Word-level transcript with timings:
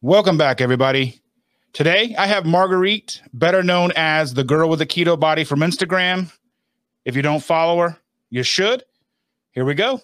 Welcome 0.00 0.38
back, 0.38 0.60
everybody. 0.60 1.20
Today 1.72 2.14
I 2.16 2.28
have 2.28 2.46
Marguerite, 2.46 3.20
better 3.32 3.64
known 3.64 3.90
as 3.96 4.32
the 4.32 4.44
girl 4.44 4.68
with 4.68 4.78
the 4.78 4.86
keto 4.86 5.18
body 5.18 5.42
from 5.42 5.58
Instagram. 5.58 6.32
If 7.04 7.16
you 7.16 7.22
don't 7.22 7.42
follow 7.42 7.80
her, 7.80 7.98
you 8.30 8.44
should. 8.44 8.84
Here 9.50 9.64
we 9.64 9.74
go. 9.74 10.00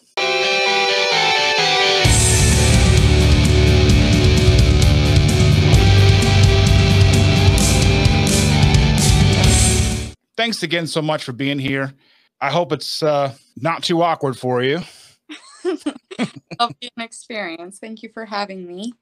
Thanks 10.36 10.64
again 10.64 10.88
so 10.88 11.02
much 11.02 11.22
for 11.22 11.32
being 11.32 11.60
here. 11.60 11.94
I 12.40 12.50
hope 12.50 12.72
it's 12.72 13.00
uh, 13.00 13.32
not 13.56 13.84
too 13.84 14.02
awkward 14.02 14.36
for 14.36 14.60
you. 14.60 14.80
It'll 15.64 16.74
be 16.80 16.90
an 16.96 17.04
experience. 17.04 17.78
Thank 17.78 18.02
you 18.02 18.08
for 18.08 18.24
having 18.24 18.66
me. 18.66 18.92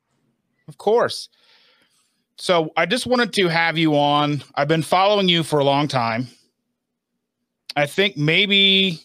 Of 0.72 0.78
course. 0.78 1.28
So 2.38 2.72
I 2.78 2.86
just 2.86 3.06
wanted 3.06 3.34
to 3.34 3.48
have 3.48 3.76
you 3.76 3.94
on. 3.94 4.42
I've 4.54 4.68
been 4.68 4.82
following 4.82 5.28
you 5.28 5.42
for 5.42 5.58
a 5.58 5.64
long 5.64 5.86
time. 5.86 6.28
I 7.76 7.84
think 7.84 8.16
maybe 8.16 9.02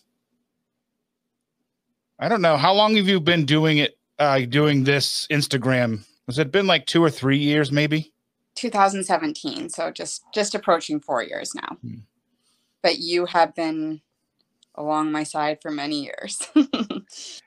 I 2.17 2.29
don't 2.29 2.41
know 2.41 2.55
how 2.55 2.73
long 2.73 2.95
have 2.95 3.09
you 3.09 3.19
been 3.19 3.45
doing 3.45 3.79
it 3.79 3.97
uh 4.17 4.39
doing 4.39 4.85
this 4.85 5.27
Instagram? 5.29 6.05
Has 6.27 6.39
it 6.39 6.53
been 6.53 6.67
like 6.67 6.85
2 6.85 7.03
or 7.03 7.09
3 7.09 7.37
years 7.37 7.69
maybe? 7.69 8.13
2017, 8.55 9.69
so 9.69 9.91
just 9.91 10.23
just 10.33 10.55
approaching 10.55 11.01
4 11.01 11.21
years 11.23 11.53
now. 11.53 11.75
Hmm. 11.81 11.95
But 12.81 12.99
you 12.99 13.25
have 13.25 13.53
been 13.53 13.99
along 14.73 15.11
my 15.11 15.23
side 15.23 15.59
for 15.61 15.69
many 15.69 16.05
years. 16.05 16.39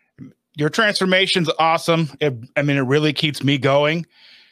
Your 0.61 0.69
transformation's 0.69 1.49
awesome. 1.59 2.11
It, 2.21 2.35
I 2.55 2.61
mean, 2.61 2.77
it 2.77 2.83
really 2.83 3.15
keeps 3.15 3.43
me 3.43 3.57
going 3.57 4.07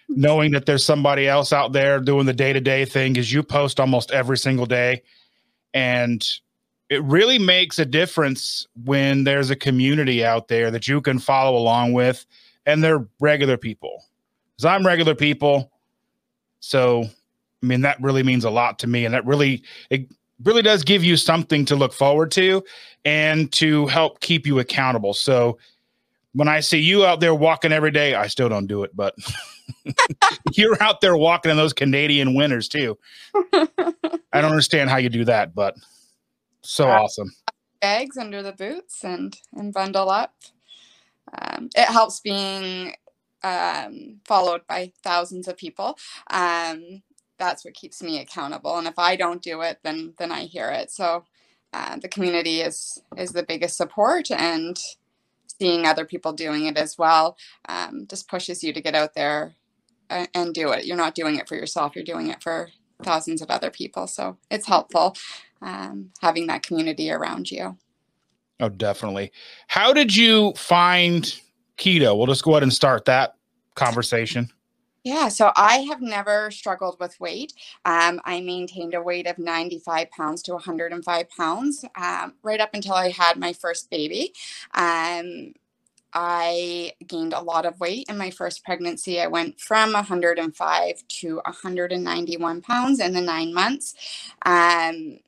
knowing 0.09 0.53
that 0.53 0.65
there's 0.65 0.83
somebody 0.83 1.29
else 1.29 1.53
out 1.53 1.73
there 1.73 2.01
doing 2.01 2.25
the 2.25 2.33
day 2.33 2.51
to 2.51 2.61
day 2.63 2.87
thing 2.87 3.13
because 3.13 3.31
you 3.31 3.43
post 3.43 3.79
almost 3.79 4.11
every 4.11 4.39
single 4.39 4.65
day. 4.65 5.03
And 5.75 6.27
it 6.89 7.03
really 7.05 7.39
makes 7.39 7.79
a 7.79 7.85
difference 7.85 8.67
when 8.85 9.25
there's 9.25 9.51
a 9.51 9.57
community 9.57 10.25
out 10.25 10.49
there 10.49 10.71
that 10.71 10.89
you 10.89 11.03
can 11.03 11.19
follow 11.19 11.59
along 11.59 11.93
with 11.93 12.25
and 12.65 12.83
they're 12.83 13.07
regular 13.21 13.59
people. 13.59 14.03
Because 14.57 14.65
I'm 14.65 14.87
regular 14.87 15.15
people. 15.15 15.71
So, 16.61 17.05
I 17.63 17.67
mean, 17.67 17.83
that 17.83 18.01
really 18.01 18.23
means 18.23 18.45
a 18.45 18.51
lot 18.51 18.79
to 18.79 18.87
me. 18.87 19.05
And 19.05 19.13
that 19.13 19.27
really, 19.27 19.63
it 19.91 20.11
really 20.43 20.63
does 20.63 20.85
give 20.85 21.05
you 21.05 21.19
something 21.19 21.67
to 21.67 21.77
look 21.77 21.93
forward 21.93 22.31
to 22.31 22.65
and 23.05 23.53
to 23.53 23.87
help 23.89 24.21
keep 24.21 24.47
you 24.47 24.59
accountable. 24.59 25.13
So, 25.13 25.59
when 26.39 26.47
I 26.47 26.61
see 26.61 26.79
you 26.79 27.05
out 27.05 27.19
there 27.19 27.35
walking 27.35 27.73
every 27.73 27.91
day, 27.91 28.15
I 28.15 28.29
still 28.29 28.49
don't 28.49 28.69
do 28.69 28.85
it, 28.85 28.95
but 28.95 29.17
you're 30.53 30.81
out 30.81 31.01
there 31.01 31.17
walking 31.17 31.51
in 31.51 31.57
those 31.57 31.73
Canadian 31.73 32.33
winters 32.33 32.69
too. 32.69 32.97
I 33.35 34.41
don't 34.41 34.53
understand 34.53 34.89
how 34.89 34.99
you 34.99 35.09
do 35.09 35.25
that, 35.25 35.53
but 35.53 35.75
so 36.63 36.89
uh, 36.89 37.01
awesome. 37.01 37.35
Bags 37.81 38.17
under 38.17 38.41
the 38.41 38.53
boots 38.53 39.03
and 39.03 39.37
and 39.55 39.75
bundle 39.75 40.11
up. 40.11 40.33
Um, 41.37 41.71
it 41.75 41.87
helps 41.87 42.21
being 42.21 42.95
um, 43.43 44.21
followed 44.25 44.65
by 44.69 44.93
thousands 45.03 45.49
of 45.49 45.57
people. 45.57 45.99
Um, 46.31 47.03
that's 47.37 47.65
what 47.65 47.75
keeps 47.75 48.01
me 48.01 48.21
accountable. 48.21 48.79
And 48.79 48.87
if 48.87 48.97
I 48.97 49.17
don't 49.17 49.43
do 49.43 49.63
it, 49.63 49.81
then 49.83 50.15
then 50.19 50.31
I 50.31 50.43
hear 50.43 50.71
it. 50.71 50.93
So 50.93 51.25
uh, 51.73 51.97
the 51.97 52.09
community 52.09 52.61
is 52.61 53.03
is 53.17 53.33
the 53.33 53.43
biggest 53.43 53.77
support 53.77 54.31
and 54.31 54.79
seeing 55.61 55.87
other 55.87 56.05
people 56.05 56.33
doing 56.33 56.67
it 56.67 56.77
as 56.77 56.97
well 56.97 57.37
um, 57.69 58.07
just 58.09 58.29
pushes 58.29 58.63
you 58.63 58.73
to 58.73 58.81
get 58.81 58.95
out 58.95 59.15
there 59.15 59.55
and, 60.11 60.29
and 60.35 60.55
do 60.55 60.71
it. 60.71 60.87
You're 60.87 60.97
not 60.97 61.15
doing 61.15 61.37
it 61.37 61.49
for 61.49 61.57
yourself, 61.57 61.95
you're 61.95 62.05
doing 62.05 62.29
it 62.29 62.43
for 62.43 62.71
thousands 63.03 63.43
of 63.43 63.51
other 63.51 63.71
people. 63.71 64.07
So 64.07 64.39
it's 64.51 64.67
helpful 64.67 65.17
um, 65.63 66.11
having 66.21 66.47
that 66.49 66.63
community 66.63 67.11
around 67.11 67.51
you. 67.51 67.77
Oh, 68.61 68.69
definitely. 68.69 69.33
How 69.69 69.93
did 69.93 70.15
you 70.17 70.53
find 70.57 71.41
keto? 71.77 72.17
We'll 72.17 72.27
just 72.27 72.43
go 72.43 72.53
ahead 72.53 72.65
and 72.65 72.73
start 72.73 73.05
that 73.05 73.35
conversation. 73.75 74.51
Yeah, 75.09 75.29
so 75.29 75.53
I 75.57 75.79
have 75.89 76.03
never 76.03 76.51
struggled 76.51 77.01
with 77.01 77.19
weight. 77.19 77.55
Um, 77.87 78.21
I 78.27 78.43
maintained 78.43 78.93
a 78.93 79.01
weight 79.01 79.27
of 79.27 79.39
95 79.39 80.11
pounds 80.11 80.43
to 80.43 80.53
105 80.53 81.31
pounds 81.31 81.83
um, 81.97 82.35
right 82.43 82.61
up 82.61 82.75
until 82.75 82.93
I 82.93 83.09
had 83.11 83.39
my 83.39 83.55
first 83.55 83.89
baby. 83.89 84.35
Um, 84.75 85.55
I 86.13 86.93
gained 87.07 87.33
a 87.33 87.41
lot 87.41 87.65
of 87.65 87.81
weight 87.81 88.07
in 88.11 88.19
my 88.19 88.31
first 88.31 88.65
pregnancy. 88.67 89.19
I 89.19 89.29
went 89.29 89.59
from 89.59 89.95
105 89.95 91.09
to 91.09 91.37
191 91.37 92.61
pounds 92.61 93.01
in 93.01 93.15
the 93.15 93.23
nine 93.23 93.55
months. 93.55 93.95
Um, 94.45 95.21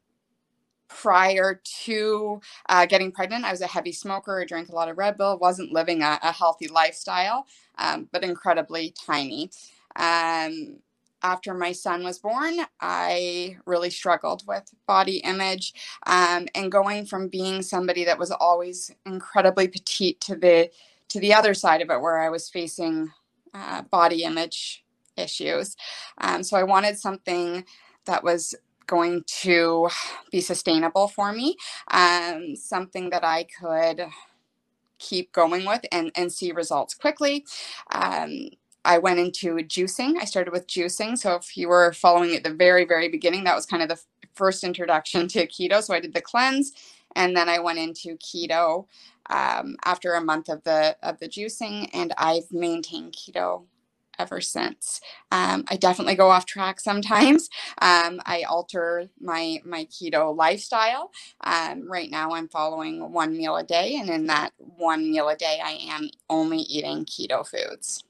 prior 0.91 1.63
to 1.85 2.41
uh, 2.69 2.85
getting 2.87 3.13
pregnant, 3.13 3.45
I 3.45 3.53
was 3.53 3.63
a 3.63 3.67
heavy 3.67 3.93
smoker. 3.93 4.45
Drank 4.45 4.69
a 4.69 4.75
lot 4.75 4.89
of 4.91 4.99
Red 4.99 5.17
Bull, 5.17 5.39
wasn't 5.39 5.73
living 5.73 6.03
a, 6.03 6.19
a 6.23 6.33
healthy 6.33 6.69
lifestyle, 6.69 7.47
um, 7.79 8.09
but 8.13 8.25
incredibly 8.25 8.93
tiny. 9.07 9.51
Um, 9.97 10.79
after 11.23 11.55
my 11.55 11.73
son 11.73 12.03
was 12.03 12.19
born, 12.19 12.57
I 12.81 13.57
really 13.67 13.91
struggled 13.91 14.43
with 14.47 14.71
body 14.87 15.19
image 15.19 15.75
um, 16.07 16.49
and 16.55 16.73
going 16.73 17.07
from 17.07 17.29
being 17.29 17.63
somebody 17.63 18.05
that 18.05 18.19
was 18.19 18.31
always 18.31 18.91
incredibly 19.07 19.69
petite 19.69 20.21
to 20.23 20.37
the 20.37 20.71
to 21.09 21.21
the 21.21 21.35
other 21.35 21.55
side 21.55 21.83
of 21.83 21.91
it, 21.91 22.01
where 22.01 22.21
I 22.21 22.29
was 22.29 22.49
facing 22.49 23.11
uh, 23.53 23.83
body 23.83 24.23
image 24.23 24.85
issues. 25.17 25.77
Um, 26.19 26.43
so 26.45 26.57
I 26.57 26.63
wanted 26.63 26.99
something 26.99 27.65
that 28.07 28.23
was 28.23 28.55
going 28.91 29.23
to 29.43 29.89
be 30.33 30.41
sustainable 30.41 31.07
for 31.07 31.33
me, 31.33 31.57
um, 31.93 32.57
something 32.57 33.11
that 33.11 33.25
I 33.25 33.47
could 33.61 34.03
keep 34.99 35.33
going 35.33 35.65
with 35.65 35.83
and, 35.93 36.11
and 36.17 36.33
see 36.33 36.51
results 36.53 36.95
quickly. 36.95 37.47
Um, 37.93 38.51
I 38.85 38.99
went 38.99 39.21
into 39.21 39.55
juicing. 39.57 40.17
I 40.21 40.25
started 40.25 40.53
with 40.53 40.67
juicing. 40.67 41.17
So 41.17 41.37
if 41.37 41.57
you 41.57 41.69
were 41.69 41.93
following 41.93 42.35
at 42.35 42.45
the 42.45 42.53
very, 42.53 42.85
very 42.85 43.09
beginning, 43.09 43.45
that 43.45 43.55
was 43.55 43.65
kind 43.65 43.83
of 43.83 43.89
the 43.89 44.01
first 44.35 44.65
introduction 44.65 45.29
to 45.29 45.47
keto. 45.47 45.83
So 45.83 45.95
I 45.95 46.01
did 46.01 46.15
the 46.15 46.21
cleanse 46.21 46.73
and 47.15 47.37
then 47.37 47.49
I 47.49 47.61
went 47.61 47.79
into 47.79 48.17
keto 48.17 48.87
um, 49.29 49.77
after 49.85 50.15
a 50.15 50.21
month 50.21 50.49
of 50.49 50.65
the 50.65 50.97
of 51.03 51.21
the 51.21 51.29
juicing 51.29 51.89
and 51.93 52.13
I've 52.19 52.51
maintained 52.51 53.13
keto 53.15 53.65
ever 54.21 54.41
since. 54.41 55.01
Um, 55.33 55.65
I 55.69 55.77
definitely 55.77 56.15
go 56.15 56.31
off 56.31 56.47
track 56.47 56.81
sometimes. 56.81 57.49
Um, 57.83 58.21
I 58.27 58.43
alter 58.43 59.09
my 59.21 59.61
my 59.65 59.87
keto 59.87 60.37
lifestyle. 60.37 61.11
Um, 61.43 61.91
right 61.91 62.11
now, 62.11 62.33
I'm 62.33 62.49
following 62.49 63.13
one 63.13 63.37
meal 63.37 63.57
a 63.57 63.63
day, 63.63 63.97
and 63.97 64.11
in 64.11 64.27
that 64.27 64.53
one 64.59 65.11
meal 65.11 65.29
a 65.29 65.37
day, 65.37 65.61
I 65.65 65.79
am 65.91 66.11
only 66.29 66.59
eating 66.59 67.05
keto 67.07 67.47
foods. 67.47 68.05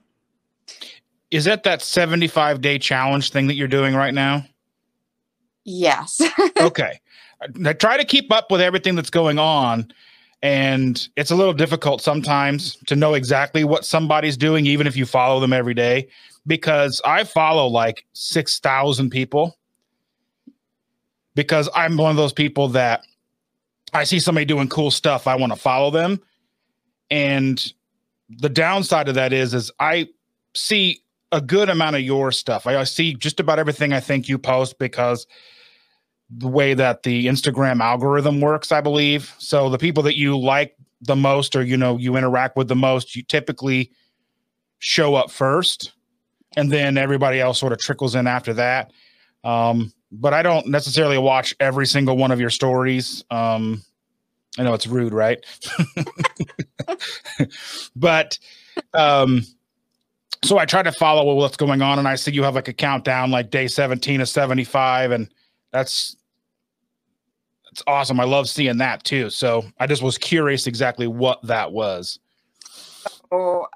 Is 1.30 1.44
that 1.44 1.62
that 1.64 1.82
75 1.82 2.60
day 2.60 2.78
challenge 2.78 3.30
thing 3.30 3.46
that 3.46 3.54
you're 3.54 3.68
doing 3.68 3.94
right 3.94 4.14
now? 4.14 4.44
Yes. 5.64 6.20
okay. 6.60 7.00
I 7.64 7.72
try 7.72 7.96
to 7.96 8.04
keep 8.04 8.32
up 8.32 8.50
with 8.50 8.60
everything 8.60 8.96
that's 8.96 9.10
going 9.10 9.38
on 9.38 9.92
and 10.42 11.08
it's 11.16 11.30
a 11.30 11.36
little 11.36 11.52
difficult 11.52 12.00
sometimes 12.00 12.76
to 12.86 12.96
know 12.96 13.14
exactly 13.14 13.64
what 13.64 13.84
somebody's 13.84 14.36
doing, 14.36 14.66
even 14.66 14.86
if 14.86 14.96
you 14.96 15.04
follow 15.04 15.38
them 15.40 15.52
every 15.52 15.74
day, 15.74 16.08
because 16.46 17.00
I 17.04 17.24
follow 17.24 17.66
like 17.66 18.04
6,000 18.14 19.10
people 19.10 19.56
because 21.34 21.68
I'm 21.74 21.96
one 21.96 22.10
of 22.10 22.16
those 22.16 22.32
people 22.32 22.68
that 22.68 23.04
I 23.92 24.04
see 24.04 24.18
somebody 24.18 24.46
doing 24.46 24.68
cool 24.68 24.90
stuff. 24.90 25.26
I 25.26 25.34
want 25.36 25.52
to 25.52 25.58
follow 25.58 25.90
them. 25.90 26.20
And 27.10 27.72
the 28.28 28.48
downside 28.48 29.08
of 29.08 29.14
that 29.16 29.32
is, 29.32 29.52
is 29.52 29.70
I 29.78 30.08
see 30.54 31.02
a 31.32 31.40
good 31.40 31.68
amount 31.68 31.96
of 31.96 32.02
your 32.02 32.32
stuff. 32.32 32.66
I 32.66 32.82
see 32.84 33.14
just 33.14 33.40
about 33.40 33.58
everything 33.58 33.92
I 33.92 34.00
think 34.00 34.28
you 34.28 34.38
post 34.38 34.78
because 34.78 35.26
the 36.36 36.48
way 36.48 36.74
that 36.74 37.02
the 37.02 37.26
Instagram 37.26 37.80
algorithm 37.80 38.40
works, 38.40 38.72
I 38.72 38.80
believe. 38.80 39.34
So 39.38 39.68
the 39.68 39.78
people 39.78 40.02
that 40.04 40.16
you 40.16 40.38
like 40.38 40.76
the 41.00 41.16
most 41.16 41.56
or 41.56 41.62
you 41.62 41.76
know 41.76 41.96
you 41.96 42.16
interact 42.16 42.56
with 42.56 42.68
the 42.68 42.76
most, 42.76 43.16
you 43.16 43.22
typically 43.22 43.90
show 44.78 45.14
up 45.14 45.30
first 45.30 45.92
and 46.56 46.70
then 46.70 46.98
everybody 46.98 47.40
else 47.40 47.58
sort 47.58 47.72
of 47.72 47.78
trickles 47.78 48.14
in 48.14 48.26
after 48.26 48.54
that. 48.54 48.92
Um, 49.44 49.92
but 50.12 50.34
I 50.34 50.42
don't 50.42 50.66
necessarily 50.66 51.18
watch 51.18 51.54
every 51.60 51.86
single 51.86 52.16
one 52.16 52.30
of 52.30 52.40
your 52.40 52.50
stories. 52.50 53.24
Um, 53.30 53.82
I 54.58 54.64
know 54.64 54.74
it's 54.74 54.86
rude, 54.86 55.14
right? 55.14 55.44
but 57.96 58.38
um, 58.94 59.46
so 60.42 60.58
I 60.58 60.64
try 60.64 60.82
to 60.82 60.92
follow 60.92 61.34
what's 61.34 61.56
going 61.56 61.82
on, 61.82 61.98
and 61.98 62.08
I 62.08 62.16
see 62.16 62.32
you 62.32 62.42
have 62.42 62.56
like 62.56 62.68
a 62.68 62.72
countdown, 62.72 63.30
like 63.30 63.50
day 63.50 63.68
17 63.68 64.20
of 64.20 64.28
75, 64.28 65.12
and 65.12 65.32
that's 65.72 66.16
it's 67.80 67.84
awesome. 67.86 68.20
I 68.20 68.24
love 68.24 68.46
seeing 68.46 68.76
that 68.76 69.04
too. 69.04 69.30
So 69.30 69.64
I 69.78 69.86
just 69.86 70.02
was 70.02 70.18
curious 70.18 70.66
exactly 70.66 71.06
what 71.06 71.40
that 71.44 71.72
was. 71.72 72.18
So 73.30 73.68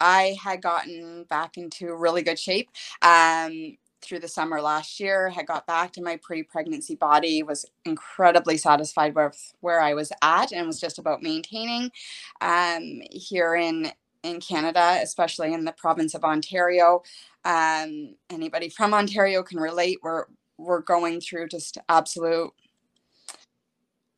I 0.00 0.36
had 0.40 0.62
gotten 0.62 1.24
back 1.24 1.56
into 1.56 1.92
really 1.96 2.22
good 2.22 2.38
shape. 2.38 2.70
Um, 3.02 3.76
through 4.02 4.20
the 4.20 4.28
summer 4.28 4.60
last 4.60 4.98
year 4.98 5.30
had 5.30 5.46
got 5.46 5.64
back 5.64 5.92
to 5.92 6.02
my 6.02 6.16
pre-pregnancy 6.16 6.96
body 6.96 7.44
was 7.44 7.64
incredibly 7.84 8.56
satisfied 8.56 9.14
with 9.14 9.54
where 9.60 9.80
i 9.80 9.94
was 9.94 10.10
at 10.22 10.50
and 10.50 10.66
was 10.66 10.80
just 10.80 10.98
about 10.98 11.22
maintaining 11.22 11.88
um, 12.40 13.00
here 13.12 13.54
in 13.54 13.92
in 14.24 14.40
canada 14.40 14.98
especially 15.00 15.54
in 15.54 15.64
the 15.64 15.70
province 15.70 16.14
of 16.16 16.24
ontario 16.24 17.00
um, 17.44 18.16
anybody 18.28 18.68
from 18.68 18.92
ontario 18.92 19.40
can 19.40 19.60
relate 19.60 19.98
we're 20.02 20.24
we're 20.58 20.80
going 20.80 21.20
through 21.20 21.46
just 21.46 21.78
absolute 21.88 22.52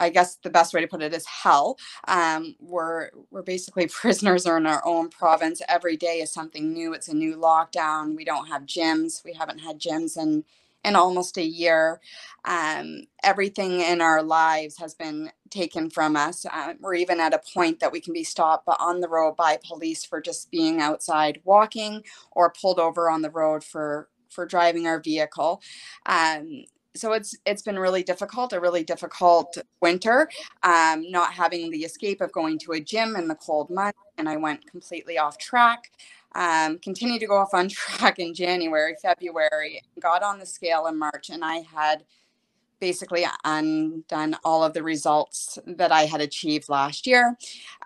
I 0.04 0.10
guess 0.10 0.36
the 0.36 0.50
best 0.50 0.74
way 0.74 0.80
to 0.82 0.86
put 0.86 1.02
it 1.02 1.14
is 1.14 1.26
hell. 1.26 1.78
Um, 2.08 2.56
we're 2.60 3.10
we're 3.30 3.42
basically 3.42 3.86
prisoners 4.02 4.46
are 4.46 4.58
in 4.58 4.66
our 4.66 4.82
own 4.86 5.08
province. 5.10 5.62
Every 5.68 5.96
day 5.96 6.18
is 6.20 6.32
something 6.32 6.72
new. 6.72 6.92
It's 6.92 7.08
a 7.08 7.14
new 7.14 7.36
lockdown. 7.36 8.16
We 8.16 8.24
don't 8.24 8.48
have 8.48 8.62
gyms. 8.62 9.24
We 9.24 9.34
haven't 9.34 9.60
had 9.60 9.80
gyms 9.80 10.16
in 10.16 10.44
in 10.84 10.96
almost 10.96 11.38
a 11.38 11.44
year. 11.44 12.00
Um, 12.44 13.04
everything 13.22 13.80
in 13.80 14.02
our 14.02 14.22
lives 14.22 14.76
has 14.78 14.94
been 14.94 15.30
taken 15.50 15.88
from 15.88 16.14
us. 16.14 16.44
Uh, 16.44 16.74
we're 16.78 16.94
even 16.94 17.20
at 17.20 17.32
a 17.32 17.40
point 17.54 17.80
that 17.80 17.92
we 17.92 18.00
can 18.00 18.12
be 18.12 18.24
stopped 18.24 18.68
on 18.78 19.00
the 19.00 19.08
road 19.08 19.36
by 19.36 19.58
police 19.66 20.04
for 20.04 20.20
just 20.20 20.50
being 20.50 20.80
outside 20.80 21.40
walking 21.44 22.02
or 22.32 22.52
pulled 22.52 22.78
over 22.78 23.08
on 23.08 23.22
the 23.22 23.30
road 23.30 23.64
for 23.64 24.08
for 24.30 24.44
driving 24.44 24.86
our 24.86 25.00
vehicle. 25.00 25.62
Um, 26.06 26.64
so 26.96 27.12
it's 27.12 27.36
it's 27.44 27.62
been 27.62 27.78
really 27.78 28.02
difficult 28.02 28.52
a 28.52 28.60
really 28.60 28.84
difficult 28.84 29.56
winter 29.80 30.28
um, 30.62 31.10
not 31.10 31.32
having 31.32 31.70
the 31.70 31.84
escape 31.84 32.20
of 32.20 32.32
going 32.32 32.58
to 32.58 32.72
a 32.72 32.80
gym 32.80 33.16
in 33.16 33.28
the 33.28 33.34
cold 33.34 33.70
month 33.70 33.96
and 34.18 34.28
i 34.28 34.36
went 34.36 34.68
completely 34.70 35.18
off 35.18 35.38
track. 35.38 35.90
Um, 36.36 36.78
continued 36.78 37.20
to 37.20 37.28
go 37.28 37.36
off 37.36 37.54
on 37.54 37.68
track 37.70 38.18
in 38.18 38.34
january 38.34 38.94
february 39.00 39.82
got 40.00 40.22
on 40.22 40.38
the 40.38 40.46
scale 40.46 40.86
in 40.86 40.98
march 40.98 41.30
and 41.30 41.44
i 41.44 41.56
had 41.56 42.04
basically 42.80 43.24
undone 43.44 44.36
all 44.44 44.62
of 44.62 44.74
the 44.74 44.82
results 44.82 45.58
that 45.64 45.92
i 45.92 46.02
had 46.02 46.20
achieved 46.20 46.68
last 46.68 47.06
year. 47.06 47.36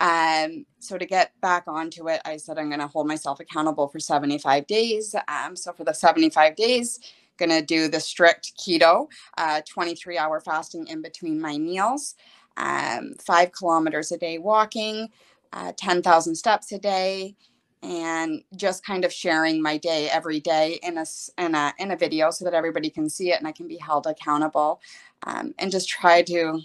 Um, 0.01 0.65
so 0.81 0.97
to 0.99 1.07
get 1.07 1.33
back 1.41 1.65
onto 1.69 2.09
it 2.09 2.21
i 2.25 2.37
said 2.37 2.59
i'm 2.59 2.69
going 2.69 2.81
to 2.81 2.87
hold 2.87 3.07
myself 3.07 3.39
accountable 3.39 3.89
for 3.89 4.01
75 4.01 4.67
days. 4.67 5.15
Um, 5.29 5.55
so 5.55 5.73
for 5.73 5.85
the 5.85 5.93
75 5.93 6.57
days 6.57 6.99
going 7.39 7.51
to 7.51 7.63
do 7.63 7.89
the 7.89 8.01
strict 8.01 8.55
keto, 8.59 9.09
uh, 9.39 9.63
23 9.69 10.19
hour 10.19 10.41
fasting 10.41 10.89
in 10.89 11.03
between 11.03 11.41
my 11.41 11.59
meals, 11.59 12.17
um, 12.59 13.15
five 13.25 13.53
kilometers 13.53 14.13
a 14.13 14.19
day 14.19 14.39
walking, 14.39 15.09
uh, 15.55 15.73
10,000 15.79 16.37
steps 16.37 16.73
a 16.73 16.79
day, 16.81 17.37
and 17.83 18.43
just 18.57 18.85
kind 18.85 19.05
of 19.05 19.13
sharing 19.13 19.63
my 19.63 19.79
day 19.79 20.11
every 20.11 20.41
day 20.41 20.81
in 20.83 20.99
a, 20.99 21.03
in 21.39 21.55
a, 21.55 21.75
in 21.79 21.93
a 21.93 21.97
video 21.97 22.31
so 22.31 22.45
that 22.45 22.55
everybody 22.55 22.91
can 22.91 23.11
see 23.11 23.33
it 23.33 23.39
and 23.39 23.49
I 23.49 23.53
can 23.53 23.69
be 23.69 23.79
held 23.79 24.07
accountable 24.07 24.81
um, 25.27 25.55
and 25.59 25.73
just 25.73 25.89
try 25.89 26.23
to 26.25 26.61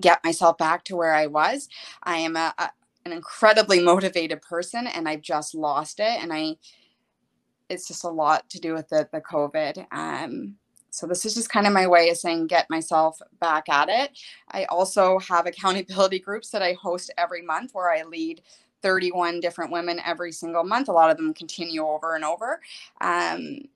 get 0.00 0.24
myself 0.24 0.58
back 0.58 0.84
to 0.84 0.96
where 0.96 1.14
I 1.14 1.26
was. 1.26 1.68
I 2.02 2.18
am 2.18 2.36
a, 2.36 2.54
a 2.58 2.70
an 3.06 3.12
incredibly 3.14 3.80
motivated 3.80 4.42
person 4.42 4.86
and 4.86 5.08
I've 5.08 5.22
just 5.22 5.54
lost 5.54 6.00
it. 6.00 6.22
And 6.22 6.32
I, 6.32 6.56
it's 7.68 7.86
just 7.86 8.04
a 8.04 8.08
lot 8.08 8.48
to 8.50 8.60
do 8.60 8.74
with 8.74 8.88
the, 8.88 9.08
the 9.12 9.20
COVID. 9.20 9.86
Um, 9.92 10.56
so 10.90 11.06
this 11.06 11.24
is 11.24 11.34
just 11.34 11.50
kind 11.50 11.66
of 11.66 11.72
my 11.72 11.86
way 11.86 12.08
of 12.08 12.16
saying 12.16 12.46
get 12.46 12.70
myself 12.70 13.20
back 13.40 13.68
at 13.68 13.88
it. 13.88 14.18
I 14.50 14.64
also 14.64 15.18
have 15.18 15.46
accountability 15.46 16.18
groups 16.26 16.50
that 16.50 16.62
I 16.62 16.72
host 16.72 17.12
every 17.18 17.42
month 17.42 17.70
where 17.72 17.92
I 17.92 18.02
lead 18.04 18.42
31 18.82 19.40
different 19.40 19.72
women 19.72 20.00
every 20.04 20.32
single 20.32 20.64
month. 20.64 20.88
A 20.88 20.92
lot 20.92 21.10
of 21.10 21.16
them 21.16 21.34
continue 21.34 21.86
over 21.86 22.14
and 22.14 22.24
over. 22.24 22.60
Um, 23.00 23.68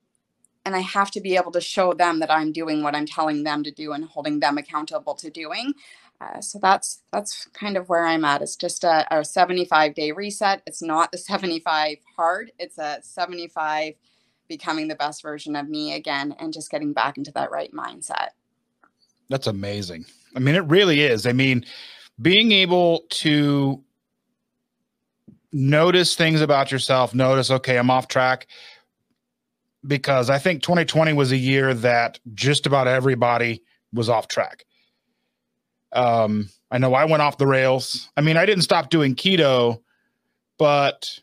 and 0.65 0.75
I 0.75 0.79
have 0.79 1.11
to 1.11 1.21
be 1.21 1.35
able 1.35 1.51
to 1.51 1.61
show 1.61 1.93
them 1.93 2.19
that 2.19 2.31
I'm 2.31 2.51
doing 2.53 2.83
what 2.83 2.95
I'm 2.95 3.05
telling 3.05 3.43
them 3.43 3.63
to 3.63 3.71
do 3.71 3.91
and 3.91 4.05
holding 4.05 4.39
them 4.39 4.57
accountable 4.57 5.13
to 5.15 5.29
doing. 5.29 5.73
Uh, 6.21 6.39
so 6.39 6.59
that's 6.61 7.01
that's 7.11 7.45
kind 7.47 7.75
of 7.75 7.89
where 7.89 8.05
I'm 8.05 8.23
at. 8.25 8.41
It's 8.41 8.55
just 8.55 8.83
a, 8.83 9.05
a 9.13 9.25
75 9.25 9.93
day 9.93 10.11
reset. 10.11 10.61
It's 10.65 10.81
not 10.81 11.11
the 11.11 11.17
75 11.19 11.97
hard. 12.15 12.51
It's 12.59 12.77
a 12.77 12.99
75 13.01 13.93
becoming 14.47 14.87
the 14.87 14.95
best 14.95 15.21
version 15.21 15.55
of 15.55 15.69
me 15.69 15.93
again 15.93 16.35
and 16.39 16.53
just 16.53 16.69
getting 16.69 16.93
back 16.93 17.17
into 17.17 17.31
that 17.31 17.51
right 17.51 17.71
mindset. 17.73 18.29
That's 19.29 19.47
amazing. 19.47 20.05
I 20.35 20.39
mean, 20.39 20.55
it 20.55 20.65
really 20.65 21.01
is. 21.01 21.25
I 21.25 21.33
mean, 21.33 21.65
being 22.21 22.51
able 22.51 23.03
to 23.09 23.83
notice 25.51 26.15
things 26.15 26.41
about 26.41 26.71
yourself, 26.71 27.13
notice, 27.13 27.49
okay, 27.51 27.77
I'm 27.77 27.89
off 27.89 28.07
track. 28.07 28.47
Because 29.85 30.29
I 30.29 30.39
think 30.39 30.63
2020 30.63 31.11
was 31.11 31.31
a 31.31 31.37
year 31.37 31.73
that 31.73 32.17
just 32.33 32.65
about 32.65 32.87
everybody 32.87 33.61
was 33.91 34.07
off 34.07 34.27
track. 34.29 34.65
Um, 35.93 36.49
I 36.71 36.77
know 36.77 36.93
I 36.93 37.05
went 37.05 37.21
off 37.21 37.37
the 37.37 37.47
rails. 37.47 38.09
I 38.17 38.21
mean, 38.21 38.37
I 38.37 38.45
didn't 38.45 38.63
stop 38.63 38.89
doing 38.89 39.15
keto, 39.15 39.81
but 40.57 41.19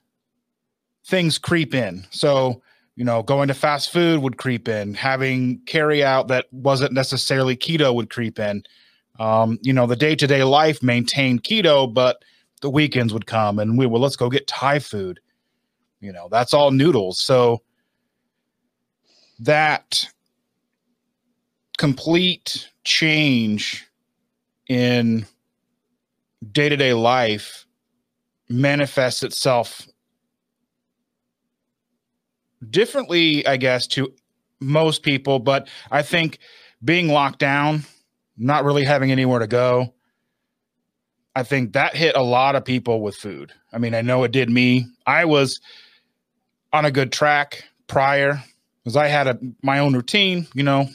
things 1.06 1.38
creep 1.38 1.74
in. 1.74 2.06
So, 2.10 2.62
you 2.94 3.04
know, 3.04 3.22
going 3.22 3.48
to 3.48 3.54
fast 3.54 3.92
food 3.92 4.22
would 4.22 4.38
creep 4.38 4.68
in, 4.68 4.94
having 4.94 5.60
carry 5.66 6.04
out 6.04 6.28
that 6.28 6.46
wasn't 6.52 6.92
necessarily 6.92 7.56
keto 7.56 7.94
would 7.94 8.10
creep 8.10 8.38
in. 8.38 8.62
Um, 9.18 9.58
you 9.62 9.72
know, 9.72 9.86
the 9.86 9.96
day 9.96 10.14
to 10.14 10.26
day 10.26 10.44
life 10.44 10.82
maintained 10.82 11.42
keto, 11.42 11.92
but 11.92 12.24
the 12.62 12.70
weekends 12.70 13.12
would 13.12 13.26
come 13.26 13.58
and 13.58 13.76
we 13.76 13.86
well, 13.86 14.00
let's 14.00 14.16
go 14.16 14.30
get 14.30 14.46
Thai 14.46 14.78
food. 14.78 15.20
You 16.00 16.12
know, 16.12 16.28
that's 16.30 16.54
all 16.54 16.70
noodles. 16.70 17.18
So 17.18 17.62
that 19.40 20.06
complete 21.76 22.70
change 22.84 23.89
in 24.70 25.26
day 26.52 26.68
to 26.68 26.76
day 26.76 26.94
life 26.94 27.66
manifests 28.48 29.24
itself 29.24 29.88
differently, 32.70 33.44
I 33.48 33.56
guess, 33.56 33.88
to 33.88 34.14
most 34.60 35.02
people. 35.02 35.40
But 35.40 35.66
I 35.90 36.02
think 36.02 36.38
being 36.84 37.08
locked 37.08 37.40
down, 37.40 37.84
not 38.38 38.64
really 38.64 38.84
having 38.84 39.10
anywhere 39.10 39.40
to 39.40 39.48
go, 39.48 39.92
I 41.34 41.42
think 41.42 41.72
that 41.72 41.96
hit 41.96 42.14
a 42.14 42.22
lot 42.22 42.54
of 42.54 42.64
people 42.64 43.02
with 43.02 43.16
food. 43.16 43.52
I 43.72 43.78
mean, 43.78 43.92
I 43.92 44.02
know 44.02 44.22
it 44.22 44.30
did 44.30 44.50
me. 44.50 44.86
I 45.04 45.24
was 45.24 45.60
on 46.72 46.84
a 46.84 46.92
good 46.92 47.10
track 47.10 47.64
prior 47.88 48.40
because 48.84 48.96
I 48.96 49.08
had 49.08 49.26
a 49.26 49.38
my 49.64 49.80
own 49.80 49.94
routine, 49.94 50.46
you 50.54 50.62
know, 50.62 50.88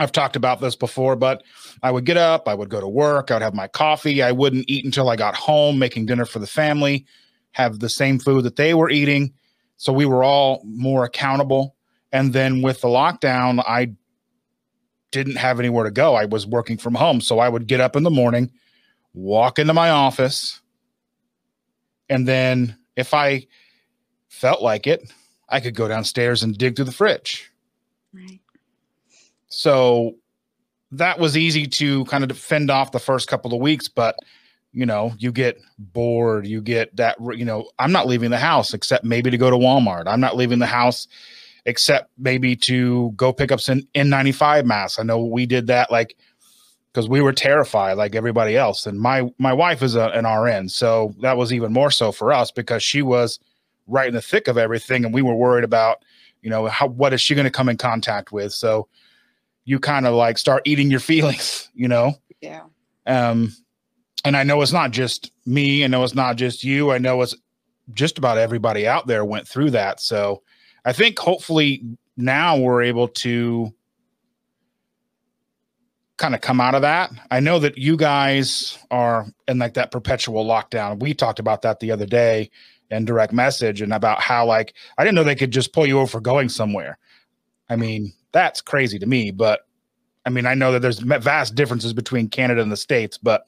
I've 0.00 0.12
talked 0.12 0.34
about 0.34 0.62
this 0.62 0.76
before, 0.76 1.14
but 1.14 1.42
I 1.82 1.90
would 1.90 2.06
get 2.06 2.16
up, 2.16 2.48
I 2.48 2.54
would 2.54 2.70
go 2.70 2.80
to 2.80 2.88
work, 2.88 3.30
I 3.30 3.34
would 3.34 3.42
have 3.42 3.54
my 3.54 3.68
coffee. 3.68 4.22
I 4.22 4.32
wouldn't 4.32 4.64
eat 4.66 4.82
until 4.82 5.10
I 5.10 5.16
got 5.16 5.36
home, 5.36 5.78
making 5.78 6.06
dinner 6.06 6.24
for 6.24 6.38
the 6.38 6.46
family, 6.46 7.04
have 7.52 7.80
the 7.80 7.90
same 7.90 8.18
food 8.18 8.44
that 8.44 8.56
they 8.56 8.72
were 8.72 8.88
eating. 8.88 9.34
So 9.76 9.92
we 9.92 10.06
were 10.06 10.24
all 10.24 10.62
more 10.64 11.04
accountable. 11.04 11.76
And 12.12 12.32
then 12.32 12.62
with 12.62 12.80
the 12.80 12.88
lockdown, 12.88 13.62
I 13.66 13.92
didn't 15.10 15.36
have 15.36 15.60
anywhere 15.60 15.84
to 15.84 15.90
go. 15.90 16.14
I 16.14 16.24
was 16.24 16.46
working 16.46 16.78
from 16.78 16.94
home. 16.94 17.20
So 17.20 17.38
I 17.38 17.50
would 17.50 17.66
get 17.66 17.80
up 17.80 17.94
in 17.94 18.02
the 18.02 18.10
morning, 18.10 18.50
walk 19.12 19.58
into 19.58 19.74
my 19.74 19.90
office, 19.90 20.62
and 22.08 22.26
then 22.26 22.78
if 22.96 23.12
I 23.12 23.46
felt 24.28 24.62
like 24.62 24.86
it, 24.86 25.12
I 25.46 25.60
could 25.60 25.74
go 25.74 25.88
downstairs 25.88 26.42
and 26.42 26.56
dig 26.56 26.74
through 26.74 26.86
the 26.86 26.92
fridge. 26.92 27.52
Right. 28.14 28.39
So 29.50 30.16
that 30.92 31.18
was 31.18 31.36
easy 31.36 31.66
to 31.66 32.04
kind 32.06 32.28
of 32.28 32.36
fend 32.36 32.70
off 32.70 32.92
the 32.92 32.98
first 32.98 33.28
couple 33.28 33.52
of 33.52 33.60
weeks, 33.60 33.86
but 33.88 34.16
you 34.72 34.86
know, 34.86 35.12
you 35.18 35.32
get 35.32 35.60
bored, 35.78 36.46
you 36.46 36.60
get 36.60 36.94
that, 36.96 37.16
you 37.36 37.44
know, 37.44 37.68
I'm 37.78 37.92
not 37.92 38.06
leaving 38.06 38.30
the 38.30 38.38
house 38.38 38.72
except 38.72 39.04
maybe 39.04 39.30
to 39.30 39.36
go 39.36 39.50
to 39.50 39.56
Walmart. 39.56 40.04
I'm 40.06 40.20
not 40.20 40.36
leaving 40.36 40.60
the 40.60 40.66
house 40.66 41.08
except 41.66 42.10
maybe 42.18 42.54
to 42.56 43.10
go 43.16 43.32
pick 43.32 43.52
up 43.52 43.60
some 43.60 43.82
N95 43.94 44.64
masks. 44.64 44.98
I 44.98 45.02
know 45.02 45.24
we 45.24 45.44
did 45.44 45.66
that 45.66 45.90
like 45.90 46.16
because 46.92 47.08
we 47.08 47.20
were 47.20 47.32
terrified 47.32 47.94
like 47.94 48.14
everybody 48.14 48.56
else. 48.56 48.86
And 48.86 48.98
my 49.00 49.30
my 49.38 49.52
wife 49.52 49.82
is 49.82 49.94
a, 49.94 50.08
an 50.08 50.26
RN, 50.26 50.68
so 50.68 51.14
that 51.20 51.36
was 51.36 51.52
even 51.52 51.72
more 51.72 51.90
so 51.90 52.12
for 52.12 52.32
us 52.32 52.50
because 52.50 52.82
she 52.82 53.02
was 53.02 53.38
right 53.86 54.08
in 54.08 54.14
the 54.14 54.22
thick 54.22 54.48
of 54.48 54.58
everything, 54.58 55.04
and 55.04 55.14
we 55.14 55.22
were 55.22 55.34
worried 55.34 55.64
about, 55.64 55.98
you 56.42 56.50
know, 56.50 56.66
how 56.66 56.88
what 56.88 57.12
is 57.12 57.20
she 57.20 57.34
going 57.34 57.44
to 57.44 57.50
come 57.50 57.68
in 57.68 57.76
contact 57.76 58.32
with? 58.32 58.52
So 58.52 58.88
you 59.70 59.78
kind 59.78 60.04
of 60.04 60.14
like 60.14 60.36
start 60.36 60.62
eating 60.64 60.90
your 60.90 60.98
feelings, 60.98 61.70
you 61.74 61.86
know? 61.86 62.14
Yeah. 62.40 62.64
Um, 63.06 63.54
and 64.24 64.36
I 64.36 64.42
know 64.42 64.60
it's 64.62 64.72
not 64.72 64.90
just 64.90 65.30
me. 65.46 65.84
I 65.84 65.86
know 65.86 66.02
it's 66.02 66.14
not 66.14 66.34
just 66.34 66.64
you. 66.64 66.90
I 66.90 66.98
know 66.98 67.22
it's 67.22 67.36
just 67.94 68.18
about 68.18 68.36
everybody 68.36 68.88
out 68.88 69.06
there 69.06 69.24
went 69.24 69.46
through 69.46 69.70
that. 69.70 70.00
So 70.00 70.42
I 70.84 70.92
think 70.92 71.20
hopefully 71.20 71.84
now 72.16 72.58
we're 72.58 72.82
able 72.82 73.06
to 73.08 73.72
kind 76.16 76.34
of 76.34 76.40
come 76.40 76.60
out 76.60 76.74
of 76.74 76.82
that. 76.82 77.12
I 77.30 77.38
know 77.38 77.60
that 77.60 77.78
you 77.78 77.96
guys 77.96 78.76
are 78.90 79.26
in 79.46 79.60
like 79.60 79.74
that 79.74 79.92
perpetual 79.92 80.44
lockdown. 80.44 80.98
We 80.98 81.14
talked 81.14 81.38
about 81.38 81.62
that 81.62 81.78
the 81.78 81.92
other 81.92 82.06
day 82.06 82.50
in 82.90 83.04
direct 83.04 83.32
message 83.32 83.82
and 83.82 83.92
about 83.92 84.20
how 84.20 84.46
like 84.46 84.74
I 84.98 85.04
didn't 85.04 85.14
know 85.14 85.22
they 85.22 85.36
could 85.36 85.52
just 85.52 85.72
pull 85.72 85.86
you 85.86 86.00
over 86.00 86.10
for 86.10 86.20
going 86.20 86.48
somewhere. 86.48 86.98
I 87.68 87.76
mean, 87.76 88.12
that's 88.32 88.60
crazy 88.60 88.98
to 88.98 89.06
me, 89.06 89.30
but 89.30 89.60
I 90.26 90.30
mean, 90.30 90.46
I 90.46 90.54
know 90.54 90.72
that 90.72 90.80
there's 90.80 90.98
vast 90.98 91.54
differences 91.54 91.92
between 91.92 92.28
Canada 92.28 92.60
and 92.60 92.70
the 92.70 92.76
States, 92.76 93.16
but 93.18 93.42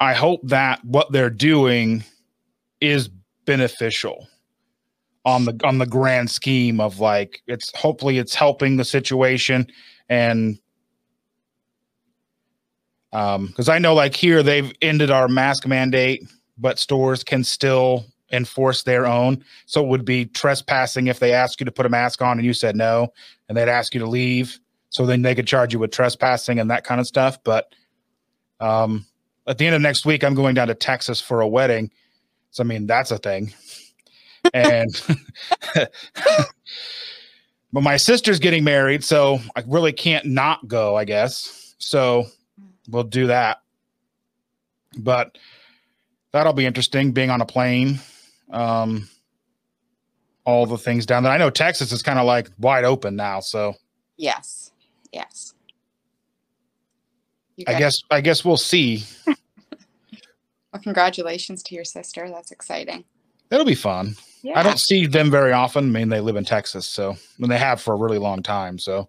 I 0.00 0.12
hope 0.12 0.40
that 0.44 0.84
what 0.84 1.12
they're 1.12 1.30
doing 1.30 2.04
is 2.80 3.08
beneficial 3.46 4.28
on 5.24 5.44
the 5.44 5.58
on 5.64 5.78
the 5.78 5.86
grand 5.86 6.30
scheme 6.30 6.80
of 6.80 7.00
like 7.00 7.42
it's 7.46 7.74
hopefully 7.76 8.18
it's 8.18 8.34
helping 8.34 8.76
the 8.76 8.84
situation 8.84 9.66
and 10.08 10.58
um 13.12 13.46
because 13.46 13.68
I 13.68 13.78
know 13.78 13.94
like 13.94 14.14
here 14.14 14.42
they've 14.42 14.72
ended 14.82 15.10
our 15.10 15.28
mask 15.28 15.66
mandate, 15.66 16.22
but 16.58 16.78
stores 16.78 17.24
can 17.24 17.44
still 17.44 18.04
enforce 18.32 18.82
their 18.82 19.06
own. 19.06 19.44
So 19.66 19.82
it 19.82 19.88
would 19.88 20.04
be 20.04 20.26
trespassing 20.26 21.06
if 21.06 21.18
they 21.18 21.32
ask 21.32 21.60
you 21.60 21.66
to 21.66 21.72
put 21.72 21.86
a 21.86 21.90
mask 21.90 22.22
on 22.22 22.38
and 22.38 22.46
you 22.46 22.52
said 22.52 22.76
no, 22.76 23.08
and 23.48 23.56
they'd 23.56 23.68
ask 23.68 23.94
you 23.94 24.00
to 24.00 24.06
leave. 24.06 24.58
So 24.90 25.06
then 25.06 25.22
they 25.22 25.34
could 25.34 25.46
charge 25.46 25.72
you 25.72 25.78
with 25.78 25.90
trespassing 25.90 26.58
and 26.58 26.70
that 26.70 26.84
kind 26.84 27.00
of 27.00 27.06
stuff. 27.06 27.38
But 27.42 27.74
um, 28.60 29.06
at 29.46 29.58
the 29.58 29.66
end 29.66 29.74
of 29.74 29.82
next 29.82 30.06
week, 30.06 30.24
I'm 30.24 30.34
going 30.34 30.54
down 30.54 30.68
to 30.68 30.74
Texas 30.74 31.20
for 31.20 31.40
a 31.40 31.48
wedding. 31.48 31.90
So 32.50 32.62
I 32.62 32.66
mean, 32.66 32.86
that's 32.86 33.10
a 33.10 33.18
thing. 33.18 33.52
And 34.52 34.90
but 37.72 37.82
my 37.82 37.96
sister's 37.96 38.38
getting 38.38 38.62
married, 38.62 39.02
so 39.02 39.40
I 39.56 39.64
really 39.66 39.90
can't 39.90 40.26
not 40.26 40.68
go, 40.68 40.96
I 40.96 41.06
guess. 41.06 41.74
So 41.78 42.26
we'll 42.90 43.04
do 43.04 43.28
that. 43.28 43.62
But 44.98 45.38
that'll 46.32 46.52
be 46.52 46.66
interesting 46.66 47.12
being 47.12 47.30
on 47.30 47.40
a 47.40 47.46
plane. 47.46 48.00
Um, 48.50 49.08
all 50.44 50.66
the 50.66 50.78
things 50.78 51.06
down 51.06 51.22
there. 51.22 51.32
I 51.32 51.38
know 51.38 51.50
Texas 51.50 51.92
is 51.92 52.02
kind 52.02 52.18
of 52.18 52.26
like 52.26 52.50
wide 52.58 52.84
open 52.84 53.16
now, 53.16 53.40
so 53.40 53.74
yes, 54.16 54.72
yes. 55.12 55.54
I 57.66 57.78
guess 57.78 58.02
I 58.10 58.20
guess 58.20 58.44
we'll 58.44 58.56
see. 58.56 59.04
well, 59.26 60.82
congratulations 60.82 61.62
to 61.64 61.74
your 61.74 61.84
sister. 61.84 62.28
That's 62.28 62.50
exciting. 62.50 63.04
It'll 63.50 63.64
be 63.64 63.74
fun. 63.74 64.16
Yeah. 64.42 64.58
I 64.58 64.62
don't 64.62 64.80
see 64.80 65.06
them 65.06 65.30
very 65.30 65.52
often. 65.52 65.84
I 65.84 66.00
mean, 66.00 66.08
they 66.08 66.20
live 66.20 66.36
in 66.36 66.44
Texas, 66.44 66.86
so 66.86 67.16
and 67.38 67.50
they 67.50 67.58
have 67.58 67.80
for 67.80 67.94
a 67.94 67.96
really 67.96 68.18
long 68.18 68.42
time. 68.42 68.78
So, 68.78 69.08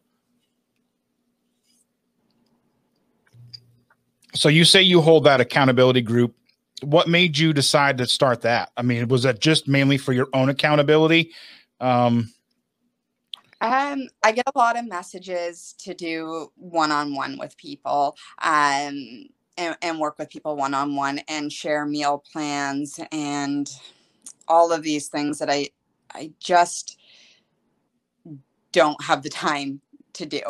so 4.34 4.48
you 4.48 4.64
say 4.64 4.82
you 4.82 5.02
hold 5.02 5.24
that 5.26 5.42
accountability 5.42 6.02
group 6.02 6.36
what 6.82 7.08
made 7.08 7.38
you 7.38 7.54
decide 7.54 7.98
to 8.00 8.08
start 8.08 8.42
that? 8.42 8.72
I 8.76 8.82
mean, 8.82 9.08
was 9.08 9.24
that 9.24 9.40
just 9.40 9.68
mainly 9.68 9.98
for 9.98 10.14
your 10.14 10.28
own 10.34 10.50
accountability? 10.50 11.32
Um, 11.80 12.34
um, 13.62 14.08
I 14.24 14.32
get 14.32 14.46
a 14.54 14.58
lot 14.58 14.78
of 14.78 14.88
messages 14.88 15.74
to 15.80 15.94
do 15.94 16.52
one 16.56 16.92
on 16.92 17.16
one 17.16 17.38
with 17.38 17.58
people 17.58 18.16
um, 18.42 19.28
and, 19.58 19.78
and 19.82 20.00
work 20.00 20.20
with 20.20 20.30
people 20.30 20.56
one 20.56 20.74
on 20.74 20.96
one 20.96 21.20
and 21.28 21.52
share 21.52 21.86
meal 21.86 22.24
plans 22.32 23.00
and 23.12 23.70
all 24.48 24.72
of 24.72 24.84
these 24.84 25.08
things 25.08 25.40
that 25.40 25.50
I 25.50 25.70
I 26.14 26.32
just 26.40 26.98
don't 28.72 29.02
have 29.04 29.24
the 29.24 29.30
time 29.30 29.82
to 30.16 30.26
do. 30.26 30.42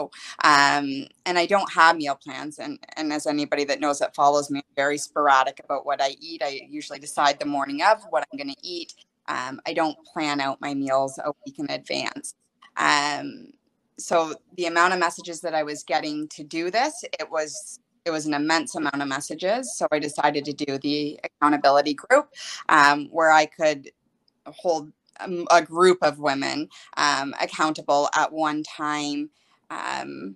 Um, 0.43 1.07
and 1.25 1.38
I 1.38 1.45
don't 1.45 1.72
have 1.74 1.98
meal 1.98 2.15
plans. 2.15 2.60
And, 2.60 2.79
and 2.95 3.12
as 3.12 3.27
anybody 3.27 3.63
that 3.65 3.79
knows 3.79 4.00
that 4.00 4.15
follows 4.15 4.50
me, 4.50 4.60
I'm 4.60 4.75
very 4.75 4.98
sporadic 4.98 5.60
about 5.63 5.86
what 5.86 6.01
I 6.01 6.15
eat. 6.19 6.41
I 6.43 6.62
usually 6.69 7.00
decide 7.00 7.39
the 7.39 7.45
morning 7.45 7.81
of 7.81 8.03
what 8.10 8.25
I'm 8.31 8.38
going 8.38 8.53
to 8.53 8.67
eat. 8.67 8.93
Um, 9.27 9.60
I 9.65 9.74
don't 9.74 9.98
plan 10.05 10.39
out 10.39 10.62
my 10.62 10.74
meals 10.74 11.19
a 11.24 11.31
week 11.45 11.60
in 11.60 11.69
advance. 11.69 12.36
Um, 12.77 13.51
so 13.98 14.36
the 14.57 14.65
amount 14.65 14.93
of 14.93 15.00
messages 15.00 15.41
that 15.41 15.55
I 15.55 15.63
was 15.63 15.84
getting 15.84 16.27
to 16.29 16.43
do 16.43 16.69
this, 16.69 17.03
it 17.19 17.29
was 17.29 17.79
it 18.05 18.12
was 18.12 18.27
an 18.27 18.36
immense 18.36 18.75
amount 18.75 19.01
of 19.01 19.07
messages. 19.07 19.75
So 19.75 19.88
I 19.91 19.98
decided 19.98 20.45
to 20.45 20.53
do 20.53 20.77
the 20.77 21.19
accountability 21.24 21.95
group 21.95 22.29
um, 22.69 23.07
where 23.12 23.31
I 23.31 23.48
could 23.48 23.89
hold 24.45 24.91
um, 25.19 25.48
a 25.50 25.62
group 25.62 25.98
of 26.03 26.19
women 26.19 26.69
um, 26.98 27.34
accountable 27.41 28.10
at 28.15 28.31
one 28.31 28.62
time 28.62 29.31
um, 29.69 30.36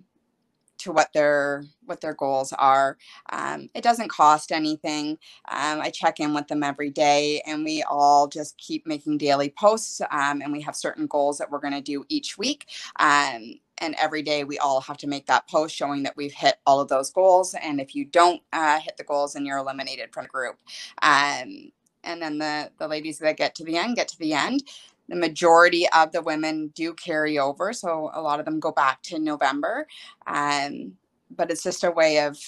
to 0.78 0.92
what 0.92 1.12
their 1.12 1.64
what 1.84 2.00
their 2.00 2.14
goals 2.14 2.52
are. 2.54 2.96
Um, 3.30 3.68
it 3.74 3.82
doesn't 3.82 4.08
cost 4.08 4.50
anything. 4.52 5.18
Um, 5.48 5.80
I 5.80 5.90
check 5.90 6.20
in 6.20 6.34
with 6.34 6.48
them 6.48 6.62
every 6.62 6.90
day, 6.90 7.42
and 7.46 7.64
we 7.64 7.82
all 7.82 8.28
just 8.28 8.56
keep 8.58 8.86
making 8.86 9.18
daily 9.18 9.50
posts. 9.50 10.00
Um, 10.10 10.40
and 10.42 10.52
we 10.52 10.62
have 10.62 10.76
certain 10.76 11.06
goals 11.06 11.38
that 11.38 11.50
we're 11.50 11.60
going 11.60 11.74
to 11.74 11.80
do 11.80 12.04
each 12.08 12.38
week. 12.38 12.66
Um, 12.98 13.60
and 13.78 13.94
every 13.98 14.22
day 14.22 14.44
we 14.44 14.58
all 14.58 14.80
have 14.82 14.98
to 14.98 15.06
make 15.06 15.26
that 15.26 15.48
post 15.48 15.74
showing 15.74 16.02
that 16.02 16.16
we've 16.16 16.32
hit 16.32 16.56
all 16.66 16.80
of 16.80 16.88
those 16.88 17.10
goals. 17.10 17.54
And 17.54 17.80
if 17.80 17.94
you 17.94 18.04
don't 18.04 18.42
uh, 18.52 18.78
hit 18.80 18.96
the 18.96 19.04
goals, 19.04 19.32
then 19.34 19.46
you're 19.46 19.58
eliminated 19.58 20.12
from 20.12 20.24
the 20.24 20.28
group. 20.28 20.56
Um, 21.02 21.72
and 22.04 22.20
then 22.22 22.38
the 22.38 22.70
the 22.78 22.88
ladies 22.88 23.18
that 23.18 23.36
get 23.36 23.54
to 23.56 23.64
the 23.64 23.76
end 23.76 23.96
get 23.96 24.08
to 24.08 24.18
the 24.18 24.32
end 24.34 24.62
the 25.10 25.16
majority 25.16 25.86
of 25.90 26.12
the 26.12 26.22
women 26.22 26.72
do 26.74 26.94
carry 26.94 27.38
over. 27.38 27.72
So 27.72 28.10
a 28.14 28.22
lot 28.22 28.38
of 28.38 28.46
them 28.46 28.60
go 28.60 28.70
back 28.70 29.02
to 29.02 29.18
November. 29.18 29.86
Um, 30.26 30.92
but 31.36 31.50
it's 31.50 31.64
just 31.64 31.84
a 31.84 31.90
way 31.90 32.20
of 32.20 32.38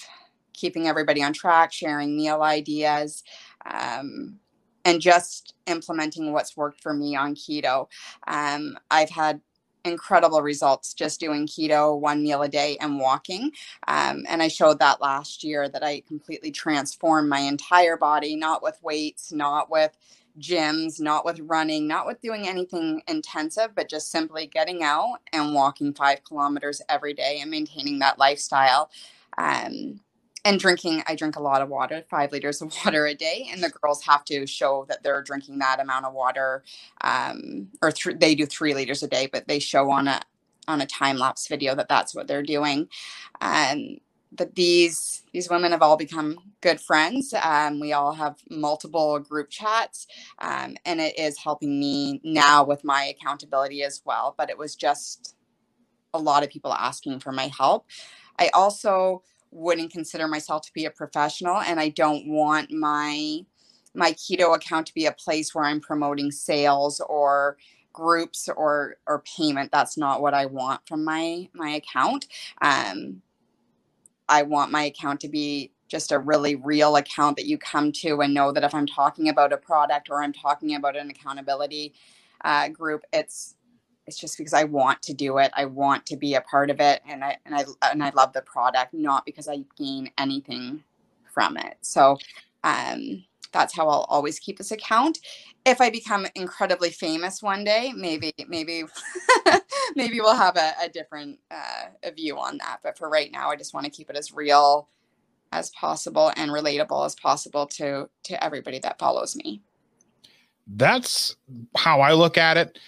keeping 0.53 0.87
everybody 0.87 1.23
on 1.23 1.33
track, 1.33 1.73
sharing 1.73 2.17
meal 2.17 2.43
ideas, 2.43 3.25
um, 3.67 4.39
and 4.85 5.01
just 5.01 5.55
implementing 5.67 6.33
what's 6.33 6.57
worked 6.57 6.81
for 6.81 6.95
me 6.95 7.17
on 7.17 7.35
keto. 7.35 7.89
Um, 8.27 8.79
I've 8.91 9.11
had 9.11 9.41
incredible 9.85 10.43
results 10.43 10.95
just 10.95 11.19
doing 11.19 11.47
keto, 11.47 11.99
one 11.99 12.23
meal 12.23 12.43
a 12.43 12.49
day, 12.49 12.77
and 12.81 13.01
walking. 13.01 13.51
Um, 13.89 14.25
and 14.29 14.41
I 14.43 14.49
showed 14.49 14.79
that 14.79 15.01
last 15.01 15.43
year 15.43 15.69
that 15.69 15.83
I 15.83 16.03
completely 16.07 16.53
transformed 16.53 17.29
my 17.29 17.41
entire 17.41 17.97
body, 17.97 18.37
not 18.37 18.63
with 18.63 18.79
weights, 18.83 19.33
not 19.33 19.71
with 19.71 19.97
gyms, 20.39 21.01
not 21.01 21.25
with 21.25 21.41
running, 21.41 21.87
not 21.87 22.07
with 22.07 22.21
doing 22.21 22.49
anything 22.49 23.03
intensive, 23.09 23.71
but 23.75 23.89
just 23.89 24.11
simply 24.11 24.47
getting 24.47 24.83
out 24.83 25.19
and 25.33 25.55
walking 25.55 25.95
five 25.95 26.25
kilometers 26.25 26.83
every 26.89 27.15
day 27.15 27.41
and 27.41 27.51
maintaining 27.51 27.99
that 28.01 28.19
lifestyle. 28.19 28.91
Um, 29.39 30.01
and 30.45 30.59
drinking, 30.59 31.03
I 31.07 31.15
drink 31.15 31.37
a 31.37 31.43
lot 31.43 31.63
of 31.63 31.69
water, 31.69 32.05
five 32.11 32.33
liters 32.33 32.63
of 32.63 32.75
water 32.85 33.07
a 33.07 33.15
day, 33.15 33.49
and 33.53 33.63
the 33.63 33.71
girls 33.71 34.05
have 34.05 34.25
to 34.27 34.47
show 34.47 34.87
that 34.89 35.03
they're 35.03 35.23
drinking 35.23 35.59
that 35.59 35.81
amount 35.81 36.07
of 36.07 36.15
water, 36.15 36.65
um, 37.03 37.69
or 37.81 37.93
th- 37.93 38.19
they 38.19 38.35
do 38.35 38.47
three 38.47 38.75
liters 38.75 39.03
a 39.03 39.09
day, 39.09 39.29
but 39.33 39.49
they 39.49 39.59
show 39.59 39.91
on 39.91 40.09
a 40.09 40.21
on 40.69 40.81
a 40.81 40.87
time 40.87 41.19
lapse 41.19 41.49
video 41.49 41.75
that 41.75 41.89
that's 41.89 42.15
what 42.15 42.29
they're 42.29 42.43
doing. 42.43 42.89
Um, 43.41 43.99
but 44.37 44.55
these 44.55 45.23
these 45.33 45.49
women 45.49 45.73
have 45.73 45.83
all 45.83 45.97
become 45.97 46.39
good 46.61 46.81
friends. 46.81 47.35
Um, 47.43 47.81
we 47.81 47.93
all 47.93 48.13
have 48.13 48.37
multiple 48.51 49.19
group 49.19 49.51
chats, 49.51 50.07
um, 50.39 50.77
and 50.85 51.01
it 51.01 51.19
is 51.19 51.39
helping 51.39 51.79
me 51.79 52.21
now 52.25 52.65
with 52.65 52.85
my 52.85 53.05
accountability 53.05 53.83
as 53.83 54.03
well. 54.05 54.35
But 54.37 54.51
it 54.51 54.59
was 54.59 54.75
just 54.75 55.37
a 56.15 56.19
lot 56.19 56.43
of 56.43 56.51
people 56.51 56.73
asking 56.73 57.21
for 57.21 57.33
my 57.33 57.51
help. 57.57 57.87
I 58.39 58.51
also 58.55 59.23
wouldn't 59.51 59.93
consider 59.93 60.29
myself 60.29 60.63
to 60.63 60.73
be 60.73 60.87
a 60.87 60.91
professional, 60.91 61.59
and 61.59 61.79
I 61.81 61.91
don't 61.91 62.29
want 62.29 62.71
my 62.71 63.41
my 63.95 64.13
keto 64.13 64.55
account 64.55 64.87
to 64.87 64.95
be 64.95 65.07
a 65.07 65.13
place 65.13 65.55
where 65.55 65.65
I'm 65.65 65.81
promoting 65.81 66.31
sales 66.31 67.01
or 67.09 67.57
groups 67.93 68.49
or 68.57 68.97
or 69.07 69.23
payment 69.37 69.71
that's 69.71 69.99
not 69.99 70.23
what 70.23 70.33
i 70.33 70.47
want 70.47 70.81
from 70.89 71.05
my 71.05 71.47
my 71.53 71.69
account 71.71 72.27
um 72.63 73.21
I 74.29 74.43
want 74.43 74.73
my 74.73 74.85
account 74.85 75.21
to 75.21 75.29
be 75.29 75.73
just 75.89 76.11
a 76.11 76.19
really 76.19 76.55
real 76.55 76.97
account 76.97 77.37
that 77.37 77.47
you 77.47 77.59
come 77.59 77.93
to 77.93 78.21
and 78.23 78.33
know 78.33 78.51
that 78.51 78.65
if 78.65 78.75
I'm 78.75 78.87
talking 78.87 79.29
about 79.29 79.53
a 79.53 79.59
product 79.59 80.09
or 80.11 80.23
I'm 80.23 80.33
talking 80.33 80.75
about 80.75 80.97
an 80.97 81.11
accountability 81.11 81.93
uh, 82.45 82.69
group, 82.69 83.03
it's 83.13 83.57
it's 84.07 84.19
just 84.19 84.37
because 84.37 84.53
I 84.53 84.65
want 84.65 85.01
to 85.03 85.15
do 85.15 85.39
it. 85.39 85.53
I 85.55 85.65
want 85.65 86.07
to 86.07 86.17
be 86.17 86.35
a 86.35 86.41
part 86.41 86.71
of 86.71 86.81
it, 86.81 87.03
and 87.07 87.23
I 87.23 87.37
and 87.45 87.55
I 87.55 87.65
and 87.91 88.03
I 88.03 88.11
love 88.11 88.33
the 88.33 88.43
product, 88.43 88.95
not 88.95 89.25
because 89.27 89.49
I 89.49 89.65
gain 89.77 90.11
anything 90.19 90.83
from 91.33 91.57
it. 91.57 91.77
So 91.83 92.19
um, 92.65 93.25
that's 93.53 93.75
how 93.75 93.89
I'll 93.89 94.07
always 94.09 94.39
keep 94.39 94.59
this 94.59 94.73
account. 94.73 95.19
If 95.65 95.81
I 95.81 95.91
become 95.91 96.27
incredibly 96.35 96.91
famous 96.91 97.43
one 97.43 97.65
day, 97.65 97.93
maybe 97.95 98.33
maybe 98.49 98.85
maybe 99.97 100.21
we'll 100.21 100.37
have 100.37 100.57
a, 100.57 100.73
a 100.83 100.89
different 100.89 101.39
uh, 101.51 101.87
a 102.03 102.13
view 102.13 102.39
on 102.39 102.59
that. 102.59 102.79
But 102.83 102.99
for 102.99 103.09
right 103.09 103.31
now, 103.31 103.51
I 103.51 103.57
just 103.57 103.75
want 103.75 103.85
to 103.85 103.91
keep 103.91 104.11
it 104.11 104.17
as 104.17 104.33
real 104.33 104.89
as 105.53 105.71
possible 105.71 106.33
and 106.37 106.51
relatable 106.51 107.05
as 107.05 107.15
possible 107.15 107.67
to 107.67 108.09
to 108.25 108.45
everybody 108.45 108.79
that 108.81 108.99
follows 108.99 109.37
me. 109.37 109.63
That's 110.67 111.37
how 111.77 112.01
I 112.01 112.13
look 112.13 112.39
at 112.39 112.57
it. 112.57 112.79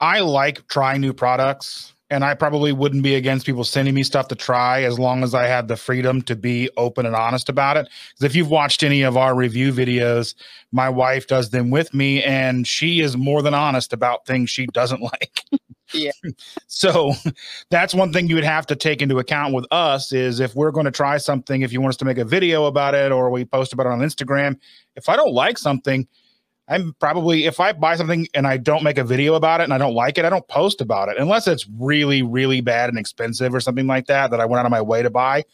I 0.00 0.20
like 0.20 0.66
trying 0.68 1.00
new 1.00 1.12
products 1.12 1.94
and 2.10 2.24
I 2.24 2.34
probably 2.34 2.72
wouldn't 2.72 3.04
be 3.04 3.14
against 3.14 3.46
people 3.46 3.62
sending 3.62 3.94
me 3.94 4.02
stuff 4.02 4.28
to 4.28 4.34
try 4.34 4.82
as 4.82 4.98
long 4.98 5.22
as 5.22 5.32
I 5.32 5.46
had 5.46 5.68
the 5.68 5.76
freedom 5.76 6.22
to 6.22 6.34
be 6.34 6.68
open 6.76 7.06
and 7.06 7.14
honest 7.14 7.48
about 7.48 7.76
it. 7.76 7.88
Because 8.10 8.24
if 8.24 8.34
you've 8.34 8.50
watched 8.50 8.82
any 8.82 9.02
of 9.02 9.16
our 9.16 9.34
review 9.34 9.72
videos, 9.72 10.34
my 10.72 10.88
wife 10.88 11.28
does 11.28 11.50
them 11.50 11.70
with 11.70 11.94
me, 11.94 12.22
and 12.24 12.66
she 12.66 13.00
is 13.00 13.16
more 13.16 13.42
than 13.42 13.54
honest 13.54 13.92
about 13.92 14.26
things 14.26 14.50
she 14.50 14.66
doesn't 14.66 15.00
like. 15.02 15.44
Yeah. 15.92 16.12
so 16.66 17.12
that's 17.70 17.94
one 17.94 18.12
thing 18.12 18.28
you 18.28 18.34
would 18.34 18.44
have 18.44 18.66
to 18.66 18.76
take 18.76 19.02
into 19.02 19.18
account 19.18 19.54
with 19.54 19.66
us 19.70 20.12
is 20.12 20.40
if 20.40 20.54
we're 20.54 20.70
going 20.70 20.86
to 20.86 20.92
try 20.92 21.18
something, 21.18 21.62
if 21.62 21.72
you 21.72 21.80
want 21.80 21.90
us 21.90 21.96
to 21.98 22.04
make 22.04 22.18
a 22.18 22.24
video 22.24 22.66
about 22.66 22.94
it 22.94 23.12
or 23.12 23.30
we 23.30 23.44
post 23.44 23.72
about 23.72 23.86
it 23.86 23.92
on 23.92 24.00
Instagram, 24.00 24.58
if 24.96 25.08
I 25.08 25.16
don't 25.16 25.32
like 25.32 25.58
something, 25.58 26.06
I'm 26.68 26.94
probably 27.00 27.46
if 27.46 27.58
I 27.58 27.72
buy 27.72 27.96
something 27.96 28.28
and 28.32 28.46
I 28.46 28.56
don't 28.56 28.84
make 28.84 28.96
a 28.96 29.04
video 29.04 29.34
about 29.34 29.60
it 29.60 29.64
and 29.64 29.74
I 29.74 29.78
don't 29.78 29.94
like 29.94 30.18
it, 30.18 30.24
I 30.24 30.30
don't 30.30 30.46
post 30.46 30.80
about 30.80 31.08
it 31.08 31.16
unless 31.18 31.48
it's 31.48 31.66
really, 31.78 32.22
really 32.22 32.60
bad 32.60 32.88
and 32.88 32.98
expensive 32.98 33.52
or 33.54 33.60
something 33.60 33.88
like 33.88 34.06
that 34.06 34.30
that 34.30 34.40
I 34.40 34.44
went 34.44 34.60
out 34.60 34.66
of 34.66 34.70
my 34.70 34.80
way 34.80 35.02
to 35.02 35.10
buy. 35.10 35.44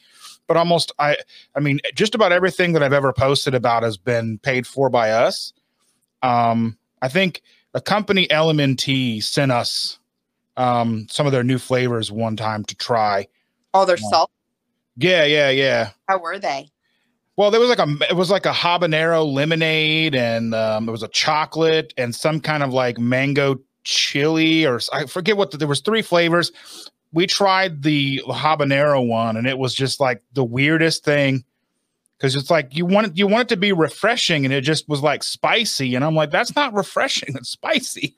But 0.47 0.59
almost 0.59 0.93
I 0.99 1.17
I 1.55 1.61
mean, 1.61 1.81
just 1.95 2.15
about 2.15 2.33
everything 2.33 2.75
that 2.75 2.83
I've 2.83 2.93
ever 2.93 3.15
posted 3.15 3.55
about 3.55 3.83
has 3.83 3.97
been 3.97 4.39
paid 4.39 4.67
for 4.67 4.91
by 4.91 5.11
us. 5.11 5.55
Um, 6.23 6.77
I 7.01 7.09
think 7.09 7.43
a 7.73 7.81
company 7.81 8.27
LMNT 8.29 9.23
sent 9.23 9.53
us 9.53 9.99
um, 10.57 11.07
some 11.11 11.27
of 11.27 11.33
their 11.33 11.45
new 11.45 11.59
flavors 11.59 12.11
one 12.11 12.37
time 12.37 12.65
to 12.65 12.75
try. 12.75 13.29
Oh, 13.75 13.85
they're 13.85 13.97
uh, 13.97 14.11
salt. 14.11 14.31
Yeah, 14.97 15.25
yeah, 15.25 15.51
yeah. 15.51 15.91
How 16.09 16.19
were 16.19 16.39
they? 16.39 16.71
Well, 17.37 17.51
there 17.51 17.61
was 17.61 17.69
like 17.69 17.79
a 17.79 17.97
it 18.09 18.17
was 18.17 18.31
like 18.31 18.47
a 18.47 18.53
habanero 18.53 19.31
lemonade, 19.31 20.15
and 20.15 20.55
um, 20.55 20.89
it 20.89 20.93
was 20.93 21.03
a 21.03 21.09
chocolate 21.09 21.93
and 21.99 22.15
some 22.15 22.41
kind 22.41 22.63
of 22.63 22.73
like 22.73 22.99
mango 22.99 23.61
chili, 23.85 24.65
or 24.65 24.81
I 24.93 25.05
forget 25.05 25.37
what 25.37 25.51
the, 25.51 25.59
there 25.59 25.69
was 25.69 25.81
three 25.81 26.03
flavors. 26.03 26.51
We 27.13 27.27
tried 27.27 27.83
the 27.83 28.23
habanero 28.27 29.07
one, 29.07 29.37
and 29.37 29.47
it 29.47 29.59
was 29.59 29.75
just 29.75 30.01
like 30.01 30.23
the 30.33 30.45
weirdest 30.45 31.05
thing 31.05 31.45
because 32.17 32.35
it's 32.35 32.51
like 32.51 32.75
you 32.75 32.87
want 32.87 33.09
it, 33.09 33.19
you 33.19 33.27
want 33.27 33.43
it 33.43 33.55
to 33.55 33.61
be 33.61 33.73
refreshing, 33.73 34.47
and 34.47 34.55
it 34.55 34.63
just 34.63 34.89
was 34.89 35.03
like 35.03 35.23
spicy, 35.23 35.95
and 35.95 36.05
I'm 36.05 36.15
like, 36.15 36.31
that's 36.31 36.57
not 36.57 36.73
refreshing, 36.73 37.35
it's 37.35 37.51
spicy. 37.51 38.17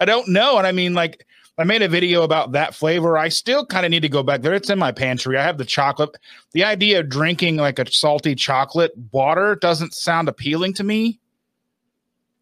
I 0.00 0.04
don't 0.04 0.28
know. 0.28 0.58
And 0.58 0.66
I 0.66 0.72
mean, 0.72 0.94
like, 0.94 1.26
I 1.58 1.64
made 1.64 1.82
a 1.82 1.88
video 1.88 2.22
about 2.22 2.52
that 2.52 2.74
flavor. 2.74 3.18
I 3.18 3.28
still 3.28 3.66
kind 3.66 3.84
of 3.84 3.90
need 3.90 4.00
to 4.00 4.08
go 4.08 4.22
back 4.22 4.40
there. 4.40 4.54
It's 4.54 4.70
in 4.70 4.78
my 4.78 4.90
pantry. 4.90 5.36
I 5.36 5.42
have 5.42 5.58
the 5.58 5.64
chocolate. 5.64 6.16
The 6.52 6.64
idea 6.64 7.00
of 7.00 7.10
drinking 7.10 7.56
like 7.56 7.78
a 7.78 7.90
salty 7.90 8.34
chocolate 8.34 8.92
water 9.12 9.56
doesn't 9.56 9.94
sound 9.94 10.28
appealing 10.28 10.72
to 10.74 10.84
me. 10.84 11.20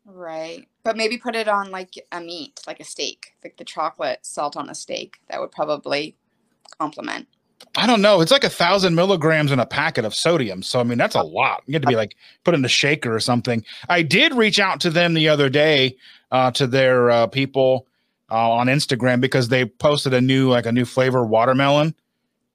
Right. 0.04 0.68
But 0.84 0.96
maybe 0.96 1.18
put 1.18 1.34
it 1.34 1.48
on 1.48 1.70
like 1.70 1.94
a 2.12 2.20
meat, 2.20 2.60
like 2.66 2.80
a 2.80 2.84
steak, 2.84 3.34
like 3.42 3.56
the 3.56 3.64
chocolate 3.64 4.20
salt 4.22 4.56
on 4.56 4.70
a 4.70 4.74
steak. 4.74 5.18
That 5.28 5.40
would 5.40 5.50
probably 5.50 6.16
complement. 6.78 7.26
I 7.76 7.86
don't 7.86 8.00
know. 8.00 8.20
It's 8.20 8.32
like 8.32 8.44
a 8.44 8.50
thousand 8.50 8.94
milligrams 8.94 9.52
in 9.52 9.60
a 9.60 9.66
packet 9.66 10.04
of 10.04 10.14
sodium. 10.14 10.62
So 10.62 10.80
I 10.80 10.82
mean, 10.82 10.98
that's 10.98 11.14
a 11.14 11.22
lot. 11.22 11.62
You 11.66 11.74
have 11.74 11.82
to 11.82 11.88
be 11.88 11.96
like 11.96 12.16
put 12.44 12.54
in 12.54 12.64
a 12.64 12.68
shaker 12.68 13.14
or 13.14 13.20
something. 13.20 13.64
I 13.88 14.02
did 14.02 14.34
reach 14.34 14.58
out 14.58 14.80
to 14.80 14.90
them 14.90 15.14
the 15.14 15.28
other 15.28 15.48
day, 15.48 15.96
uh, 16.30 16.50
to 16.52 16.66
their 16.66 17.10
uh, 17.10 17.26
people 17.26 17.86
uh, 18.30 18.52
on 18.52 18.66
Instagram 18.66 19.20
because 19.20 19.48
they 19.48 19.64
posted 19.64 20.14
a 20.14 20.20
new 20.20 20.50
like 20.50 20.66
a 20.66 20.72
new 20.72 20.84
flavor 20.84 21.24
watermelon, 21.24 21.94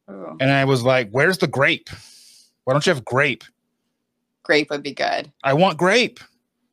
oh. 0.08 0.38
and 0.40 0.52
I 0.52 0.66
was 0.66 0.84
like, 0.84 1.10
"Where's 1.12 1.38
the 1.38 1.48
grape? 1.48 1.90
Why 2.64 2.74
don't 2.74 2.86
you 2.86 2.94
have 2.94 3.06
grape?" 3.06 3.44
Grape 4.44 4.70
would 4.70 4.84
be 4.84 4.94
good. 4.94 5.32
I 5.44 5.54
want 5.54 5.78
grape 5.78 6.20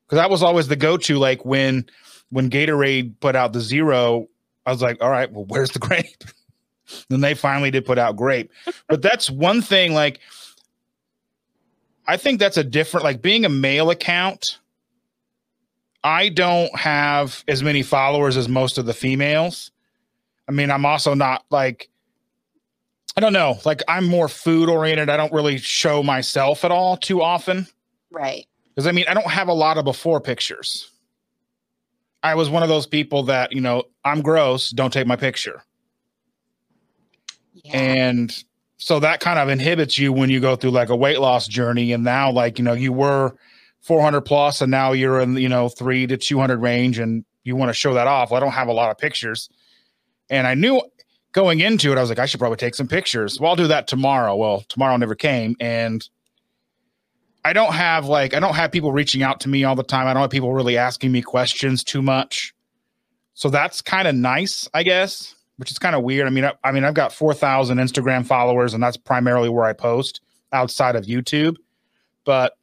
because 0.07 0.19
that 0.19 0.31
was 0.31 0.43
always 0.43 0.69
the 0.69 0.77
go-to. 0.77 1.19
Like 1.19 1.45
when 1.45 1.87
when 2.31 2.51
Gatorade 2.51 3.15
put 3.21 3.35
out 3.35 3.53
the 3.53 3.61
zero, 3.61 4.29
I 4.67 4.73
was 4.73 4.83
like, 4.83 5.03
"All 5.03 5.11
right, 5.11 5.31
well, 5.33 5.45
where's 5.47 5.71
the 5.71 5.79
grape?" 5.79 6.25
then 7.09 7.21
they 7.21 7.35
finally 7.35 7.71
did 7.71 7.85
put 7.85 7.99
out 7.99 8.17
grape. 8.17 8.51
But 8.89 9.03
that's 9.03 9.31
one 9.31 9.63
thing, 9.63 9.95
like, 9.95 10.21
I 12.07 12.17
think 12.17 12.41
that's 12.41 12.57
a 12.57 12.65
different, 12.65 13.05
like, 13.05 13.23
being 13.23 13.45
a 13.45 13.49
male 13.49 13.91
account. 13.91 14.59
I 16.05 16.29
don't 16.29 16.75
have 16.77 17.45
as 17.47 17.63
many 17.63 17.83
followers 17.83 18.37
as 18.37 18.49
most 18.49 18.79
of 18.79 18.87
the 18.87 18.95
females. 18.95 19.71
I 20.49 20.53
mean, 20.53 20.71
I'm 20.71 20.85
also 20.85 21.15
not 21.15 21.45
like, 21.51 21.89
I 23.17 23.21
don't 23.21 23.33
know, 23.33 23.59
like, 23.65 23.83
I'm 23.87 24.07
more 24.07 24.29
food 24.29 24.69
oriented. 24.69 25.11
I 25.11 25.17
don't 25.17 25.33
really 25.33 25.59
show 25.59 26.03
myself 26.03 26.65
at 26.65 26.71
all 26.71 26.97
too 26.97 27.23
often. 27.23 27.67
Right. 28.11 28.47
Because 28.75 28.87
I 28.87 28.93
mean, 28.93 29.05
I 29.09 29.15
don't 29.15 29.31
have 29.31 29.49
a 29.49 29.53
lot 29.53 29.79
of 29.79 29.85
before 29.85 30.21
pictures. 30.21 30.91
I 32.23 32.35
was 32.35 32.49
one 32.49 32.63
of 32.63 32.69
those 32.69 32.87
people 32.87 33.25
that, 33.25 33.53
you 33.53 33.61
know, 33.61 33.85
I'm 34.05 34.23
gross, 34.23 34.71
don't 34.71 34.93
take 34.93 35.07
my 35.07 35.17
picture. 35.17 35.63
And 37.73 38.33
so 38.79 39.01
that 39.01 39.21
kind 39.21 39.39
of 39.39 39.49
inhibits 39.49 39.99
you 39.99 40.13
when 40.13 40.31
you 40.31 40.41
go 40.41 40.57
through 40.57 40.73
like 40.73 40.89
a 40.89 40.97
weight 40.97 41.21
loss 41.21 41.47
journey. 41.47 41.93
And 41.93 42.03
now, 42.03 42.31
like, 42.31 42.59
you 42.59 42.65
know, 42.65 42.73
you 42.73 42.93
were 42.93 43.37
400 43.83 44.23
plus 44.23 44.61
and 44.61 44.71
now 44.71 44.93
you're 44.93 45.21
in, 45.21 45.37
you 45.37 45.49
know, 45.49 45.69
three 45.69 46.07
to 46.07 46.17
200 46.17 46.59
range 46.61 46.99
and 46.99 47.25
you 47.45 47.57
want 47.57 47.69
to 47.69 47.75
show 47.75 47.95
that 47.95 48.07
off. 48.07 48.31
Well, 48.31 48.39
I 48.39 48.45
don't 48.45 48.53
have 48.53 48.69
a 48.69 48.73
lot 48.73 48.91
of 48.91 48.99
pictures. 48.99 49.49
And 50.31 50.47
I 50.47 50.55
knew 50.55 50.81
going 51.33 51.61
into 51.61 51.93
it, 51.93 51.99
I 51.99 52.01
was 52.01 52.09
like, 52.09 52.19
I 52.19 52.27
should 52.27 52.41
probably 52.41 52.57
take 52.57 52.75
some 52.75 52.89
pictures. 52.89 53.41
Well, 53.41 53.51
I'll 53.51 53.57
do 53.57 53.67
that 53.69 53.89
tomorrow. 53.89 54.37
Well, 54.37 54.61
tomorrow 54.69 54.97
never 54.97 55.15
came. 55.15 55.57
And 55.61 56.09
I 57.45 57.53
don't 57.53 57.75
have 57.75 58.07
like, 58.07 58.35
I 58.35 58.41
don't 58.41 58.55
have 58.55 58.71
people 58.71 58.93
reaching 58.93 59.23
out 59.23 59.41
to 59.41 59.49
me 59.49 59.65
all 59.65 59.75
the 59.75 59.83
time. 59.83 60.07
I 60.07 60.15
don't 60.15 60.23
have 60.23 60.31
people 60.31 60.53
really 60.53 60.77
asking 60.77 61.11
me 61.11 61.23
questions 61.23 61.83
too 61.83 62.03
much. 62.03 62.55
So 63.35 63.49
that's 63.49 63.83
kind 63.83 64.07
of 64.07 64.15
nice, 64.15 64.69
I 64.75 64.83
guess 64.83 65.35
which 65.63 65.71
is 65.71 65.79
kind 65.79 65.95
of 65.95 66.03
weird. 66.03 66.27
I 66.27 66.31
mean, 66.31 66.45
I, 66.45 66.55
I 66.65 66.73
mean, 66.73 66.83
I've 66.83 66.95
got 66.95 67.13
4,000 67.13 67.79
Instagram 67.79 68.27
followers, 68.27 68.75
and 68.75 68.83
that's 68.83 68.97
primarily 68.97 69.49
where 69.49 69.65
I 69.65 69.73
post 69.73 70.21
outside 70.53 70.97
of 70.97 71.05
YouTube. 71.05 71.55
But, 72.25 72.55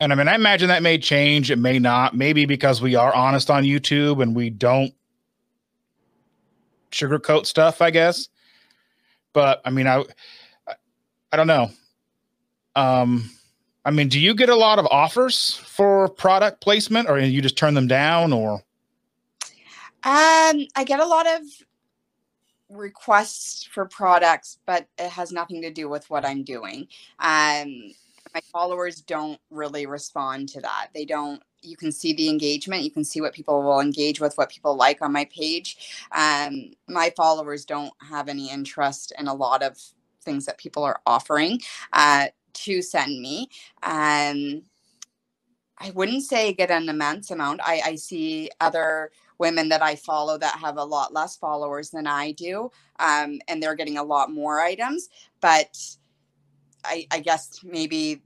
and 0.00 0.12
I 0.12 0.16
mean, 0.16 0.28
I 0.28 0.34
imagine 0.34 0.68
that 0.68 0.82
may 0.82 0.98
change. 0.98 1.50
It 1.50 1.58
may 1.58 1.78
not. 1.78 2.14
Maybe 2.14 2.46
because 2.46 2.80
we 2.80 2.94
are 2.94 3.14
honest 3.14 3.50
on 3.50 3.64
YouTube 3.64 4.22
and 4.22 4.34
we 4.34 4.50
don't 4.50 4.94
sugarcoat 6.90 7.46
stuff, 7.46 7.82
I 7.82 7.90
guess. 7.90 8.28
But 9.32 9.60
I 9.64 9.70
mean, 9.70 9.86
I, 9.86 10.04
I 11.32 11.36
don't 11.36 11.46
know. 11.46 11.70
Um, 12.76 13.30
I 13.84 13.90
mean, 13.90 14.08
do 14.08 14.20
you 14.20 14.34
get 14.34 14.48
a 14.48 14.54
lot 14.54 14.78
of 14.78 14.86
offers 14.90 15.54
for 15.54 16.08
product 16.08 16.60
placement, 16.60 17.08
or 17.08 17.18
you 17.18 17.42
just 17.42 17.56
turn 17.56 17.74
them 17.74 17.88
down, 17.88 18.32
or? 18.32 18.62
Um, 20.04 20.66
I 20.76 20.84
get 20.86 21.00
a 21.00 21.06
lot 21.06 21.26
of 21.26 21.42
requests 22.68 23.64
for 23.64 23.86
products, 23.86 24.58
but 24.66 24.86
it 24.98 25.10
has 25.10 25.32
nothing 25.32 25.62
to 25.62 25.70
do 25.70 25.88
with 25.88 26.08
what 26.10 26.24
I'm 26.24 26.44
doing. 26.44 26.86
Um, 27.18 27.94
my 28.34 28.40
followers 28.52 29.00
don't 29.00 29.40
really 29.50 29.86
respond 29.86 30.48
to 30.50 30.60
that. 30.60 30.88
They 30.94 31.04
don't. 31.04 31.42
You 31.62 31.76
can 31.76 31.90
see 31.90 32.12
the 32.12 32.28
engagement. 32.28 32.84
You 32.84 32.90
can 32.90 33.04
see 33.04 33.20
what 33.20 33.34
people 33.34 33.62
will 33.62 33.80
engage 33.80 34.20
with, 34.20 34.36
what 34.38 34.48
people 34.48 34.76
like 34.76 35.02
on 35.02 35.12
my 35.12 35.24
page. 35.24 36.06
Um, 36.12 36.70
my 36.88 37.12
followers 37.16 37.64
don't 37.64 37.92
have 38.08 38.28
any 38.28 38.50
interest 38.50 39.12
in 39.18 39.26
a 39.26 39.34
lot 39.34 39.62
of 39.62 39.76
things 40.22 40.46
that 40.46 40.58
people 40.58 40.84
are 40.84 41.00
offering 41.04 41.60
uh, 41.92 42.26
to 42.52 42.82
send 42.82 43.20
me. 43.20 43.48
Um, 43.82 44.62
I 45.80 45.90
wouldn't 45.94 46.24
say 46.24 46.52
get 46.52 46.70
an 46.70 46.88
immense 46.88 47.30
amount. 47.30 47.60
I, 47.64 47.80
I 47.84 47.94
see 47.94 48.50
other 48.60 49.10
women 49.38 49.68
that 49.68 49.82
I 49.82 49.94
follow 49.94 50.36
that 50.38 50.58
have 50.58 50.76
a 50.76 50.84
lot 50.84 51.12
less 51.12 51.36
followers 51.36 51.90
than 51.90 52.06
I 52.06 52.32
do, 52.32 52.70
um, 52.98 53.40
and 53.46 53.62
they're 53.62 53.76
getting 53.76 53.98
a 53.98 54.02
lot 54.02 54.32
more 54.32 54.60
items. 54.60 55.08
But 55.40 55.78
I, 56.84 57.06
I 57.10 57.20
guess 57.20 57.60
maybe 57.64 58.22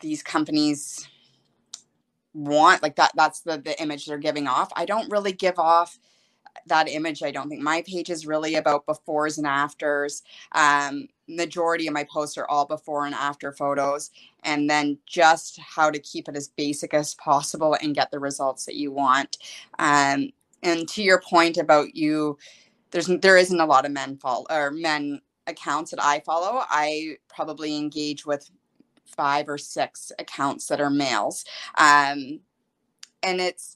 these 0.00 0.22
companies 0.22 1.08
want 2.34 2.82
like 2.82 2.96
that. 2.96 3.12
That's 3.16 3.40
the 3.40 3.58
the 3.58 3.80
image 3.80 4.06
they're 4.06 4.18
giving 4.18 4.46
off. 4.46 4.70
I 4.76 4.84
don't 4.84 5.10
really 5.10 5.32
give 5.32 5.58
off 5.58 5.98
that 6.66 6.88
image. 6.88 7.22
I 7.22 7.30
don't 7.30 7.48
think 7.48 7.62
my 7.62 7.82
page 7.82 8.10
is 8.10 8.26
really 8.26 8.54
about 8.56 8.86
befores 8.86 9.38
and 9.38 9.46
afters. 9.46 10.22
Um, 10.52 11.08
majority 11.28 11.86
of 11.86 11.94
my 11.94 12.04
posts 12.04 12.36
are 12.38 12.48
all 12.48 12.66
before 12.66 13.06
and 13.06 13.14
after 13.14 13.52
photos, 13.52 14.10
and 14.44 14.68
then 14.68 14.98
just 15.06 15.58
how 15.60 15.90
to 15.90 15.98
keep 15.98 16.28
it 16.28 16.36
as 16.36 16.48
basic 16.48 16.94
as 16.94 17.14
possible 17.14 17.76
and 17.82 17.94
get 17.94 18.10
the 18.10 18.18
results 18.18 18.64
that 18.66 18.76
you 18.76 18.92
want. 18.92 19.38
Um, 19.78 20.30
and 20.62 20.88
to 20.88 21.02
your 21.02 21.20
point 21.20 21.56
about 21.56 21.94
you, 21.94 22.38
there's 22.90 23.06
there 23.06 23.36
isn't 23.36 23.60
a 23.60 23.66
lot 23.66 23.84
of 23.84 23.92
men 23.92 24.16
fall 24.16 24.46
or 24.50 24.70
men 24.70 25.20
accounts 25.48 25.90
that 25.90 26.02
I 26.02 26.20
follow. 26.20 26.62
I 26.68 27.16
probably 27.28 27.76
engage 27.76 28.24
with 28.26 28.50
five 29.04 29.48
or 29.48 29.58
six 29.58 30.12
accounts 30.18 30.66
that 30.68 30.80
are 30.80 30.90
males. 30.90 31.44
Um, 31.76 32.40
and 33.22 33.40
it's 33.40 33.74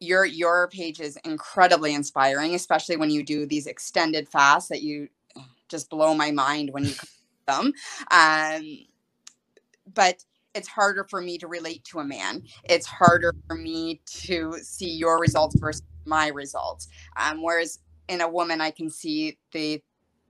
your 0.00 0.24
your 0.24 0.68
page 0.68 1.00
is 1.00 1.18
incredibly 1.24 1.94
inspiring, 1.94 2.54
especially 2.54 2.96
when 2.96 3.10
you 3.10 3.24
do 3.24 3.46
these 3.46 3.66
extended 3.66 4.28
fasts 4.28 4.68
that 4.68 4.82
you 4.82 5.08
just 5.68 5.90
blow 5.90 6.14
my 6.14 6.30
mind 6.30 6.70
when 6.70 6.84
you 6.84 6.92
them. 7.46 7.72
Um, 8.10 8.78
but 9.92 10.24
it's 10.54 10.68
harder 10.68 11.04
for 11.04 11.20
me 11.20 11.36
to 11.38 11.48
relate 11.48 11.84
to 11.84 11.98
a 11.98 12.04
man. 12.04 12.42
It's 12.64 12.86
harder 12.86 13.34
for 13.48 13.56
me 13.56 14.00
to 14.06 14.56
see 14.62 14.90
your 14.90 15.18
results 15.18 15.58
versus 15.58 15.82
my 16.06 16.28
results. 16.28 16.88
Um, 17.16 17.42
whereas 17.42 17.80
in 18.08 18.20
a 18.20 18.28
woman, 18.28 18.60
I 18.60 18.70
can 18.70 18.88
see 18.90 19.38
the 19.52 19.82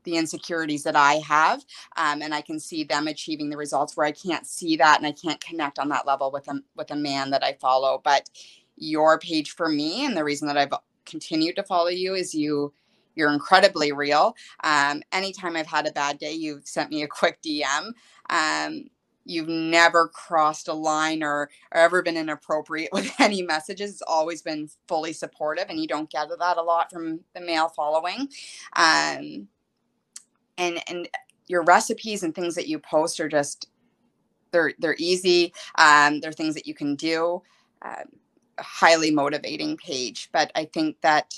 the 0.05 0.17
insecurities 0.17 0.85
that 0.85 0.97
I 0.97 1.15
have, 1.27 1.65
um, 1.97 2.23
and 2.23 2.35
I 2.35 2.41
can 2.41 2.61
see 2.61 2.85
them 2.85 3.09
achieving 3.09 3.51
the 3.51 3.57
results 3.57 3.97
where 3.97 4.07
I 4.07 4.13
can't 4.13 4.47
see 4.47 4.77
that 4.77 4.99
and 4.99 5.07
I 5.07 5.13
can't 5.13 5.41
connect 5.41 5.79
on 5.79 5.89
that 5.91 6.07
level 6.07 6.31
with 6.31 6.49
a 6.49 6.61
with 6.77 6.91
a 6.91 6.97
man 6.97 7.31
that 7.31 7.45
I 7.45 7.55
follow. 7.55 8.01
But 8.05 8.31
your 8.77 9.19
page 9.19 9.53
for 9.53 9.69
me, 9.69 10.05
and 10.05 10.17
the 10.17 10.25
reason 10.25 10.49
that 10.49 10.59
I've 10.59 10.73
continued 11.07 11.57
to 11.57 11.63
follow 11.63 11.89
you 11.89 12.15
is 12.15 12.35
you 12.35 12.73
you're 13.15 13.33
incredibly 13.33 13.93
real. 13.93 14.37
Um, 14.63 15.03
anytime 15.13 15.57
I've 15.57 15.67
had 15.67 15.87
a 15.87 15.93
bad 15.93 16.19
day, 16.19 16.33
you've 16.33 16.67
sent 16.67 16.91
me 16.91 17.03
a 17.03 17.09
quick 17.09 17.41
DM. 17.43 17.93
Um, 18.31 18.87
you've 19.25 19.49
never 19.49 20.09
crossed 20.09 20.69
a 20.69 20.73
line 20.75 21.23
or, 21.23 21.51
or 21.73 21.81
ever 21.81 22.03
been 22.03 22.17
inappropriate 22.17 22.91
with 22.93 23.13
any 23.21 23.43
messages. 23.43 23.93
It's 23.93 24.03
always 24.03 24.43
been 24.43 24.69
fully 24.89 25.13
supportive, 25.13 25.67
and 25.69 25.81
you 25.81 25.87
don't 25.87 26.11
get 26.11 26.29
that 26.39 26.57
a 26.57 26.63
lot 26.63 26.91
from 26.91 27.21
the 27.35 27.41
male 27.41 27.69
following. 27.69 28.29
Um, 28.77 29.49
and 30.59 30.81
and 30.89 31.09
your 31.47 31.63
recipes 31.65 32.23
and 32.23 32.35
things 32.35 32.55
that 32.55 32.69
you 32.69 32.79
post 32.79 33.21
are 33.21 33.29
just 33.29 33.69
they're 34.51 34.73
they're 34.79 34.97
easy. 34.99 35.53
Um, 35.77 36.21
they're 36.21 36.33
things 36.33 36.55
that 36.55 36.67
you 36.67 36.75
can 36.75 36.95
do. 36.97 37.43
Um, 37.83 38.05
highly 38.59 39.11
motivating 39.11 39.77
page, 39.77 40.31
but 40.33 40.53
I 40.55 40.65
think 40.67 41.01
that 41.01 41.35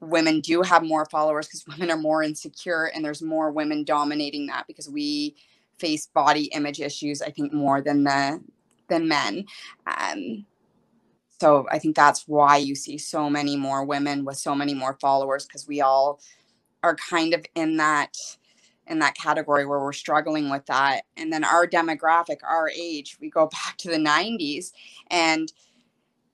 women 0.00 0.40
do 0.40 0.62
have 0.62 0.82
more 0.82 1.06
followers 1.06 1.46
because 1.46 1.66
women 1.78 1.90
are 1.90 2.00
more 2.00 2.22
insecure 2.22 2.90
and 2.94 3.04
there's 3.04 3.22
more 3.22 3.50
women 3.50 3.84
dominating 3.84 4.46
that 4.46 4.66
because 4.66 4.88
we 4.88 5.34
face 5.78 6.06
body 6.06 6.44
image 6.54 6.80
issues 6.80 7.20
i 7.20 7.30
think 7.30 7.52
more 7.52 7.80
than 7.80 8.04
the 8.04 8.40
than 8.88 9.08
men 9.08 9.44
um, 9.86 10.44
so 11.40 11.66
i 11.70 11.78
think 11.78 11.96
that's 11.96 12.28
why 12.28 12.56
you 12.56 12.74
see 12.74 12.96
so 12.96 13.28
many 13.28 13.56
more 13.56 13.84
women 13.84 14.24
with 14.24 14.36
so 14.36 14.54
many 14.54 14.72
more 14.72 14.96
followers 15.00 15.46
because 15.46 15.66
we 15.66 15.80
all 15.80 16.20
are 16.84 16.96
kind 16.96 17.32
of 17.32 17.44
in 17.54 17.78
that 17.78 18.16
in 18.86 18.98
that 18.98 19.14
category 19.16 19.64
where 19.64 19.80
we're 19.80 19.94
struggling 19.94 20.50
with 20.50 20.66
that. 20.66 21.04
And 21.16 21.32
then 21.32 21.42
our 21.42 21.66
demographic 21.66 22.38
our 22.48 22.68
age 22.68 23.16
we 23.20 23.30
go 23.30 23.46
back 23.64 23.76
to 23.78 23.88
the 23.88 23.96
90s 23.96 24.72
and 25.10 25.52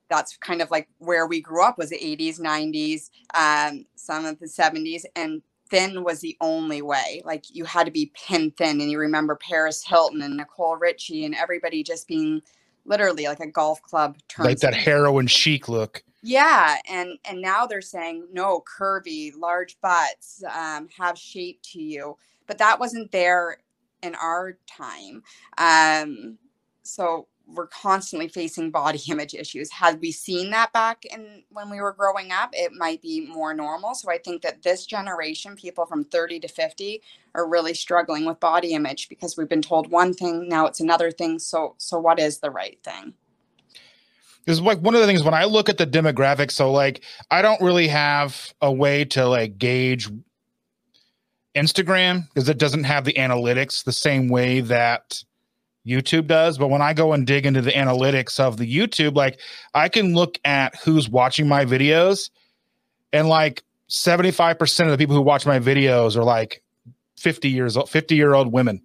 that's 0.08 0.36
kind 0.38 0.60
of 0.60 0.72
like 0.72 0.88
where 0.98 1.28
we 1.28 1.40
grew 1.40 1.64
up 1.64 1.78
was 1.78 1.90
the 1.90 1.96
80s 1.96 2.40
90s 2.40 3.10
um, 3.34 3.86
some 3.94 4.24
of 4.24 4.40
the 4.40 4.46
70s 4.46 5.04
and 5.14 5.40
thin 5.70 6.02
was 6.02 6.18
the 6.18 6.36
only 6.40 6.82
way. 6.82 7.22
Like 7.24 7.44
you 7.54 7.64
had 7.64 7.86
to 7.86 7.92
be 7.92 8.10
pin 8.26 8.50
thin 8.50 8.80
and 8.80 8.90
you 8.90 8.98
remember 8.98 9.36
paris 9.36 9.84
hilton 9.84 10.20
and 10.20 10.36
nicole 10.36 10.76
richie 10.76 11.24
and 11.24 11.36
everybody 11.36 11.84
just 11.84 12.08
being 12.08 12.42
literally 12.84 13.26
like 13.26 13.38
a 13.38 13.46
golf 13.46 13.80
club 13.82 14.16
like 14.40 14.58
that 14.58 14.74
heroin 14.74 15.28
chic 15.28 15.68
look 15.68 16.02
yeah 16.22 16.76
and 16.88 17.18
and 17.28 17.40
now 17.40 17.66
they're 17.66 17.80
saying 17.80 18.26
no 18.33 18.62
curvy 18.78 19.33
large 19.37 19.80
butts 19.80 20.42
um, 20.54 20.88
have 20.96 21.18
shape 21.18 21.61
to 21.62 21.80
you 21.80 22.16
but 22.46 22.59
that 22.59 22.78
wasn't 22.78 23.11
there 23.12 23.59
in 24.02 24.14
our 24.14 24.59
time 24.66 25.22
um, 25.59 26.38
so 26.83 27.26
we're 27.54 27.66
constantly 27.66 28.28
facing 28.28 28.70
body 28.70 29.00
image 29.09 29.35
issues. 29.35 29.70
Had 29.70 30.00
we 30.00 30.12
seen 30.12 30.50
that 30.50 30.72
back 30.72 31.04
in 31.04 31.42
when 31.50 31.70
we 31.70 31.80
were 31.80 31.92
growing 31.92 32.33
up, 32.33 32.50
it 32.52 32.72
might 32.72 33.02
be 33.02 33.26
more 33.26 33.54
normal. 33.54 33.94
So 33.94 34.11
I 34.11 34.18
think 34.18 34.42
that 34.42 34.62
this 34.62 34.87
generation, 34.87 35.56
people 35.56 35.87
from 35.87 36.04
30 36.04 36.40
to 36.40 36.48
50, 36.48 37.02
are 37.35 37.48
really 37.48 37.74
struggling 37.74 38.24
with 38.24 38.40
body 38.40 38.72
image 38.74 39.09
because 39.09 39.37
we've 39.37 39.48
been 39.48 39.62
told 39.62 39.90
one 39.90 40.12
thing, 40.12 40.48
now 40.48 40.66
it's 40.66 40.80
another 40.80 41.11
thing. 41.11 41.38
So 41.38 41.74
so 41.78 41.98
what 41.98 42.18
is 42.18 42.38
the 42.38 42.50
right 42.50 42.78
thing? 42.85 43.14
Because 44.50 44.62
like 44.62 44.80
one 44.80 44.96
of 44.96 45.00
the 45.00 45.06
things 45.06 45.22
when 45.22 45.32
I 45.32 45.44
look 45.44 45.68
at 45.68 45.78
the 45.78 45.86
demographics, 45.86 46.50
so 46.50 46.72
like 46.72 47.04
I 47.30 47.40
don't 47.40 47.60
really 47.60 47.86
have 47.86 48.52
a 48.60 48.72
way 48.72 49.04
to 49.04 49.28
like 49.28 49.58
gauge 49.58 50.10
Instagram 51.54 52.26
because 52.34 52.48
it 52.48 52.58
doesn't 52.58 52.82
have 52.82 53.04
the 53.04 53.12
analytics 53.12 53.84
the 53.84 53.92
same 53.92 54.28
way 54.28 54.60
that 54.62 55.22
YouTube 55.86 56.26
does, 56.26 56.58
but 56.58 56.66
when 56.66 56.82
I 56.82 56.94
go 56.94 57.12
and 57.12 57.24
dig 57.24 57.46
into 57.46 57.62
the 57.62 57.70
analytics 57.70 58.40
of 58.40 58.56
the 58.56 58.66
YouTube, 58.66 59.14
like 59.14 59.38
I 59.72 59.88
can 59.88 60.14
look 60.14 60.36
at 60.44 60.74
who's 60.82 61.08
watching 61.08 61.46
my 61.46 61.64
videos 61.64 62.30
and 63.12 63.28
like 63.28 63.62
75% 63.88 64.84
of 64.84 64.90
the 64.90 64.98
people 64.98 65.14
who 65.14 65.22
watch 65.22 65.46
my 65.46 65.60
videos 65.60 66.16
are 66.16 66.24
like 66.24 66.60
50 67.18 67.48
years 67.48 67.76
old, 67.76 67.88
50 67.88 68.16
year 68.16 68.34
old 68.34 68.52
women. 68.52 68.82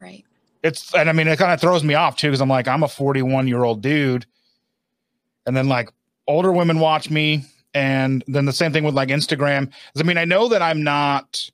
Right. 0.00 0.24
It's, 0.62 0.94
and 0.94 1.10
I 1.10 1.12
mean, 1.12 1.26
it 1.26 1.36
kind 1.36 1.52
of 1.52 1.60
throws 1.60 1.82
me 1.82 1.94
off 1.94 2.16
too, 2.16 2.28
because 2.28 2.40
I'm 2.40 2.48
like, 2.48 2.68
I'm 2.68 2.84
a 2.84 2.88
41 2.88 3.48
year 3.48 3.64
old 3.64 3.82
dude. 3.82 4.26
And 5.46 5.56
then 5.56 5.68
like 5.68 5.90
older 6.26 6.52
women 6.52 6.80
watch 6.80 7.10
me. 7.10 7.44
And 7.74 8.22
then 8.28 8.44
the 8.44 8.52
same 8.52 8.72
thing 8.72 8.84
with 8.84 8.94
like 8.94 9.08
Instagram. 9.08 9.72
I 9.98 10.02
mean, 10.04 10.18
I 10.18 10.24
know 10.24 10.48
that 10.48 10.62
I'm 10.62 10.82
not, 10.84 11.50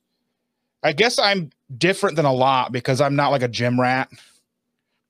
I 0.83 0.93
guess 0.93 1.19
I'm 1.19 1.51
different 1.79 2.17
than 2.17 2.27
a 2.27 2.33
lot 2.33 2.73
because 2.73 3.01
I'm 3.01 3.17
not 3.17 3.31
like 3.31 3.43
a 3.43 3.49
gym 3.49 3.81
rat 3.81 4.11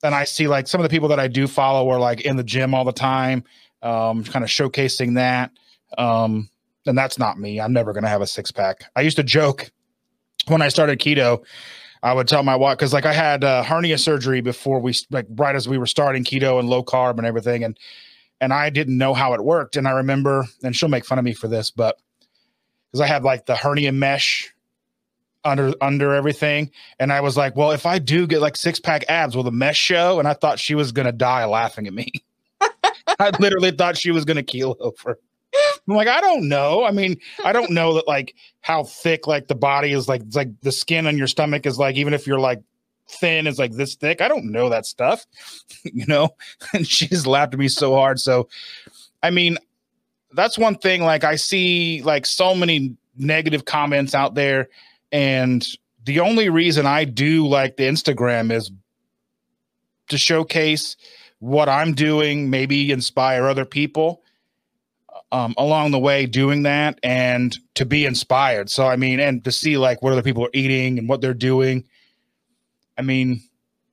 and 0.03 0.15
I 0.15 0.25
see 0.25 0.49
like 0.49 0.67
some 0.67 0.81
of 0.81 0.85
the 0.85 0.89
people 0.89 1.09
that 1.09 1.21
I 1.21 1.29
do 1.29 1.47
follow 1.47 1.89
are 1.91 1.99
like 1.99 2.23
in 2.23 2.37
the 2.37 2.45
gym 2.45 2.75
all 2.75 2.85
the 2.85 2.93
time, 2.93 3.45
um, 3.83 4.25
kind 4.25 4.45
of 4.45 4.51
showcasing 4.51 5.15
that. 5.15 5.51
Um, 5.99 6.49
and 6.87 6.97
that's 6.97 7.19
not 7.19 7.39
me. 7.39 7.61
I'm 7.61 7.73
never 7.73 7.93
going 7.93 8.05
to 8.05 8.09
have 8.09 8.23
a 8.23 8.27
six 8.27 8.51
pack. 8.51 8.85
I 8.97 9.03
used 9.03 9.17
to 9.17 9.23
joke 9.23 9.71
when 10.47 10.63
I 10.63 10.69
started 10.69 10.99
keto. 10.99 11.45
I 12.03 12.15
would 12.15 12.29
tell 12.29 12.43
my 12.43 12.57
wife 12.57 12.79
because 12.79 12.95
like 12.95 13.05
I 13.05 13.13
had 13.13 13.45
uh, 13.45 13.63
hernia 13.63 13.99
surgery 13.99 14.41
before 14.41 14.81
we 14.81 14.95
like 15.11 15.27
right 15.31 15.55
as 15.55 15.69
we 15.69 15.77
were 15.77 15.87
starting 15.87 16.25
keto 16.25 16.59
and 16.59 16.69
low 16.69 16.83
carb 16.83 17.19
and 17.19 17.27
everything, 17.27 17.63
and 17.63 17.79
and 18.41 18.53
I 18.53 18.71
didn't 18.71 18.97
know 18.97 19.15
how 19.15 19.35
it 19.35 19.45
worked. 19.45 19.77
And 19.77 19.87
I 19.87 19.93
remember, 19.93 20.47
and 20.63 20.75
she'll 20.75 20.89
make 20.89 21.05
fun 21.05 21.19
of 21.19 21.25
me 21.25 21.35
for 21.35 21.49
this, 21.49 21.71
but 21.71 21.99
because 22.91 23.01
I 23.01 23.07
had 23.07 23.23
like 23.23 23.47
the 23.47 23.57
hernia 23.57 23.93
mesh 23.93 24.53
under 25.45 25.73
under 25.81 26.15
everything. 26.15 26.71
And 26.99 27.13
i 27.13 27.21
was 27.21 27.37
like 27.37 27.57
well 27.57 27.71
if 27.71 27.87
i 27.87 27.99
do 27.99 28.27
get 28.27 28.41
like 28.41 28.57
six 28.57 28.79
pack 28.79 29.05
abs 29.09 29.35
will 29.35 29.43
the 29.43 29.51
mesh 29.51 29.79
show? 29.79 30.19
And 30.19 30.29
i 30.29 30.35
thought 30.35 30.59
she 30.59 30.75
was 30.75 30.93
gonna 30.93 31.13
die 31.13 31.45
laughing 31.45 31.87
at 31.87 31.95
me. 31.95 32.13
I 33.19 33.31
literally 33.39 33.71
thought 33.71 33.97
she 33.97 34.11
was 34.11 34.25
gonna 34.25 34.43
keel 34.43 34.77
over. 34.81 35.19
I'm 35.89 35.95
like 35.95 36.09
i 36.09 36.21
don't 36.21 36.49
know. 36.49 36.85
I 36.85 36.91
mean 36.91 37.19
i 37.45 37.53
don't 37.53 37.71
know 37.71 37.95
that 37.95 38.07
like 38.07 38.35
how 38.61 38.85
thick 38.85 39.27
like 39.27 39.49
the 39.49 39.55
body 39.55 39.93
is 39.93 40.09
like 40.09 40.23
it's 40.23 40.37
like 40.37 40.61
the 40.61 40.73
skin 40.73 41.07
on 41.07 41.17
your 41.17 41.27
stomach 41.27 41.65
is 41.65 41.79
like 41.79 41.97
even 41.97 42.13
if 42.13 42.27
you're 42.27 42.41
like 42.41 42.63
thin 43.19 43.47
is 43.47 43.59
like 43.59 43.73
this 43.73 43.95
thick 43.95 44.21
i 44.21 44.29
don't 44.29 44.45
know 44.51 44.69
that 44.69 44.87
stuff 44.87 45.27
you 45.85 46.07
know 46.07 46.31
and 46.73 46.87
she's 46.87 47.27
laughed 47.27 47.55
at 47.55 47.61
me 47.61 47.69
so 47.69 47.95
hard 47.95 48.19
so 48.19 48.49
i 49.23 49.31
mean 49.31 49.59
that's 50.33 50.59
one 50.59 50.77
thing 50.77 51.03
like 51.03 51.25
i 51.25 51.37
see 51.37 52.03
like 52.03 52.25
so 52.25 52.55
many 52.55 52.97
negative 53.17 53.65
comments 53.65 54.15
out 54.15 54.35
there 54.35 54.69
and 55.13 55.67
the 56.05 56.21
only 56.21 56.49
reason 56.49 56.87
I 56.87 57.05
do 57.05 57.47
like 57.47 57.77
the 57.77 57.85
Instagram 57.85 58.53
is 58.53 58.71
to 60.09 60.19
showcase 60.19 60.97
what 61.39 61.69
I'm 61.69 61.95
doing, 61.95 62.51
maybe 62.51 62.91
inspire 62.91 63.47
other 63.47 63.65
people 63.65 64.23
um, 65.33 65.55
along 65.57 65.91
the 65.91 65.99
way 65.99 66.27
doing 66.27 66.65
that 66.65 66.99
and 67.03 67.57
to 67.75 67.85
be 67.85 68.05
inspired. 68.05 68.71
So, 68.71 68.87
I 68.87 68.97
mean, 68.97 69.21
and 69.21 69.45
to 69.45 69.53
see 69.53 69.77
like 69.77 70.03
what 70.03 70.13
other 70.13 70.23
people 70.23 70.45
are 70.45 70.51
eating 70.53 70.99
and 70.99 71.09
what 71.09 71.21
they're 71.21 71.35
doing. 71.35 71.85
I 73.01 73.03
mean, 73.03 73.41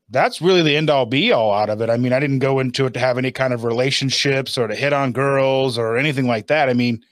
that's 0.09 0.41
really 0.41 0.61
the 0.63 0.75
end 0.75 0.89
all 0.89 1.05
be 1.05 1.31
all 1.31 1.53
out 1.53 1.69
of 1.69 1.79
it. 1.79 1.89
I 1.89 1.95
mean, 1.95 2.11
I 2.11 2.19
didn't 2.19 2.39
go 2.39 2.59
into 2.59 2.85
it 2.87 2.93
to 2.95 2.99
have 2.99 3.17
any 3.17 3.31
kind 3.31 3.53
of 3.53 3.63
relationships 3.63 4.57
or 4.57 4.67
to 4.67 4.75
hit 4.75 4.91
on 4.91 5.13
girls 5.13 5.77
or 5.77 5.95
anything 5.95 6.27
like 6.27 6.47
that. 6.47 6.67
I 6.67 6.73
mean, 6.73 7.05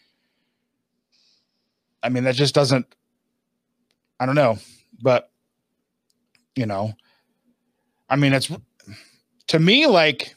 I 2.04 2.10
mean, 2.10 2.26
that 2.26 2.36
just 2.36 2.54
doesn't 2.54 2.86
I 4.20 4.26
don't 4.26 4.36
know, 4.36 4.58
but 5.02 5.32
you 6.58 6.66
know, 6.66 6.92
I 8.10 8.18
mean, 8.18 8.34
it's 8.34 8.52
to 9.48 9.60
me 9.60 9.88
like 9.88 10.36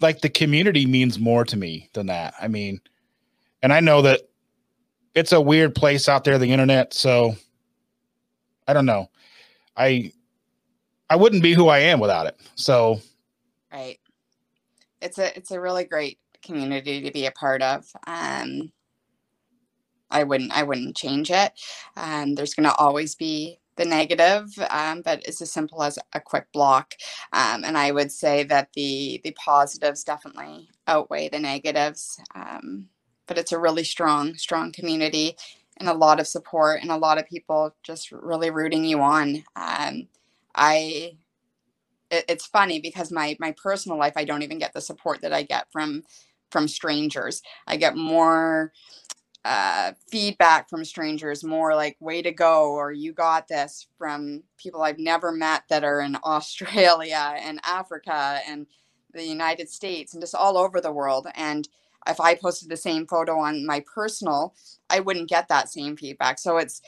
like 0.00 0.22
the 0.22 0.30
community 0.30 0.86
means 0.86 1.18
more 1.18 1.44
to 1.44 1.58
me 1.58 1.90
than 1.92 2.06
that. 2.06 2.32
I 2.40 2.48
mean, 2.48 2.80
and 3.62 3.70
I 3.70 3.80
know 3.80 4.00
that 4.00 4.22
it's 5.14 5.32
a 5.32 5.40
weird 5.42 5.74
place 5.74 6.08
out 6.08 6.24
there, 6.24 6.38
the 6.38 6.52
internet. 6.52 6.94
So 6.94 7.36
I 8.66 8.72
don't 8.72 8.86
know. 8.86 9.10
I 9.78 10.12
I 11.10 11.16
wouldn't 11.16 11.42
be 11.42 11.54
who 11.54 11.68
I 11.68 11.78
am 11.78 12.00
without 12.00 12.26
it. 12.26 12.38
So 12.54 13.00
right. 13.72 13.98
It's 15.00 15.18
a 15.18 15.36
it's 15.36 15.50
a 15.50 15.60
really 15.60 15.84
great 15.84 16.18
community 16.42 17.02
to 17.02 17.10
be 17.10 17.26
a 17.26 17.32
part 17.32 17.62
of. 17.62 17.86
Um 18.06 18.72
I 20.10 20.24
wouldn't 20.24 20.52
I 20.52 20.62
wouldn't 20.62 20.96
change 20.96 21.30
it. 21.30 21.52
Um, 21.96 22.34
there's 22.34 22.54
going 22.54 22.68
to 22.68 22.74
always 22.76 23.14
be 23.14 23.58
the 23.76 23.84
negative, 23.84 24.52
um, 24.70 25.02
but 25.02 25.22
it's 25.26 25.40
as 25.40 25.52
simple 25.52 25.82
as 25.82 25.98
a 26.12 26.20
quick 26.20 26.46
block. 26.52 26.94
Um, 27.32 27.64
and 27.64 27.78
I 27.78 27.92
would 27.92 28.10
say 28.10 28.42
that 28.44 28.70
the 28.74 29.20
the 29.24 29.32
positives 29.32 30.04
definitely 30.04 30.68
outweigh 30.86 31.28
the 31.28 31.38
negatives. 31.38 32.20
Um, 32.34 32.88
but 33.26 33.38
it's 33.38 33.52
a 33.52 33.58
really 33.58 33.84
strong 33.84 34.34
strong 34.34 34.72
community 34.72 35.36
and 35.78 35.88
a 35.88 35.94
lot 35.94 36.18
of 36.18 36.26
support 36.26 36.80
and 36.82 36.90
a 36.90 36.96
lot 36.96 37.18
of 37.18 37.26
people 37.26 37.74
just 37.82 38.10
really 38.10 38.50
rooting 38.50 38.84
you 38.84 39.00
on. 39.00 39.44
Um, 39.54 40.08
I 40.58 41.18
it, 42.10 42.26
it's 42.28 42.46
funny 42.46 42.80
because 42.80 43.12
my 43.12 43.36
my 43.40 43.54
personal 43.62 43.98
life 43.98 44.14
I 44.16 44.24
don't 44.26 44.42
even 44.42 44.58
get 44.58 44.74
the 44.74 44.82
support 44.82 45.22
that 45.22 45.34
I 45.34 45.44
get 45.44 45.68
from 45.72 46.04
from 46.52 46.68
strangers. 46.68 47.42
I 47.68 47.76
get 47.78 47.96
more 47.96 48.72
uh, 49.44 49.92
feedback 50.10 50.70
from 50.70 50.84
strangers, 50.86 51.44
more 51.44 51.74
like 51.76 51.96
"way 52.00 52.22
to 52.22 52.32
go" 52.32 52.72
or 52.74 52.92
"you 52.92 53.12
got 53.14 53.48
this" 53.48 53.88
from 53.98 54.44
people 54.58 54.82
I've 54.82 55.00
never 55.00 55.32
met 55.32 55.64
that 55.70 55.84
are 55.84 56.02
in 56.02 56.16
Australia 56.24 57.36
and 57.40 57.60
Africa 57.64 58.40
and 58.48 58.68
the 59.14 59.24
United 59.26 59.70
States 59.70 60.14
and 60.14 60.22
just 60.22 60.36
all 60.36 60.58
over 60.58 60.80
the 60.80 60.92
world. 60.92 61.28
And 61.36 61.68
if 62.08 62.20
I 62.20 62.36
posted 62.36 62.70
the 62.70 62.78
same 62.78 63.06
photo 63.06 63.38
on 63.40 63.66
my 63.66 63.84
personal, 63.94 64.54
I 64.90 65.00
wouldn't 65.00 65.30
get 65.30 65.48
that 65.48 65.70
same 65.70 65.96
feedback. 65.98 66.38
So 66.40 66.58
it's 66.58 66.82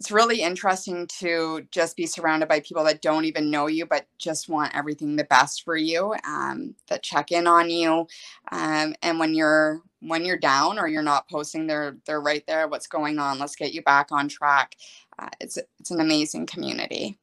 it's 0.00 0.10
really 0.10 0.40
interesting 0.40 1.06
to 1.18 1.66
just 1.70 1.94
be 1.94 2.06
surrounded 2.06 2.48
by 2.48 2.60
people 2.60 2.82
that 2.84 3.02
don't 3.02 3.26
even 3.26 3.50
know 3.50 3.66
you 3.66 3.86
but 3.86 4.06
just 4.18 4.48
want 4.48 4.74
everything 4.74 5.14
the 5.14 5.24
best 5.24 5.62
for 5.62 5.76
you 5.76 6.14
um, 6.26 6.74
that 6.88 7.02
check 7.02 7.30
in 7.30 7.46
on 7.46 7.70
you 7.70 8.06
um, 8.50 8.94
and 9.02 9.18
when 9.18 9.34
you're 9.34 9.82
when 10.00 10.24
you're 10.24 10.38
down 10.38 10.78
or 10.78 10.88
you're 10.88 11.02
not 11.02 11.28
posting 11.28 11.66
they're 11.66 11.96
they're 12.06 12.20
right 12.20 12.44
there 12.46 12.68
what's 12.68 12.86
going 12.86 13.18
on? 13.18 13.38
Let's 13.38 13.56
get 13.56 13.72
you 13.72 13.82
back 13.82 14.08
on 14.10 14.28
track. 14.28 14.76
Uh, 15.18 15.28
it's 15.40 15.58
it's 15.78 15.90
an 15.90 16.00
amazing 16.00 16.46
community. 16.46 17.18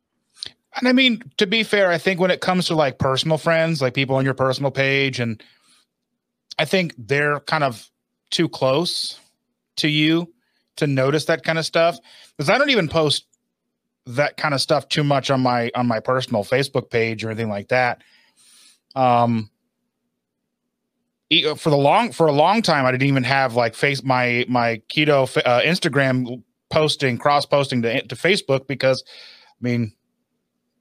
And 0.78 0.88
i 0.88 0.94
mean 0.94 1.24
to 1.38 1.48
be 1.48 1.64
fair 1.64 1.90
i 1.90 1.98
think 1.98 2.20
when 2.20 2.30
it 2.30 2.42
comes 2.42 2.68
to 2.68 2.76
like 2.76 3.00
personal 3.00 3.40
friends 3.40 3.82
like 3.82 3.96
people 3.96 4.16
on 4.16 4.26
your 4.26 4.36
personal 4.36 4.70
page 4.70 5.20
and 5.20 5.42
i 6.60 6.66
think 6.66 6.94
they're 7.00 7.40
kind 7.40 7.64
of 7.64 7.90
too 8.30 8.48
close 8.48 9.20
to 9.78 9.88
you 9.88 10.32
to 10.78 10.88
notice 10.88 11.26
that 11.26 11.44
kind 11.44 11.60
of 11.60 11.66
stuff 11.66 12.00
because 12.36 12.50
I 12.50 12.58
don't 12.58 12.70
even 12.70 12.88
post 12.88 13.26
that 14.08 14.38
kind 14.38 14.54
of 14.54 14.62
stuff 14.62 14.88
too 14.88 15.04
much 15.04 15.30
on 15.30 15.42
my 15.42 15.70
on 15.76 15.86
my 15.86 16.00
personal 16.00 16.44
Facebook 16.44 16.90
page 16.90 17.24
or 17.24 17.30
anything 17.30 17.50
like 17.50 17.68
that. 17.70 18.02
Um, 18.96 19.50
for 21.58 21.70
the 21.70 21.78
long 21.78 22.12
for 22.12 22.28
a 22.28 22.32
long 22.32 22.62
time, 22.62 22.86
I 22.86 22.92
didn't 22.92 23.08
even 23.08 23.24
have 23.24 23.56
like 23.56 23.76
face 23.76 24.04
my 24.04 24.46
my 24.48 24.82
keto 24.90 25.38
uh, 25.46 25.62
Instagram 25.62 26.42
posting 26.70 27.18
cross 27.18 27.46
posting 27.46 27.82
to 27.82 28.02
to 28.08 28.16
Facebook 28.16 28.68
because, 28.68 29.04
I 29.08 29.62
mean, 29.62 29.94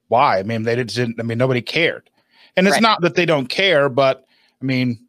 why? 0.09 0.39
I 0.39 0.43
mean, 0.45 0.63
they 0.63 0.77
didn't. 0.77 1.19
I 1.19 1.25
mean, 1.25 1.39
nobody 1.39 1.63
cared, 1.63 2.09
and 2.57 2.67
it's 2.67 2.77
right. 2.77 2.83
not 2.83 3.01
that 3.01 3.17
they 3.17 3.27
don't 3.27 3.49
care, 3.49 3.89
but 3.89 4.25
I 4.63 4.65
mean, 4.65 5.06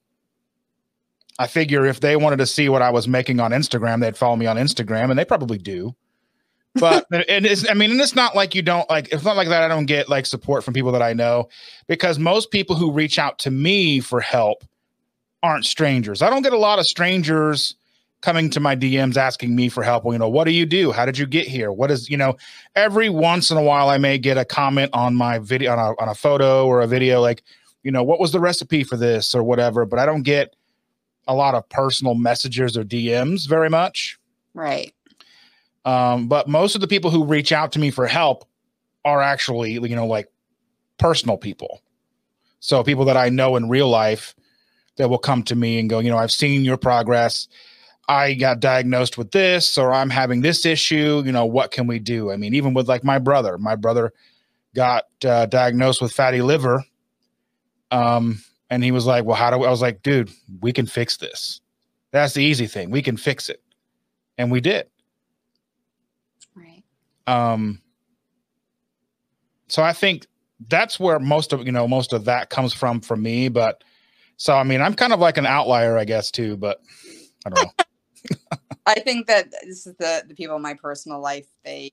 I 1.40 1.48
figure 1.48 1.86
if 1.86 2.00
they 2.00 2.16
wanted 2.16 2.38
to 2.38 2.46
see 2.46 2.70
what 2.70 2.82
I 2.82 2.90
was 2.90 3.08
making 3.08 3.40
on 3.40 3.52
Instagram, 3.52 4.02
they'd 4.02 4.18
follow 4.18 4.36
me 4.36 4.48
on 4.48 4.58
Instagram, 4.58 5.10
and 5.10 5.20
they 5.20 5.26
probably 5.26 5.58
do. 5.58 5.96
But 6.76 7.06
and 7.12 7.46
it's 7.46 7.70
I 7.70 7.74
mean, 7.74 7.92
and 7.92 8.02
it's 8.02 8.16
not 8.16 8.36
like 8.36 8.56
you 8.56 8.62
don't 8.62 8.90
like 8.90 9.10
it's 9.12 9.24
not 9.24 9.36
like 9.36 9.50
that 9.50 9.64
I 9.64 9.68
don't 9.68 9.86
get 9.86 10.10
like 10.10 10.26
support 10.26 10.64
from 10.64 10.74
people 10.74 10.92
that 10.94 11.02
I 11.02 11.14
know 11.14 11.50
because 11.88 12.20
most 12.20 12.52
people 12.52 12.76
who 12.76 12.92
reach 12.92 13.20
out 13.20 13.40
to 13.40 13.52
me 13.52 14.00
for 14.00 14.20
help 14.20 14.64
aren't 15.44 15.66
strangers. 15.66 16.22
I 16.22 16.30
don't 16.30 16.42
get 16.42 16.54
a 16.54 16.58
lot 16.58 16.80
of 16.80 16.86
strangers 16.86 17.76
coming 18.22 18.50
to 18.50 18.60
my 18.60 18.76
DMs 18.76 19.16
asking 19.16 19.56
me 19.56 19.70
for 19.70 19.84
help. 19.84 20.04
Well, 20.04 20.14
you 20.14 20.20
know, 20.20 20.30
what 20.30 20.46
do 20.46 20.52
you 20.52 20.66
do? 20.66 20.92
How 20.92 21.06
did 21.06 21.18
you 21.18 21.28
get 21.28 21.48
here? 21.48 21.72
What 21.72 21.92
is, 21.92 22.10
you 22.10 22.18
know, 22.18 22.36
every 22.76 23.10
once 23.10 23.52
in 23.52 23.58
a 23.58 23.62
while 23.62 23.90
I 23.90 23.98
may 23.98 24.18
get 24.18 24.38
a 24.38 24.46
comment 24.46 24.90
on 24.94 25.16
my 25.16 25.38
video 25.40 25.72
on 25.72 25.80
a 25.80 26.02
on 26.02 26.10
a 26.10 26.16
photo 26.16 26.66
or 26.66 26.82
a 26.82 26.88
video 26.88 27.22
like, 27.22 27.44
you 27.84 27.92
know, 27.92 28.04
what 28.04 28.20
was 28.20 28.32
the 28.32 28.40
recipe 28.40 28.84
for 28.84 28.98
this 28.98 29.36
or 29.36 29.44
whatever, 29.44 29.86
but 29.86 30.00
I 30.00 30.06
don't 30.06 30.24
get 30.24 30.56
a 31.28 31.36
lot 31.36 31.56
of 31.56 31.68
personal 31.70 32.16
messages 32.16 32.78
or 32.78 32.84
DMs 32.84 33.48
very 33.48 33.70
much. 33.70 34.18
Right. 34.54 34.94
Um, 35.86 36.28
but 36.28 36.48
most 36.48 36.76
of 36.76 36.82
the 36.82 36.88
people 36.88 37.12
who 37.12 37.24
reach 37.24 37.52
out 37.52 37.72
to 37.74 37.80
me 37.80 37.92
for 37.92 38.08
help 38.08 38.46
are 39.06 39.22
actually, 39.22 39.74
you 39.74 39.96
know, 39.96 40.08
like 40.08 40.28
personal 40.98 41.38
people. 41.38 41.82
So 42.60 42.84
people 42.84 43.06
that 43.06 43.18
I 43.18 43.30
know 43.30 43.56
in 43.56 43.70
real 43.70 43.88
life 43.88 44.36
that 44.98 45.10
will 45.10 45.18
come 45.18 45.44
to 45.44 45.56
me 45.56 45.80
and 45.80 45.90
go, 45.90 46.00
you 46.00 46.10
know, 46.10 46.18
I've 46.18 46.32
seen 46.32 46.66
your 46.66 46.78
progress. 46.78 47.48
I 48.10 48.34
got 48.34 48.60
diagnosed 48.60 49.18
with 49.18 49.32
this, 49.32 49.78
or 49.78 49.94
I'm 49.94 50.10
having 50.10 50.42
this 50.42 50.66
issue. 50.66 51.22
You 51.26 51.32
know, 51.32 51.46
what 51.46 51.72
can 51.72 51.88
we 51.88 52.00
do? 52.00 52.32
I 52.32 52.38
mean, 52.38 52.54
even 52.54 52.74
with 52.74 52.88
like 52.88 53.04
my 53.04 53.20
brother, 53.20 53.58
my 53.58 53.76
brother 53.76 54.14
got 54.76 55.06
uh, 55.26 55.46
diagnosed 55.46 56.02
with 56.02 56.12
fatty 56.12 56.42
liver. 56.42 56.84
Um, 57.92 58.42
and 58.70 58.84
he 58.84 58.92
was 58.92 59.06
like, 59.06 59.26
Well, 59.26 59.36
how 59.36 59.50
do 59.50 59.58
we? 59.58 59.68
I 59.68 59.72
was 59.72 59.82
like, 59.82 60.02
Dude, 60.04 60.30
we 60.62 60.72
can 60.72 60.86
fix 60.86 61.18
this. 61.18 61.62
That's 62.12 62.34
the 62.34 62.44
easy 62.44 62.68
thing. 62.68 62.90
We 62.90 63.02
can 63.02 63.18
fix 63.18 63.50
it. 63.50 63.62
And 64.38 64.52
we 64.52 64.62
did. 64.62 64.88
Right. 66.56 66.84
Um, 67.26 67.82
so 69.68 69.84
I 69.84 69.94
think 69.94 70.28
that's 70.68 71.00
where 71.00 71.20
most 71.20 71.54
of 71.54 71.66
you 71.66 71.72
know 71.72 71.88
most 71.88 72.14
of 72.14 72.26
that 72.26 72.50
comes 72.50 72.74
from 72.74 73.00
for 73.00 73.16
me 73.16 73.48
but 73.50 73.84
so 74.38 74.56
i 74.56 74.64
mean 74.64 74.82
i'm 74.82 74.94
kind 74.94 75.14
of 75.14 75.20
like 75.20 75.38
an 75.38 75.46
outlier 75.46 75.98
i 75.98 76.06
guess 76.06 76.32
too 76.32 76.58
but 76.58 76.82
i 77.46 77.50
don't 77.50 77.64
know 77.64 78.58
i 78.86 78.96
think 79.00 79.28
that 79.28 79.52
this 79.64 79.86
is 79.86 79.96
the 80.00 80.24
the 80.28 80.36
people 80.36 80.56
in 80.56 80.62
my 80.62 80.74
personal 80.74 81.20
life 81.20 81.48
they 81.64 81.92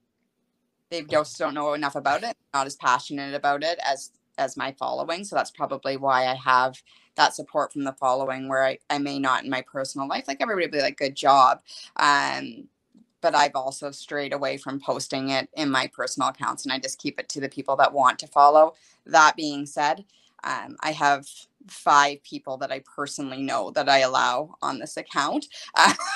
they 0.89 1.03
just 1.03 1.37
don't 1.37 1.53
know 1.53 1.73
enough 1.73 1.95
about 1.95 2.23
it 2.23 2.35
not 2.53 2.65
as 2.65 2.75
passionate 2.75 3.33
about 3.35 3.63
it 3.63 3.79
as 3.85 4.11
as 4.37 4.57
my 4.57 4.71
following. 4.73 5.23
So 5.23 5.35
that's 5.35 5.51
probably 5.51 5.97
why 5.97 6.27
I 6.27 6.35
have 6.35 6.81
that 7.15 7.33
support 7.33 7.73
from 7.73 7.83
the 7.83 7.93
following 7.93 8.47
where 8.47 8.65
I, 8.65 8.79
I 8.89 8.97
may 8.97 9.19
not 9.19 9.43
in 9.43 9.49
my 9.49 9.61
personal 9.61 10.07
life. 10.07 10.27
Like 10.27 10.41
everybody 10.41 10.67
be 10.67 10.81
like, 10.81 10.97
good 10.97 11.15
job. 11.15 11.61
Um, 11.95 12.67
but 13.21 13.33
I've 13.33 13.55
also 13.55 13.91
strayed 13.91 14.33
away 14.33 14.57
from 14.57 14.79
posting 14.79 15.29
it 15.29 15.49
in 15.55 15.71
my 15.71 15.87
personal 15.87 16.29
accounts 16.29 16.63
and 16.63 16.71
I 16.71 16.79
just 16.79 16.99
keep 16.99 17.19
it 17.19 17.29
to 17.29 17.41
the 17.41 17.49
people 17.49 17.75
that 17.77 17.93
want 17.93 18.19
to 18.19 18.27
follow. 18.27 18.75
That 19.05 19.35
being 19.35 19.65
said, 19.65 20.05
um, 20.43 20.75
I 20.81 20.91
have 20.91 21.27
five 21.67 22.23
people 22.23 22.57
that 22.57 22.71
I 22.71 22.83
personally 22.95 23.41
know 23.41 23.71
that 23.71 23.89
I 23.89 23.99
allow 23.99 24.55
on 24.61 24.79
this 24.79 24.97
account. 24.97 25.47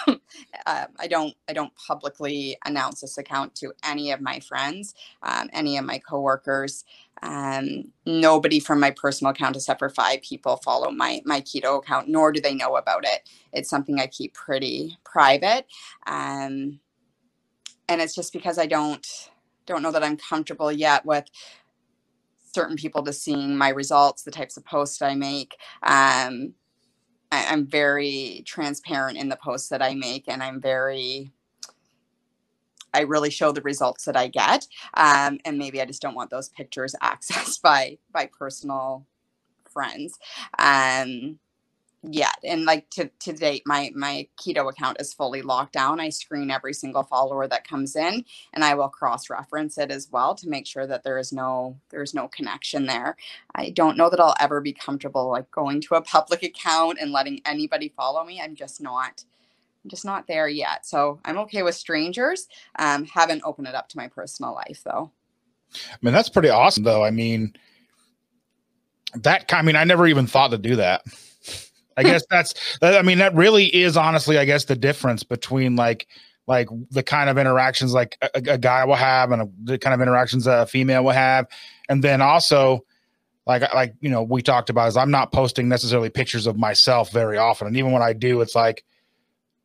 Um, 0.08 0.22
uh, 0.66 0.86
I 1.00 1.08
don't 1.08 1.36
I 1.48 1.54
don't 1.54 1.74
publicly 1.76 2.58
announce 2.66 3.02
this 3.02 3.18
account 3.18 3.56
to 3.56 3.74
any 3.84 4.12
of 4.12 4.22
my 4.22 4.40
friends, 4.40 4.94
um, 5.24 5.50
any 5.54 5.78
of 5.78 5.86
my 5.86 6.00
coworkers. 6.00 6.86
Um, 7.22 7.92
nobody 8.06 8.60
from 8.60 8.80
my 8.80 8.92
personal 8.92 9.32
account 9.32 9.56
except 9.56 9.80
for 9.80 9.90
five 9.90 10.22
people 10.22 10.58
follow 10.58 10.92
my 10.92 11.22
my 11.26 11.42
keto 11.42 11.80
account, 11.80 12.08
nor 12.08 12.32
do 12.32 12.42
they 12.42 12.56
know 12.56 12.76
about 12.78 13.04
it. 13.06 13.30
It's 13.54 13.70
something 13.70 14.00
I 14.00 14.08
keep 14.08 14.34
pretty 14.34 14.98
private, 15.04 15.66
um, 16.08 16.80
and 17.88 18.02
it's 18.02 18.16
just 18.16 18.34
because 18.34 18.58
I 18.58 18.68
don't 18.68 19.06
don't 19.66 19.84
know 19.84 19.92
that 19.92 20.04
I'm 20.04 20.18
comfortable 20.18 20.72
yet 20.72 21.06
with 21.06 21.26
certain 22.54 22.76
people 22.76 23.04
to 23.04 23.14
seeing 23.14 23.58
my 23.58 23.70
results, 23.70 24.24
the 24.24 24.32
types 24.32 24.58
of 24.58 24.66
posts 24.66 25.02
I 25.02 25.16
make. 25.16 25.56
Um, 25.84 26.54
I, 27.32 27.46
I'm 27.50 27.66
very 27.68 28.44
transparent 28.46 29.18
in 29.18 29.30
the 29.30 29.38
posts 29.38 29.70
that 29.70 29.82
I 29.82 29.96
make, 29.96 30.26
and 30.28 30.42
I'm 30.42 30.62
very 30.62 31.32
I 32.94 33.02
really 33.02 33.30
show 33.30 33.52
the 33.52 33.62
results 33.62 34.06
that 34.06 34.18
I 34.18 34.28
get. 34.28 34.66
Um, 34.96 35.40
and 35.46 35.60
maybe 35.60 35.80
I 35.80 35.86
just 35.86 36.02
don't 36.02 36.16
want 36.16 36.32
those 36.32 36.50
pictures 36.50 36.96
accessed 37.04 37.62
by 37.62 37.98
by 38.12 38.30
personal 38.38 39.06
friends. 39.72 40.18
Um, 40.58 41.40
yet 42.04 42.38
and 42.46 42.64
like 42.64 42.90
to, 42.90 43.10
to 43.20 43.34
date 43.34 43.62
my 43.66 43.92
my 43.94 44.26
keto 44.40 44.70
account 44.70 44.96
is 45.02 45.14
fully 45.14 45.42
locked 45.42 45.74
down 45.74 46.00
i 46.00 46.08
screen 46.08 46.50
every 46.50 46.74
single 46.74 47.04
follower 47.04 47.46
that 47.46 47.68
comes 47.68 47.96
in 47.96 48.24
and 48.54 48.64
i 48.64 48.74
will 48.74 48.88
cross 48.88 49.30
reference 49.30 49.78
it 49.78 49.92
as 49.92 50.08
well 50.10 50.34
to 50.34 50.48
make 50.48 50.66
sure 50.66 50.88
that 50.88 51.04
there 51.04 51.18
is 51.18 51.34
no 51.34 51.78
there's 51.90 52.14
no 52.14 52.28
connection 52.30 52.86
there 52.86 53.18
i 53.56 53.70
don't 53.72 53.98
know 53.98 54.10
that 54.10 54.20
i'll 54.20 54.36
ever 54.40 54.62
be 54.62 54.72
comfortable 54.72 55.30
like 55.30 55.50
going 55.52 55.82
to 55.82 55.96
a 55.96 56.02
public 56.02 56.42
account 56.44 56.98
and 57.02 57.12
letting 57.12 57.42
anybody 57.46 57.94
follow 57.98 58.24
me 58.24 58.40
i'm 58.42 58.56
just 58.56 58.82
not 58.82 59.26
I'm 59.84 59.90
just 59.90 60.06
not 60.06 60.28
there 60.28 60.48
yet. 60.48 60.86
So 60.86 61.20
I'm 61.24 61.38
okay 61.40 61.64
with 61.64 61.74
strangers. 61.74 62.48
Um, 62.78 63.06
haven't 63.06 63.44
opened 63.46 63.68
it 63.68 63.76
up 63.76 63.88
to 63.90 63.98
my 63.98 64.10
personal 64.10 64.54
life 64.54 64.82
though. 64.84 65.12
I 65.74 65.98
mean, 66.02 66.14
that's 66.14 66.30
pretty 66.30 66.50
awesome 66.50 66.84
though. 66.84 67.04
I 67.04 67.12
mean, 67.12 67.54
that, 69.16 69.52
I 69.54 69.62
mean, 69.62 69.76
I 69.76 69.86
never 69.86 70.06
even 70.06 70.28
thought 70.28 70.52
to 70.52 70.58
do 70.58 70.76
that. 70.78 71.04
I 72.00 72.04
guess 72.04 72.24
that's, 72.30 72.54
I 72.82 73.02
mean, 73.02 73.18
that 73.20 73.36
really 73.36 73.66
is 73.66 73.98
honestly, 73.98 74.38
I 74.38 74.46
guess 74.46 74.66
the 74.66 74.76
difference 74.76 75.24
between 75.24 75.76
like, 75.76 76.08
like 76.48 76.68
the 76.90 77.04
kind 77.04 77.30
of 77.30 77.38
interactions 77.38 77.94
like 77.94 78.18
a, 78.22 78.54
a 78.54 78.58
guy 78.58 78.84
will 78.86 78.96
have 78.96 79.32
and 79.32 79.42
a, 79.44 79.50
the 79.64 79.78
kind 79.78 79.94
of 79.94 80.02
interactions 80.02 80.48
a 80.48 80.66
female 80.66 81.04
will 81.04 81.12
have. 81.12 81.46
And 81.90 82.04
then 82.04 82.22
also, 82.22 82.86
like 83.46 83.74
like 83.74 83.96
you 84.00 84.10
know 84.10 84.22
we 84.22 84.44
talked 84.44 84.70
about 84.70 84.90
is 84.90 84.98
I'm 84.98 85.10
not 85.10 85.32
posting 85.32 85.68
necessarily 85.68 86.10
pictures 86.10 86.46
of 86.46 86.56
myself 86.56 87.12
very 87.12 87.38
often, 87.38 87.66
and 87.66 87.78
even 87.78 87.92
when 87.92 88.04
I 88.04 88.14
do, 88.14 88.42
it's 88.42 88.54
like 88.54 88.84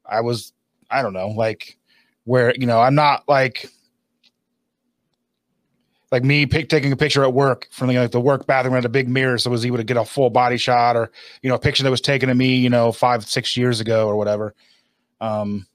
I 0.07 0.21
was, 0.21 0.53
I 0.91 1.03
don't 1.03 1.13
know, 1.13 1.29
like 1.29 1.77
where, 2.25 2.55
you 2.55 2.67
know, 2.67 2.81
I'm 2.81 2.95
not 2.95 3.25
like, 3.29 3.69
like 6.15 6.23
me 6.23 6.47
pick, 6.47 6.69
taking 6.69 6.93
a 6.93 6.97
picture 6.97 7.25
at 7.25 7.33
work 7.33 7.67
from 7.73 7.89
the, 7.89 7.99
like 7.99 8.13
the 8.13 8.21
work 8.21 8.47
bathroom 8.47 8.75
had 8.75 8.85
a 8.85 8.89
big 8.89 9.09
mirror. 9.09 9.37
So 9.37 9.51
was 9.51 9.67
able 9.67 9.79
to 9.79 9.85
get 9.85 9.97
a 9.97 10.05
full 10.05 10.31
body 10.31 10.57
shot 10.57 10.95
or, 10.95 11.11
you 11.43 11.49
know, 11.49 11.57
a 11.57 11.59
picture 11.59 11.83
that 11.83 11.91
was 11.91 12.01
taken 12.01 12.31
of 12.31 12.37
me, 12.37 12.55
you 12.57 12.71
know, 12.71 12.93
five, 12.93 13.27
six 13.27 13.57
years 13.57 13.81
ago 13.81 14.07
or 14.07 14.15
whatever. 14.15 14.55
Um, 15.21 15.67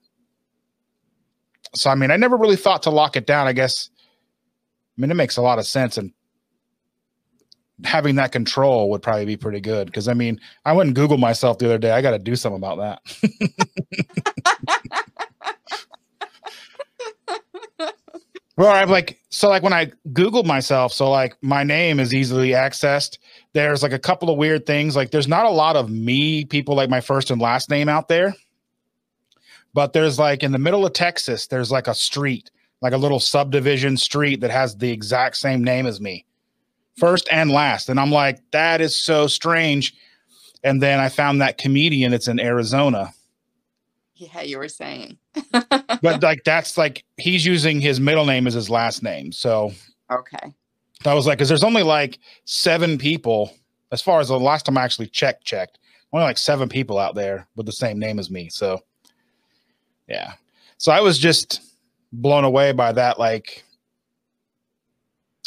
so, 1.76 1.90
I 1.90 1.96
mean, 1.96 2.10
I 2.10 2.16
never 2.16 2.38
really 2.38 2.56
thought 2.56 2.84
to 2.84 2.90
lock 2.90 3.18
it 3.18 3.28
down. 3.28 3.48
I 3.48 3.54
guess, 3.54 3.90
I 4.98 5.02
mean, 5.02 5.12
it 5.12 5.16
makes 5.16 5.36
a 5.36 5.42
lot 5.42 5.60
of 5.60 5.68
sense. 5.68 5.98
And 5.98 6.14
having 7.84 8.16
that 8.16 8.32
control 8.32 8.90
would 8.92 9.02
probably 9.02 9.26
be 9.26 9.36
pretty 9.36 9.60
good. 9.60 9.88
Because 9.88 10.08
I 10.08 10.14
mean, 10.14 10.40
I 10.64 10.72
went 10.72 10.88
and 10.88 10.96
Google 10.96 11.18
myself 11.18 11.58
the 11.58 11.66
other 11.66 11.78
day. 11.78 11.92
I 11.92 12.02
got 12.02 12.12
to 12.12 12.20
do 12.20 12.38
something 12.38 12.64
about 12.64 12.78
that. 12.78 13.02
well, 18.58 18.72
I'm 18.72 18.90
like, 18.90 19.20
so 19.30 19.48
like 19.50 19.64
when 19.64 19.74
I 19.74 19.92
Googled 20.14 20.46
myself, 20.46 20.94
so 20.94 21.10
like 21.10 21.36
my 21.42 21.64
name 21.64 22.00
is 22.00 22.14
easily 22.14 22.50
accessed. 22.50 23.18
There's 23.54 23.84
like 23.84 23.92
a 23.92 24.00
couple 24.00 24.30
of 24.30 24.38
weird 24.38 24.66
things. 24.66 24.96
Like 24.96 25.12
there's 25.12 25.28
not 25.28 25.46
a 25.46 25.50
lot 25.52 25.76
of 25.76 25.90
me 25.90 26.46
people 26.46 26.76
like 26.76 26.90
my 26.90 27.02
first 27.02 27.32
and 27.32 27.42
last 27.42 27.70
name 27.70 27.90
out 27.90 28.08
there. 28.08 28.36
But 29.74 29.94
there's 29.94 30.18
like 30.18 30.44
in 30.44 30.52
the 30.52 30.58
middle 30.58 30.86
of 30.86 30.94
Texas, 30.94 31.48
there's 31.48 31.72
like 31.72 31.88
a 31.88 31.94
street, 31.94 32.50
like 32.82 32.94
a 32.94 32.98
little 32.98 33.20
subdivision 33.20 33.98
street 33.98 34.42
that 34.42 34.52
has 34.52 34.76
the 34.78 34.92
exact 34.92 35.38
same 35.38 35.64
name 35.64 35.86
as 35.86 36.02
me 36.02 36.26
first 37.00 37.28
and 37.32 37.52
last. 37.52 37.90
And 37.90 38.00
I'm 38.00 38.12
like, 38.12 38.40
that 38.52 38.82
is 38.82 38.96
so 38.96 39.28
strange. 39.28 39.94
And 40.64 40.84
then 40.84 41.00
I 41.00 41.10
found 41.10 41.42
that 41.42 41.58
comedian 41.58 42.12
that's 42.12 42.28
in 42.28 42.40
Arizona. 42.40 43.14
Yeah, 44.16 44.42
you 44.42 44.58
were 44.58 44.68
saying. 44.68 45.18
but 45.52 46.22
like 46.22 46.44
that's 46.44 46.78
like 46.78 47.06
he's 47.18 47.46
using 47.46 47.80
his 47.80 48.02
middle 48.02 48.26
name 48.26 48.48
as 48.48 48.54
his 48.54 48.70
last 48.70 49.02
name. 49.02 49.32
So 49.32 49.72
okay. 50.12 50.54
I 51.06 51.14
was 51.14 51.26
like, 51.26 51.38
because 51.38 51.50
there's 51.50 51.64
only 51.64 51.84
like 51.84 52.20
seven 52.46 52.98
people, 52.98 53.54
as 53.92 54.02
far 54.02 54.20
as 54.20 54.28
the 54.28 54.40
last 54.40 54.66
time 54.66 54.78
I 54.78 54.84
actually 54.84 55.08
checked, 55.08 55.46
checked, 55.46 55.80
only 56.12 56.26
like 56.26 56.38
seven 56.38 56.68
people 56.68 56.98
out 56.98 57.16
there 57.16 57.48
with 57.56 57.66
the 57.66 57.72
same 57.72 58.00
name 58.00 58.20
as 58.20 58.30
me. 58.30 58.50
So 58.50 58.82
yeah. 60.08 60.34
So 60.78 60.92
I 60.92 61.02
was 61.02 61.18
just 61.18 61.62
blown 62.12 62.44
away 62.44 62.72
by 62.72 62.92
that, 62.94 63.20
like, 63.20 63.64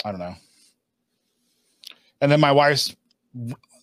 I 0.04 0.10
don't 0.10 0.20
know 0.20 0.36
and 2.22 2.30
then 2.30 2.40
my 2.40 2.52
wife's 2.52 2.96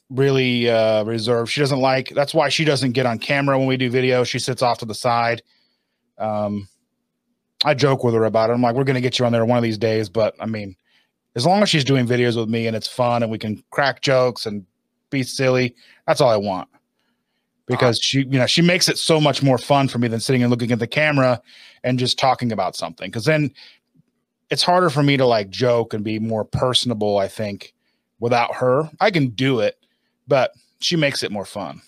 really 0.10 0.70
uh, 0.70 1.04
reserved. 1.04 1.52
She 1.52 1.60
doesn't 1.60 1.82
like. 1.82 2.10
That's 2.15 2.34
why 2.34 2.48
she 2.50 2.63
doesn't 2.63 2.94
get 2.94 3.06
on 3.06 3.20
camera 3.20 3.60
when 3.60 3.68
we 3.68 3.78
do 3.78 3.92
video. 3.92 4.24
She 4.24 4.39
sits 4.39 4.62
off 4.63 4.80
to 4.80 4.86
the 4.86 4.96
side. 4.96 5.44
Um, 6.18 6.68
I 7.65 7.74
joke 7.74 8.04
with 8.04 8.13
her 8.13 8.26
about 8.26 8.50
it. 8.50 8.54
I'm 8.54 8.62
like, 8.62 8.76
we're 8.76 8.84
gonna 8.84 9.02
get 9.02 9.19
you 9.19 9.26
on 9.26 9.32
there 9.32 9.45
one 9.45 9.58
of 9.58 9.63
these 9.63 9.78
days, 9.78 10.10
but 10.10 10.36
I 10.39 10.45
mean, 10.45 10.76
as 11.36 11.45
long 11.45 11.62
as 11.62 11.69
she's 11.69 11.84
doing 11.84 12.08
videos 12.08 12.38
with 12.38 12.50
me 12.50 12.67
and 12.67 12.76
it's 12.76 12.88
fun 12.88 13.24
and 13.24 13.32
we 13.32 13.38
can 13.38 13.63
crack 13.72 14.02
jokes 14.02 14.45
and 14.45 14.65
be 15.10 15.24
silly, 15.24 15.76
that's 16.08 16.22
all 16.22 16.30
I 16.30 16.38
want. 16.38 16.69
Because 17.67 18.00
ah. 18.00 18.02
she, 18.02 18.19
you 18.19 18.39
know, 18.39 18.48
she 18.48 18.62
makes 18.62 18.89
it 18.89 18.98
so 18.98 19.22
much 19.22 19.43
more 19.43 19.58
fun 19.58 19.88
for 19.88 20.00
me 20.00 20.08
than 20.08 20.19
sitting 20.19 20.41
and 20.41 20.50
looking 20.50 20.72
at 20.72 20.80
the 20.80 20.88
camera 20.88 21.41
and 21.84 22.00
just 22.00 22.17
talking 22.17 22.52
about 22.52 22.76
something. 22.76 23.10
Because 23.10 23.26
then 23.26 23.52
it's 24.50 24.63
harder 24.63 24.89
for 24.89 25.04
me 25.04 25.17
to 25.17 25.26
like 25.26 25.50
joke 25.50 25.93
and 25.93 26.04
be 26.04 26.17
more 26.17 26.43
personable. 26.43 27.19
I 27.19 27.28
think 27.28 27.74
without 28.19 28.56
her. 28.56 28.89
I 29.00 29.12
can 29.12 29.30
do 29.30 29.60
it, 29.60 29.78
but 30.28 30.52
she 30.80 30.95
makes 30.95 31.24
it 31.24 31.32
more 31.32 31.45
fun. 31.45 31.82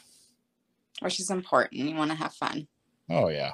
Which 1.02 1.20
is 1.20 1.30
important. 1.30 1.74
You 1.74 1.96
want 1.96 2.12
to 2.12 2.18
have 2.18 2.34
fun. 2.34 2.68
Oh 3.10 3.30
yeah. 3.30 3.52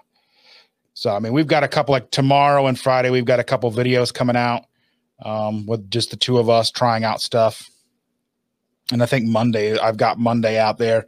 So 0.98 1.16
I 1.16 1.20
mean, 1.20 1.32
we've 1.32 1.46
got 1.46 1.64
a 1.64 1.68
couple 1.68 1.94
like 1.94 2.10
tomorrow 2.10 2.66
and 2.66 2.78
Friday. 2.78 3.12
We've 3.12 3.24
got 3.24 3.40
a 3.40 3.44
couple 3.44 3.72
videos 3.72 4.12
coming 4.12 4.36
out 4.36 4.66
um, 5.24 5.68
with 5.68 5.92
just 5.92 6.10
the 6.10 6.16
two 6.18 6.40
of 6.40 6.50
us 6.50 6.72
trying 6.72 7.04
out 7.04 7.22
stuff. 7.22 7.70
And 8.92 9.04
I 9.04 9.06
think 9.06 9.28
Monday, 9.28 9.78
I've 9.78 9.98
got 9.98 10.18
Monday 10.18 10.58
out 10.58 10.80
there. 10.80 11.06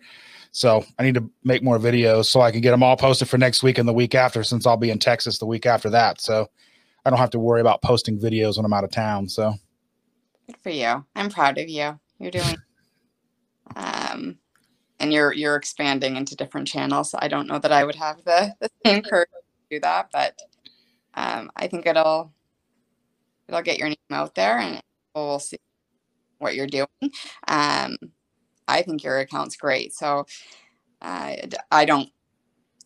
So 0.51 0.85
I 0.99 1.03
need 1.03 1.15
to 1.15 1.27
make 1.43 1.63
more 1.63 1.79
videos 1.79 2.25
so 2.25 2.39
I 2.39 2.51
can 2.51 2.61
get 2.61 2.69
them 2.69 2.83
all 2.83 2.97
posted 2.97 3.29
for 3.29 3.39
next 3.39 3.63
week 3.63 3.79
and 3.79 3.89
the 3.89 3.93
week 3.93 4.13
after, 4.13 4.43
since 4.43 4.67
I'll 4.67 4.77
be 4.77 4.91
in 4.91 4.99
Texas 4.99 5.39
the 5.39 5.47
week 5.47 5.65
after 5.65 5.89
that. 5.89 6.21
So 6.21 6.45
I 7.03 7.09
don't 7.09 7.17
have 7.17 7.31
to 7.31 7.39
worry 7.39 7.59
about 7.59 7.81
posting 7.81 8.19
videos 8.19 8.57
when 8.57 8.65
I'm 8.65 8.73
out 8.73 8.83
of 8.83 8.91
town. 8.91 9.27
So 9.27 9.55
Good 10.45 10.57
for 10.57 10.69
you. 10.69 11.03
I'm 11.15 11.31
proud 11.31 11.57
of 11.57 11.67
you. 11.67 11.99
You're 12.19 12.29
doing 12.29 12.57
um 13.75 14.37
and 14.99 15.11
you're 15.11 15.33
you're 15.33 15.55
expanding 15.55 16.15
into 16.15 16.35
different 16.35 16.67
channels. 16.67 17.15
I 17.17 17.27
don't 17.27 17.47
know 17.47 17.57
that 17.57 17.71
I 17.71 17.83
would 17.83 17.95
have 17.95 18.23
the, 18.23 18.53
the 18.59 18.69
same 18.85 19.01
courage 19.01 19.29
do 19.71 19.79
that, 19.81 20.09
but 20.11 20.39
um 21.15 21.51
I 21.55 21.67
think 21.67 21.85
it'll 21.87 22.33
it'll 23.47 23.61
get 23.61 23.77
your 23.77 23.89
name 23.89 23.97
out 24.11 24.35
there 24.35 24.57
and 24.59 24.81
we'll 25.15 25.39
see 25.39 25.57
what 26.39 26.55
you're 26.55 26.67
doing. 26.67 26.87
Um 27.47 27.97
I 28.67 28.83
think 28.83 29.03
your 29.03 29.19
account's 29.19 29.57
great. 29.57 29.93
So 29.93 30.25
uh, 31.01 31.35
I 31.71 31.85
don't 31.85 32.09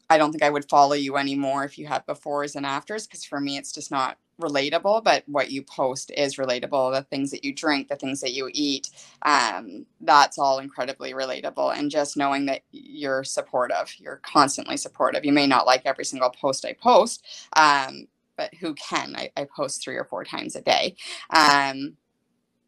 I 0.10 0.18
don't 0.18 0.32
think 0.32 0.44
I 0.44 0.50
would 0.52 0.70
follow 0.70 0.94
you 0.94 1.18
anymore 1.18 1.66
if 1.66 1.78
you 1.80 1.88
had 1.88 2.06
befores 2.08 2.56
and 2.56 2.66
afters 2.66 3.08
because 3.08 3.26
for 3.26 3.40
me 3.40 3.58
it's 3.58 3.74
just 3.74 3.92
not 3.92 4.18
relatable, 4.42 5.04
but 5.04 5.24
what 5.28 5.52
you 5.52 5.64
post 5.64 6.12
is 6.16 6.36
relatable. 6.36 6.94
The 6.94 7.04
things 7.04 7.32
that 7.32 7.44
you 7.44 7.54
drink, 7.54 7.88
the 7.88 7.96
things 7.96 8.22
that 8.22 8.34
you 8.34 8.50
eat, 8.52 8.90
um, 9.22 9.86
that's 10.02 10.38
all 10.38 10.60
incredibly 10.60 11.14
relatable. 11.14 11.78
And 11.78 11.92
just 11.92 12.18
knowing 12.18 12.46
that 12.48 12.62
you're 12.72 13.24
supportive, 13.24 13.94
you're 14.00 14.22
constantly 14.24 14.78
supportive. 14.78 15.26
You 15.26 15.34
may 15.34 15.48
not 15.48 15.66
like 15.66 15.84
every 15.86 16.06
single 16.06 16.30
post 16.30 16.66
I 16.66 16.74
post, 16.74 17.26
um, 17.56 18.08
but 18.36 18.54
who 18.56 18.74
can? 18.74 19.16
I, 19.16 19.30
I, 19.38 19.46
post 19.56 19.84
three 19.84 19.96
or 19.96 20.06
four 20.06 20.24
times 20.24 20.56
a 20.56 20.62
day. 20.62 20.96
Um, 21.30 21.98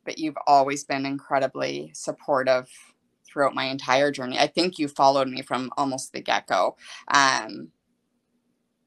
but 0.03 0.19
you've 0.19 0.37
always 0.45 0.83
been 0.83 1.05
incredibly 1.05 1.89
supportive 1.93 2.69
throughout 3.25 3.55
my 3.55 3.65
entire 3.65 4.11
journey. 4.11 4.37
I 4.37 4.47
think 4.47 4.77
you 4.77 4.87
followed 4.87 5.27
me 5.27 5.41
from 5.41 5.71
almost 5.75 6.13
the 6.13 6.21
get 6.21 6.45
go. 6.45 6.77
Um, 7.11 7.69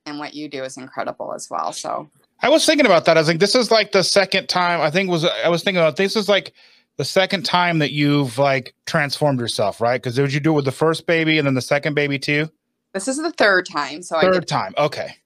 and 0.06 0.18
what 0.18 0.34
you 0.34 0.48
do 0.48 0.62
is 0.62 0.76
incredible 0.76 1.34
as 1.34 1.50
well. 1.50 1.72
So 1.72 2.08
I 2.40 2.48
was 2.48 2.64
thinking 2.64 2.87
about 2.87 3.05
that. 3.07 3.16
I 3.16 3.20
was 3.20 3.29
like, 3.29 3.40
this 3.40 3.55
is 3.55 3.70
like 3.70 3.92
the 3.92 4.05
second 4.05 4.48
time. 4.48 4.81
I 4.81 4.90
think 4.90 5.11
was 5.11 5.24
I 5.24 5.48
was 5.48 5.62
thinking 5.62 5.81
about 5.81 5.96
this 5.96 6.14
is 6.14 6.29
like 6.29 6.53
the 6.96 7.05
second 7.05 7.44
time 7.44 7.79
that 7.81 7.92
you've 7.92 8.38
like 8.38 8.74
transformed 8.87 9.40
yourself, 9.40 9.81
right? 9.81 10.01
Because 10.01 10.14
did 10.14 10.33
you 10.33 10.40
do 10.40 10.53
it 10.53 10.57
with 10.57 10.64
the 10.64 10.72
first 10.72 11.07
baby 11.07 11.38
and 11.38 11.46
then 11.46 11.55
the 11.55 11.61
second 11.61 11.94
baby 11.94 12.18
too? 12.18 12.48
This 12.92 13.09
is 13.09 13.18
the 13.18 13.33
third 13.33 13.66
time. 13.66 14.03
So 14.03 14.20
third 14.20 14.35
I 14.35 14.38
did, 14.38 14.48
time. 14.48 14.74
Okay. 14.79 15.16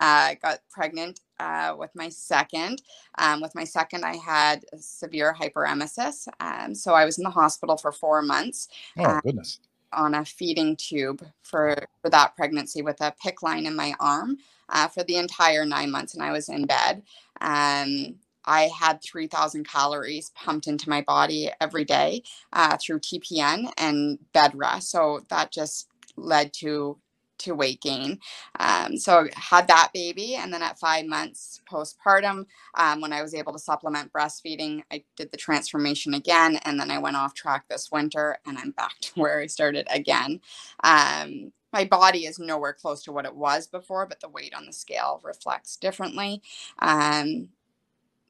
I 0.00 0.32
uh, 0.42 0.48
got 0.48 0.60
pregnant 0.70 1.20
uh, 1.40 1.74
with 1.76 1.90
my 1.94 2.08
second. 2.08 2.82
Um, 3.18 3.40
with 3.40 3.54
my 3.54 3.64
second, 3.64 4.04
I 4.04 4.16
had 4.16 4.64
severe 4.78 5.34
hyperemesis. 5.34 6.28
Um, 6.40 6.74
so 6.74 6.94
I 6.94 7.04
was 7.04 7.18
in 7.18 7.24
the 7.24 7.30
hospital 7.30 7.76
for 7.76 7.90
four 7.90 8.22
months. 8.22 8.68
Oh 8.96 9.04
um, 9.04 9.20
goodness! 9.24 9.60
On 9.92 10.14
a 10.14 10.24
feeding 10.24 10.76
tube 10.76 11.26
for 11.42 11.74
for 12.00 12.10
that 12.10 12.36
pregnancy 12.36 12.82
with 12.82 13.00
a 13.00 13.14
PICC 13.24 13.42
line 13.42 13.66
in 13.66 13.74
my 13.74 13.94
arm 13.98 14.38
uh, 14.68 14.88
for 14.88 15.04
the 15.04 15.16
entire 15.16 15.64
nine 15.64 15.90
months, 15.90 16.14
and 16.14 16.22
I 16.22 16.32
was 16.32 16.48
in 16.48 16.66
bed. 16.66 17.02
Um, 17.40 18.16
I 18.44 18.70
had 18.80 19.02
3,000 19.02 19.68
calories 19.68 20.30
pumped 20.34 20.66
into 20.66 20.88
my 20.88 21.02
body 21.02 21.50
every 21.60 21.84
day 21.84 22.22
uh, 22.52 22.78
through 22.80 23.00
TPN 23.00 23.70
and 23.78 24.18
bed 24.32 24.52
rest. 24.54 24.90
So 24.90 25.20
that 25.30 25.52
just 25.52 25.88
led 26.16 26.52
to 26.54 26.98
to 27.38 27.54
weight 27.54 27.80
gain. 27.80 28.18
Um, 28.58 28.96
so 28.96 29.20
I 29.20 29.28
had 29.34 29.68
that 29.68 29.90
baby, 29.94 30.34
and 30.34 30.52
then 30.52 30.62
at 30.62 30.78
five 30.78 31.06
months 31.06 31.60
postpartum, 31.70 32.46
um, 32.76 33.00
when 33.00 33.12
I 33.12 33.22
was 33.22 33.34
able 33.34 33.52
to 33.52 33.60
supplement 33.60 34.12
breastfeeding, 34.12 34.82
I 34.92 35.04
did 35.16 35.30
the 35.30 35.36
transformation 35.36 36.14
again, 36.14 36.58
and 36.64 36.80
then 36.80 36.90
I 36.90 36.98
went 36.98 37.16
off 37.16 37.34
track 37.34 37.64
this 37.68 37.90
winter, 37.92 38.38
and 38.46 38.58
I'm 38.58 38.72
back 38.72 38.94
to 39.02 39.12
where 39.20 39.40
I 39.40 39.46
started 39.46 39.86
again. 39.90 40.40
Um, 40.84 41.52
my 41.72 41.84
body 41.84 42.24
is 42.26 42.38
nowhere 42.38 42.72
close 42.72 43.02
to 43.04 43.12
what 43.12 43.26
it 43.26 43.36
was 43.36 43.66
before, 43.66 44.06
but 44.06 44.20
the 44.20 44.28
weight 44.28 44.54
on 44.54 44.66
the 44.66 44.72
scale 44.72 45.20
reflects 45.22 45.76
differently. 45.76 46.42
Um, 46.78 47.50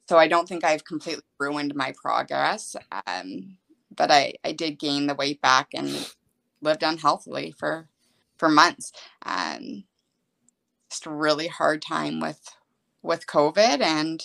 so 0.08 0.18
I 0.18 0.28
don't 0.28 0.48
think 0.48 0.64
I've 0.64 0.84
completely 0.84 1.24
ruined 1.38 1.74
my 1.74 1.92
progress. 1.92 2.76
Um, 3.06 3.58
but 3.94 4.10
I, 4.10 4.34
I 4.44 4.52
did 4.52 4.78
gain 4.78 5.06
the 5.06 5.14
weight 5.14 5.40
back 5.40 5.68
and 5.74 6.12
lived 6.60 6.82
unhealthily 6.82 7.54
for 7.58 7.88
for 8.36 8.48
months. 8.48 8.92
Um, 9.24 9.84
just 10.90 11.06
a 11.06 11.10
really 11.10 11.48
hard 11.48 11.82
time 11.82 12.20
with 12.20 12.40
with 13.02 13.26
COVID 13.26 13.80
and 13.80 14.22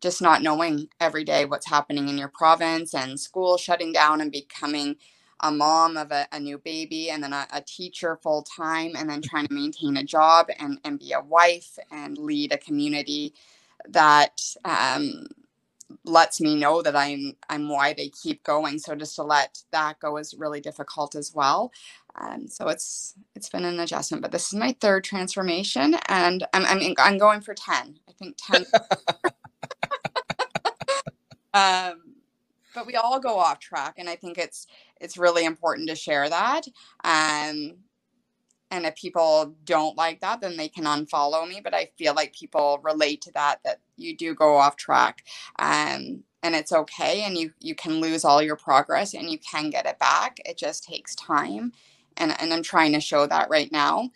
just 0.00 0.20
not 0.20 0.42
knowing 0.42 0.88
every 1.00 1.24
day 1.24 1.44
what's 1.44 1.68
happening 1.68 2.08
in 2.08 2.18
your 2.18 2.28
province 2.28 2.94
and 2.94 3.18
school 3.18 3.56
shutting 3.56 3.92
down 3.92 4.20
and 4.20 4.30
becoming 4.30 4.96
a 5.40 5.50
mom 5.50 5.96
of 5.96 6.10
a, 6.10 6.26
a 6.32 6.40
new 6.40 6.58
baby 6.58 7.10
and 7.10 7.22
then 7.22 7.32
a, 7.32 7.46
a 7.52 7.60
teacher 7.60 8.18
full 8.22 8.42
time 8.42 8.92
and 8.96 9.08
then 9.08 9.20
trying 9.22 9.46
to 9.46 9.54
maintain 9.54 9.96
a 9.96 10.04
job 10.04 10.48
and, 10.58 10.78
and 10.84 10.98
be 10.98 11.12
a 11.12 11.20
wife 11.20 11.78
and 11.90 12.16
lead 12.18 12.52
a 12.52 12.58
community 12.58 13.34
that 13.88 14.40
um, 14.64 15.26
lets 16.04 16.40
me 16.40 16.54
know 16.56 16.82
that 16.82 16.96
I'm 16.96 17.36
I'm 17.48 17.68
why 17.68 17.92
they 17.92 18.08
keep 18.08 18.42
going. 18.44 18.78
So 18.78 18.94
just 18.94 19.16
to 19.16 19.22
let 19.22 19.58
that 19.72 20.00
go 20.00 20.16
is 20.16 20.34
really 20.34 20.60
difficult 20.60 21.14
as 21.14 21.32
well. 21.34 21.72
Um, 22.20 22.46
so 22.48 22.68
it's 22.68 23.14
it's 23.34 23.48
been 23.48 23.64
an 23.64 23.80
adjustment, 23.80 24.22
but 24.22 24.32
this 24.32 24.52
is 24.52 24.54
my 24.58 24.76
third 24.80 25.04
transformation, 25.04 25.96
and 26.08 26.46
I'm 26.52 26.64
I'm, 26.64 26.94
I'm 26.98 27.18
going 27.18 27.40
for 27.40 27.54
ten. 27.54 27.98
I 28.08 28.12
think 28.12 28.36
ten. 28.38 28.64
um, 31.54 32.03
but 32.74 32.86
we 32.86 32.94
all 32.96 33.20
go 33.20 33.38
off 33.38 33.58
track 33.58 33.94
and 33.98 34.08
i 34.08 34.16
think 34.16 34.38
it's 34.38 34.66
it's 35.00 35.18
really 35.18 35.44
important 35.44 35.88
to 35.88 35.94
share 35.96 36.28
that 36.28 36.66
um 37.04 37.76
and 38.70 38.86
if 38.86 38.96
people 38.96 39.54
don't 39.64 39.96
like 39.96 40.20
that 40.20 40.40
then 40.40 40.56
they 40.56 40.68
can 40.68 40.84
unfollow 40.84 41.48
me 41.48 41.60
but 41.62 41.74
i 41.74 41.88
feel 41.98 42.14
like 42.14 42.34
people 42.34 42.80
relate 42.82 43.22
to 43.22 43.32
that 43.32 43.60
that 43.64 43.80
you 43.96 44.16
do 44.16 44.34
go 44.34 44.56
off 44.56 44.76
track 44.76 45.24
um 45.58 46.22
and 46.42 46.54
it's 46.54 46.72
okay 46.72 47.22
and 47.22 47.38
you 47.38 47.52
you 47.60 47.74
can 47.74 48.00
lose 48.00 48.24
all 48.24 48.42
your 48.42 48.56
progress 48.56 49.14
and 49.14 49.30
you 49.30 49.38
can 49.38 49.70
get 49.70 49.86
it 49.86 49.98
back. 49.98 50.38
It 50.44 50.58
just 50.58 50.84
takes 50.84 51.14
time 51.14 51.72
and, 52.16 52.38
and 52.40 52.52
i'm 52.52 52.62
trying 52.62 52.92
to 52.92 53.00
show 53.00 53.26
that 53.26 53.48
right 53.50 53.70
now 53.72 54.10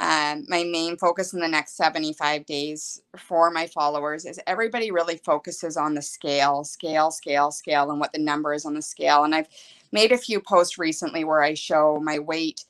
um, 0.00 0.46
my 0.48 0.64
main 0.64 0.96
focus 0.96 1.34
in 1.34 1.40
the 1.40 1.46
next 1.46 1.76
75 1.76 2.46
days 2.46 3.02
for 3.18 3.50
my 3.50 3.66
followers 3.66 4.24
is 4.24 4.40
everybody 4.46 4.90
really 4.90 5.18
focuses 5.18 5.76
on 5.76 5.94
the 5.94 6.00
scale 6.00 6.64
scale 6.64 7.10
scale 7.10 7.50
scale 7.50 7.90
and 7.90 8.00
what 8.00 8.12
the 8.12 8.18
number 8.18 8.54
is 8.54 8.64
on 8.64 8.74
the 8.74 8.82
scale 8.82 9.24
and 9.24 9.34
i've 9.34 9.48
made 9.92 10.10
a 10.10 10.18
few 10.18 10.40
posts 10.40 10.78
recently 10.78 11.22
where 11.22 11.42
i 11.42 11.52
show 11.52 12.00
my 12.02 12.18
weight 12.18 12.64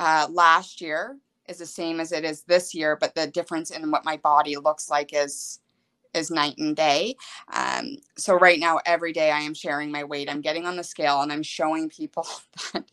uh, 0.00 0.26
last 0.30 0.80
year 0.80 1.16
is 1.48 1.58
the 1.58 1.66
same 1.66 2.00
as 2.00 2.10
it 2.10 2.24
is 2.24 2.42
this 2.42 2.74
year 2.74 2.96
but 3.00 3.14
the 3.14 3.28
difference 3.28 3.70
in 3.70 3.90
what 3.92 4.04
my 4.04 4.16
body 4.16 4.56
looks 4.56 4.90
like 4.90 5.10
is 5.12 5.60
is 6.14 6.30
night 6.30 6.58
and 6.58 6.76
day. 6.76 7.16
Um, 7.54 7.96
so 8.18 8.34
right 8.34 8.60
now, 8.60 8.80
every 8.84 9.14
day 9.14 9.30
I 9.30 9.40
am 9.40 9.54
sharing 9.54 9.90
my 9.90 10.04
weight. 10.04 10.28
I'm 10.28 10.42
getting 10.42 10.66
on 10.66 10.76
the 10.76 10.84
scale 10.84 11.22
and 11.22 11.32
I'm 11.32 11.42
showing 11.42 11.88
people 11.88 12.26
that 12.74 12.84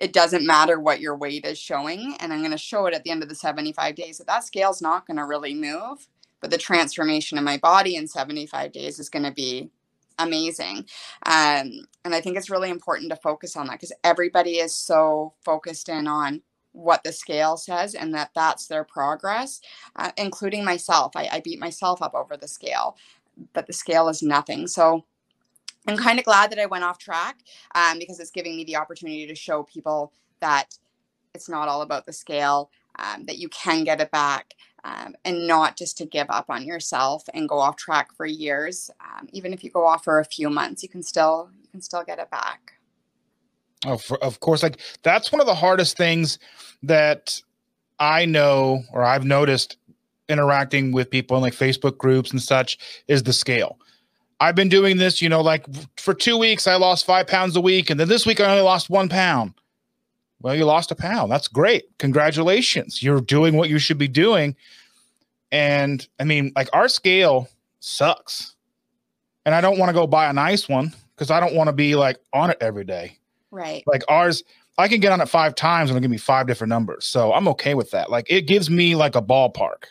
it 0.00 0.12
doesn't 0.14 0.46
matter 0.46 0.80
what 0.80 1.00
your 1.00 1.16
weight 1.16 1.44
is 1.44 1.58
showing. 1.58 2.16
And 2.20 2.32
I'm 2.32 2.40
going 2.40 2.50
to 2.52 2.58
show 2.58 2.86
it 2.86 2.94
at 2.94 3.04
the 3.04 3.10
end 3.10 3.22
of 3.22 3.28
the 3.28 3.34
75 3.34 3.94
days 3.94 4.18
that 4.18 4.26
that 4.26 4.44
scale's 4.44 4.82
not 4.82 5.06
going 5.06 5.18
to 5.18 5.26
really 5.26 5.54
move, 5.54 6.08
but 6.40 6.50
the 6.50 6.58
transformation 6.58 7.38
in 7.38 7.44
my 7.44 7.58
body 7.58 7.96
in 7.96 8.08
75 8.08 8.72
days 8.72 8.98
is 8.98 9.10
going 9.10 9.24
to 9.24 9.30
be 9.32 9.70
amazing. 10.18 10.86
Um, 11.26 11.86
and 12.04 12.14
I 12.14 12.20
think 12.20 12.36
it's 12.36 12.50
really 12.50 12.70
important 12.70 13.10
to 13.10 13.16
focus 13.16 13.56
on 13.56 13.66
that 13.66 13.74
because 13.74 13.92
everybody 14.02 14.52
is 14.52 14.74
so 14.74 15.34
focused 15.44 15.88
in 15.88 16.06
on 16.06 16.42
what 16.72 17.04
the 17.04 17.12
scale 17.12 17.56
says 17.56 17.94
and 17.94 18.14
that 18.14 18.30
that's 18.34 18.68
their 18.68 18.84
progress, 18.84 19.60
uh, 19.96 20.12
including 20.16 20.64
myself. 20.64 21.12
I, 21.16 21.28
I 21.32 21.40
beat 21.40 21.58
myself 21.58 22.00
up 22.00 22.14
over 22.14 22.36
the 22.36 22.48
scale, 22.48 22.96
but 23.52 23.66
the 23.66 23.72
scale 23.72 24.08
is 24.08 24.22
nothing. 24.22 24.66
So 24.66 25.04
I'm 25.86 25.96
kind 25.96 26.18
of 26.18 26.24
glad 26.24 26.50
that 26.50 26.58
I 26.58 26.66
went 26.66 26.84
off 26.84 26.98
track 26.98 27.38
um, 27.74 27.98
because 27.98 28.20
it's 28.20 28.30
giving 28.30 28.56
me 28.56 28.64
the 28.64 28.76
opportunity 28.76 29.26
to 29.26 29.34
show 29.34 29.62
people 29.62 30.12
that 30.40 30.76
it's 31.34 31.48
not 31.48 31.68
all 31.68 31.82
about 31.82 32.06
the 32.06 32.12
scale, 32.12 32.70
um, 32.98 33.24
that 33.26 33.38
you 33.38 33.48
can 33.48 33.84
get 33.84 34.00
it 34.00 34.10
back. 34.10 34.54
Um, 34.82 35.14
and 35.26 35.46
not 35.46 35.76
just 35.76 35.98
to 35.98 36.06
give 36.06 36.28
up 36.30 36.46
on 36.48 36.64
yourself 36.64 37.24
and 37.34 37.46
go 37.46 37.58
off 37.58 37.76
track 37.76 38.14
for 38.16 38.24
years. 38.24 38.90
Um, 38.98 39.28
even 39.30 39.52
if 39.52 39.62
you 39.62 39.68
go 39.68 39.84
off 39.84 40.04
for 40.04 40.20
a 40.20 40.24
few 40.24 40.48
months, 40.48 40.82
you 40.82 40.88
can 40.88 41.02
still 41.02 41.50
you 41.60 41.68
can 41.70 41.82
still 41.82 42.02
get 42.02 42.18
it 42.18 42.30
back. 42.30 42.72
Oh, 43.84 43.98
for, 43.98 44.16
of 44.24 44.40
course. 44.40 44.62
Like 44.62 44.80
that's 45.02 45.30
one 45.32 45.40
of 45.42 45.46
the 45.46 45.54
hardest 45.54 45.98
things 45.98 46.38
that 46.82 47.42
I 47.98 48.24
know 48.24 48.82
or 48.92 49.04
I've 49.04 49.24
noticed 49.24 49.76
interacting 50.30 50.92
with 50.92 51.10
people 51.10 51.36
in 51.36 51.42
like 51.42 51.54
Facebook 51.54 51.98
groups 51.98 52.30
and 52.30 52.40
such 52.40 52.78
is 53.06 53.22
the 53.22 53.34
scale. 53.34 53.78
I've 54.40 54.54
been 54.54 54.70
doing 54.70 54.96
this, 54.96 55.20
you 55.20 55.28
know, 55.28 55.42
like 55.42 55.66
for 55.98 56.14
two 56.14 56.38
weeks, 56.38 56.66
I 56.66 56.76
lost 56.76 57.04
five 57.04 57.26
pounds 57.26 57.54
a 57.56 57.60
week. 57.60 57.90
And 57.90 58.00
then 58.00 58.08
this 58.08 58.24
week, 58.24 58.40
I 58.40 58.50
only 58.50 58.62
lost 58.62 58.88
one 58.88 59.08
pound. 59.08 59.52
Well, 60.40 60.54
you 60.54 60.64
lost 60.64 60.90
a 60.90 60.94
pound. 60.94 61.30
That's 61.30 61.46
great. 61.46 61.84
Congratulations. 61.98 63.02
You're 63.02 63.20
doing 63.20 63.54
what 63.54 63.68
you 63.68 63.78
should 63.78 63.98
be 63.98 64.08
doing. 64.08 64.56
And 65.52 66.06
I 66.18 66.24
mean, 66.24 66.52
like 66.56 66.70
our 66.72 66.88
scale 66.88 67.48
sucks. 67.80 68.56
And 69.44 69.54
I 69.54 69.60
don't 69.60 69.78
want 69.78 69.90
to 69.90 69.92
go 69.92 70.06
buy 70.06 70.28
a 70.28 70.32
nice 70.32 70.68
one 70.68 70.94
because 71.14 71.30
I 71.30 71.40
don't 71.40 71.54
want 71.54 71.68
to 71.68 71.72
be 71.72 71.94
like 71.94 72.16
on 72.32 72.50
it 72.50 72.56
every 72.60 72.84
day. 72.84 73.18
Right. 73.50 73.82
Like 73.86 74.02
ours, 74.08 74.42
I 74.78 74.88
can 74.88 75.00
get 75.00 75.12
on 75.12 75.20
it 75.20 75.28
five 75.28 75.54
times 75.54 75.90
and 75.90 75.96
it'll 75.96 76.02
give 76.02 76.10
me 76.10 76.16
five 76.16 76.46
different 76.46 76.70
numbers. 76.70 77.04
So 77.04 77.32
I'm 77.34 77.48
okay 77.48 77.74
with 77.74 77.90
that. 77.90 78.10
Like 78.10 78.26
it 78.30 78.42
gives 78.46 78.70
me 78.70 78.94
like 78.94 79.16
a 79.16 79.22
ballpark. 79.22 79.84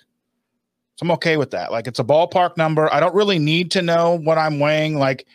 So 1.00 1.06
I'm 1.06 1.12
okay 1.12 1.38
with 1.38 1.52
that. 1.52 1.72
Like 1.72 1.88
it's 1.88 2.00
a 2.00 2.04
ballpark 2.04 2.58
number. 2.58 2.94
I 2.94 3.00
don't 3.00 3.16
really 3.16 3.40
need 3.40 3.72
to 3.72 3.82
know 3.82 4.20
what 4.22 4.38
I'm 4.38 4.60
weighing, 4.60 5.00
like 5.00 5.26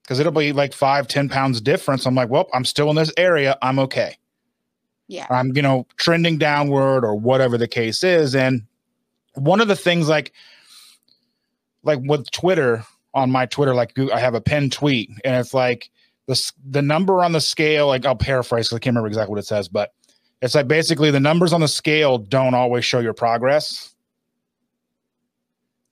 because 0.00 0.18
it'll 0.18 0.32
be 0.32 0.54
like 0.54 0.72
five, 0.72 1.06
ten 1.06 1.28
pounds 1.28 1.60
difference. 1.60 2.06
I'm 2.06 2.14
like, 2.14 2.30
well, 2.30 2.48
I'm 2.54 2.64
still 2.64 2.88
in 2.88 2.96
this 2.96 3.12
area. 3.18 3.58
I'm 3.60 3.78
okay. 3.80 4.16
Yeah. 5.06 5.26
I'm, 5.28 5.54
you 5.54 5.60
know, 5.60 5.86
trending 5.98 6.38
downward 6.38 7.04
or 7.04 7.14
whatever 7.14 7.58
the 7.58 7.68
case 7.68 8.02
is. 8.02 8.34
And 8.34 8.62
one 9.34 9.60
of 9.60 9.68
the 9.68 9.76
things 9.76 10.08
like 10.08 10.32
like 11.82 11.98
with 12.04 12.30
Twitter 12.30 12.82
on 13.12 13.30
my 13.30 13.44
Twitter, 13.44 13.74
like 13.74 13.92
I 13.98 14.18
have 14.18 14.32
a 14.32 14.40
pinned 14.40 14.72
tweet 14.72 15.10
and 15.22 15.36
it's 15.36 15.52
like 15.52 15.90
the 16.28 16.52
the 16.66 16.80
number 16.80 17.22
on 17.22 17.32
the 17.32 17.42
scale, 17.42 17.88
like 17.88 18.06
I'll 18.06 18.16
paraphrase 18.16 18.68
because 18.68 18.76
I 18.76 18.78
can't 18.78 18.94
remember 18.94 19.08
exactly 19.08 19.32
what 19.32 19.38
it 19.38 19.46
says, 19.46 19.68
but 19.68 19.92
it's 20.40 20.54
like 20.54 20.66
basically 20.66 21.10
the 21.10 21.20
numbers 21.20 21.52
on 21.52 21.60
the 21.60 21.68
scale 21.68 22.16
don't 22.16 22.54
always 22.54 22.86
show 22.86 23.00
your 23.00 23.12
progress. 23.12 23.94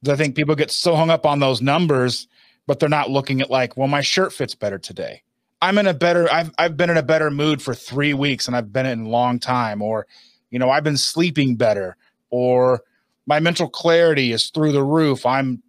I 0.09 0.16
think 0.16 0.34
people 0.34 0.54
get 0.54 0.70
so 0.70 0.94
hung 0.94 1.11
up 1.11 1.26
on 1.26 1.40
those 1.40 1.61
numbers, 1.61 2.28
but 2.66 2.78
they're 2.78 2.88
not 2.88 3.11
looking 3.11 3.40
at 3.40 3.50
like, 3.50 3.76
well, 3.76 3.88
my 3.88 4.00
shirt 4.00 4.32
fits 4.32 4.54
better 4.54 4.78
today. 4.78 5.22
I'm 5.62 5.78
in 5.78 5.86
a 5.86 5.94
better, 5.94 6.30
I've 6.30 6.50
I've 6.59 6.76
been 6.76 6.90
in 6.90 6.98
a 6.98 7.02
better 7.02 7.30
mood 7.30 7.62
for 7.62 7.74
three 7.74 8.12
weeks 8.12 8.46
and 8.46 8.57
I've 8.57 8.72
been 8.72 8.86
in 8.86 9.07
a 9.07 9.09
long 9.09 9.38
time, 9.38 9.80
or 9.80 10.07
you 10.50 10.59
know, 10.59 10.70
I've 10.70 10.84
been 10.84 10.98
sleeping 10.98 11.57
better, 11.57 11.96
or 12.30 12.82
my 13.26 13.40
mental 13.40 13.68
clarity 13.68 14.32
is 14.32 14.50
through 14.50 14.72
the 14.72 14.84
roof. 14.84 15.24
I'm 15.24 15.62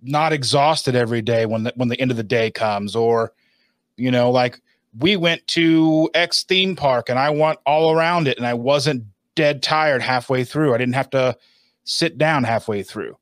not 0.00 0.32
exhausted 0.32 0.94
every 0.94 1.22
day 1.22 1.46
when 1.46 1.64
the, 1.64 1.72
when 1.74 1.88
the 1.88 2.00
end 2.00 2.10
of 2.10 2.16
the 2.16 2.22
day 2.22 2.50
comes, 2.50 2.94
or 2.94 3.32
you 3.96 4.10
know, 4.10 4.30
like 4.30 4.60
we 4.98 5.16
went 5.16 5.46
to 5.48 6.08
X 6.14 6.44
theme 6.44 6.76
park 6.76 7.08
and 7.08 7.18
I 7.18 7.30
went 7.30 7.58
all 7.66 7.92
around 7.92 8.28
it 8.28 8.38
and 8.38 8.46
I 8.46 8.54
wasn't 8.54 9.04
dead 9.34 9.62
tired 9.62 10.02
halfway 10.02 10.44
through. 10.44 10.74
I 10.74 10.78
didn't 10.78 10.94
have 10.94 11.10
to 11.10 11.36
sit 11.84 12.18
down 12.18 12.44
halfway 12.44 12.82
through. 12.82 13.16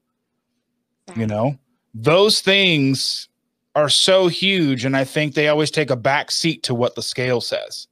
You 1.17 1.27
know, 1.27 1.59
those 1.95 2.41
things 2.41 3.29
are 3.75 3.89
so 3.89 4.29
huge. 4.29 4.85
And 4.85 4.97
I 4.97 5.05
think 5.05 5.35
they 5.35 5.49
always 5.49 5.71
take 5.71 5.91
a 5.91 5.97
back 5.97 6.31
seat 6.31 6.63
to 6.65 6.75
what 6.75 6.95
the 6.95 7.03
scale 7.03 7.41
says, 7.41 7.87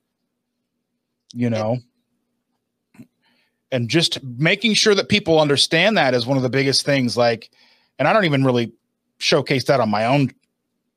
you 1.35 1.51
know. 1.51 1.79
And 3.71 3.89
just 3.89 4.23
making 4.23 4.75
sure 4.75 4.95
that 4.95 5.09
people 5.09 5.41
understand 5.41 5.97
that 5.97 6.15
is 6.15 6.27
one 6.27 6.37
of 6.37 6.43
the 6.43 6.51
biggest 6.51 6.85
things. 6.85 7.17
Like, 7.17 7.51
and 7.99 8.07
I 8.07 8.13
don't 8.13 8.25
even 8.25 8.45
really 8.45 8.73
showcase 9.19 9.65
that 9.65 9.81
on 9.81 9.89
my 9.89 10.05
own 10.05 10.31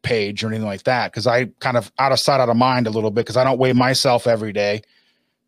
page 0.02 0.44
or 0.44 0.48
anything 0.48 0.68
like 0.68 0.84
that 0.84 1.12
because 1.12 1.26
I 1.26 1.46
kind 1.60 1.78
of 1.78 1.92
out 2.00 2.12
of 2.12 2.20
sight, 2.20 2.40
out 2.40 2.50
of 2.50 2.58
mind 2.58 2.88
a 2.88 2.90
little 2.90 3.12
bit 3.12 3.22
because 3.22 3.38
I 3.38 3.44
don't 3.44 3.60
weigh 3.60 3.74
myself 3.74 4.28
every 4.28 4.54
day. 4.54 4.82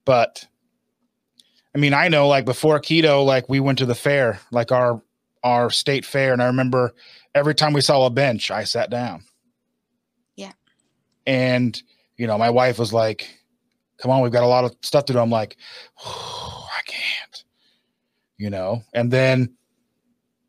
But 0.06 0.46
I 1.76 1.80
mean, 1.80 1.94
I 1.94 2.08
know 2.08 2.28
like 2.28 2.46
before 2.46 2.80
keto, 2.80 3.26
like 3.26 3.48
we 3.50 3.60
went 3.60 3.78
to 3.80 3.86
the 3.86 3.96
fair, 3.96 4.40
like 4.52 4.72
our 4.72 5.02
our 5.44 5.70
state 5.70 6.06
fair, 6.06 6.34
and 6.34 6.42
I 6.42 6.48
remember 6.48 6.94
every 7.34 7.56
time 7.56 7.74
we 7.74 7.82
saw 7.82 8.06
a 8.06 8.10
bench, 8.10 8.52
I 8.52 8.64
sat 8.64 8.90
down. 8.90 9.24
Yeah. 10.36 10.54
And 11.26 11.82
you 12.18 12.28
know, 12.28 12.38
my 12.38 12.50
wife 12.50 12.80
was 12.80 12.94
like, 12.94 13.30
"Come 13.98 14.12
on, 14.12 14.22
we've 14.22 14.32
got 14.32 14.44
a 14.44 14.48
lot 14.48 14.64
of 14.64 14.76
stuff 14.82 15.06
to 15.06 15.14
do." 15.14 15.20
I'm 15.20 15.30
like, 15.30 15.58
"I 16.04 16.82
can't," 16.86 17.44
you 18.38 18.50
know. 18.50 18.84
And 18.94 19.12
then 19.12 19.56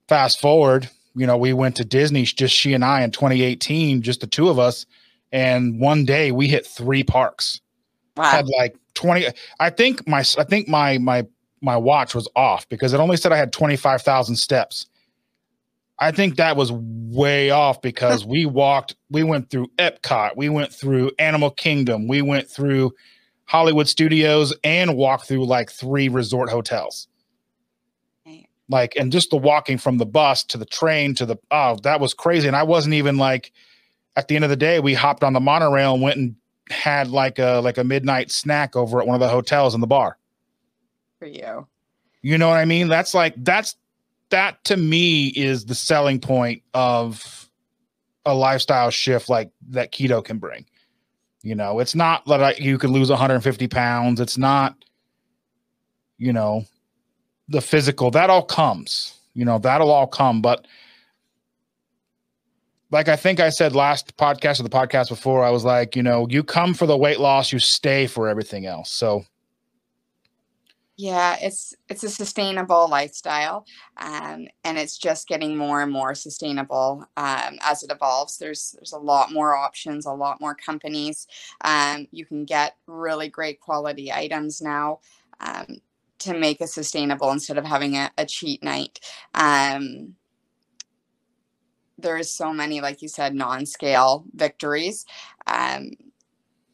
fast 0.09 0.41
forward, 0.41 0.89
you 1.15 1.27
know, 1.27 1.37
we 1.37 1.53
went 1.53 1.77
to 1.77 1.85
Disney, 1.85 2.23
just 2.25 2.55
she 2.55 2.73
and 2.75 2.85
I 2.85 3.03
in 3.03 3.11
2018, 3.11 4.03
just 4.03 4.21
the 4.21 4.27
two 4.27 4.49
of 4.49 4.59
us. 4.59 4.87
And 5.33 5.81
one 5.81 6.05
day 6.05 6.33
we 6.33 6.49
hit 6.49 6.67
three 6.67 7.03
parks. 7.03 7.61
Wow. 8.17 8.31
Had 8.31 8.49
like 8.49 8.77
20. 8.95 9.27
I 9.61 9.71
think 9.71 10.09
my 10.09 10.21
I 10.21 10.45
think 10.45 10.69
my 10.69 10.99
my 10.99 11.27
my 11.61 11.77
watch 11.77 12.15
was 12.15 12.29
off 12.37 12.69
because 12.69 12.93
it 12.93 13.01
only 13.01 13.17
said 13.17 13.33
I 13.33 13.37
had 13.37 13.53
25,000 13.53 14.37
steps. 14.37 14.87
I 15.99 16.13
think 16.13 16.37
that 16.37 16.57
was 16.57 16.71
way 16.73 17.51
off 17.51 17.83
because 17.83 18.25
we 18.27 18.47
walked, 18.47 18.97
we 19.11 19.23
went 19.23 19.51
through 19.51 19.69
Epcot, 19.79 20.37
we 20.37 20.49
went 20.49 20.73
through 20.73 21.11
Animal 21.19 21.51
Kingdom, 21.51 22.07
we 22.07 22.23
went 22.23 22.49
through 22.49 22.93
Hollywood 23.47 23.89
Studios 23.89 24.55
and 24.63 24.97
walked 24.97 25.27
through 25.27 25.47
like 25.47 25.71
three 25.71 26.09
resort 26.09 26.51
hotels. 26.51 27.09
Like 28.71 28.95
and 28.97 29.11
just 29.11 29.31
the 29.31 29.39
walking 29.39 29.79
from 29.79 29.97
the 29.97 30.05
bus 30.05 30.45
to 30.45 30.59
the 30.59 30.67
train 30.67 31.15
to 31.15 31.25
the 31.25 31.39
oh 31.51 31.79
that 31.85 32.01
was 32.01 32.13
crazy. 32.13 32.47
And 32.47 32.55
i 32.55 32.63
wasn't 32.63 32.95
even 32.95 33.17
like 33.17 33.51
at 34.15 34.29
the 34.29 34.37
end 34.37 34.45
of 34.45 34.51
the 34.51 34.57
day 34.57 34.79
we 34.79 34.93
hopped 34.93 35.25
on 35.25 35.33
the 35.33 35.41
monorail 35.41 35.95
and 35.95 36.03
went 36.03 36.19
and 36.19 36.37
had 36.69 37.09
like 37.09 37.39
a 37.39 37.61
like 37.65 37.79
a 37.79 37.85
midnight 37.85 38.31
snack 38.31 38.77
over 38.77 39.01
at 39.01 39.07
one 39.07 39.15
of 39.15 39.21
the 39.21 39.29
hotels 39.29 39.75
in 39.75 39.81
the 39.81 39.87
bar 39.87 40.18
for 41.19 41.27
you 41.27 41.67
you 42.23 42.39
know 42.39 42.49
what 42.49 42.57
i 42.57 42.65
mean 42.65 42.89
that's 42.89 43.15
like 43.15 43.35
that's 43.39 43.77
that 44.31 44.63
to 44.65 44.77
me 44.77 45.29
is 45.29 45.65
the 45.65 45.75
selling 45.75 46.21
point 46.21 46.63
of 46.75 47.49
a 48.27 48.35
lifestyle 48.35 48.91
shift 48.91 49.29
like 49.29 49.51
that 49.69 49.93
keto 49.93 50.25
can 50.25 50.39
bring 50.39 50.65
you 51.43 51.55
know 51.55 51.81
it's 51.81 51.95
not 51.95 52.25
that 52.27 52.61
you 52.61 52.79
can 52.79 52.93
lose 52.93 53.09
150 53.11 53.69
pounds 53.69 54.21
it's 54.21 54.37
not 54.37 54.77
you 56.19 56.33
know 56.33 56.65
the 57.49 57.61
physical, 57.61 58.11
that 58.11 58.31
all 58.31 58.43
comes. 58.43 59.15
You 59.35 59.45
know, 59.45 59.59
that'll 59.59 59.91
all 59.91 60.07
come. 60.07 60.43
But 60.43 60.67
like 62.91 63.09
I 63.09 63.17
think 63.17 63.41
I 63.41 63.49
said 63.49 63.75
last 63.75 64.17
podcast 64.17 64.61
or 64.61 64.65
the 64.65 64.69
podcast 64.69 65.09
before, 65.09 65.45
I 65.45 65.51
was 65.51 65.65
like, 65.65 65.97
you 65.97 66.03
know, 66.03 66.27
you 66.29 66.43
come 66.45 66.75
for 66.75 66.87
the 66.87 66.97
weight 66.97 67.21
loss, 67.21 67.53
you 67.53 67.59
stay 67.59 68.07
for 68.07 68.29
everything 68.29 68.67
else. 68.67 68.91
So 68.91 69.25
Yeah, 71.01 71.37
it's 71.41 71.75
it's 71.89 72.03
a 72.03 72.09
sustainable 72.11 72.89
lifestyle, 72.91 73.65
um, 73.99 74.49
and 74.65 74.77
it's 74.77 74.99
just 74.99 75.29
getting 75.29 75.57
more 75.57 75.81
and 75.81 75.93
more 75.93 76.13
sustainable 76.17 77.05
um, 77.17 77.57
as 77.63 77.85
it 77.85 77.93
evolves. 77.93 78.37
There's 78.39 78.73
there's 78.73 78.93
a 78.93 78.99
lot 78.99 79.33
more 79.33 79.55
options, 79.55 80.07
a 80.07 80.13
lot 80.13 80.41
more 80.41 80.57
companies. 80.57 81.29
Um, 81.61 82.09
you 82.11 82.27
can 82.27 82.45
get 82.45 82.75
really 82.89 83.29
great 83.29 83.61
quality 83.61 84.13
items 84.13 84.61
now 84.61 84.99
um, 85.41 85.67
to 86.21 86.35
make 86.37 86.61
it 86.61 86.69
sustainable 86.71 87.31
instead 87.31 87.59
of 87.59 87.65
having 87.65 87.97
a, 87.97 88.11
a 88.19 88.27
cheat 88.27 88.65
night. 88.65 88.99
Um, 89.35 90.17
there's 91.99 92.31
so 92.31 92.53
many, 92.53 92.81
like 92.81 93.03
you 93.03 93.09
said, 93.09 93.35
non-scale 93.35 94.25
victories. 94.35 95.05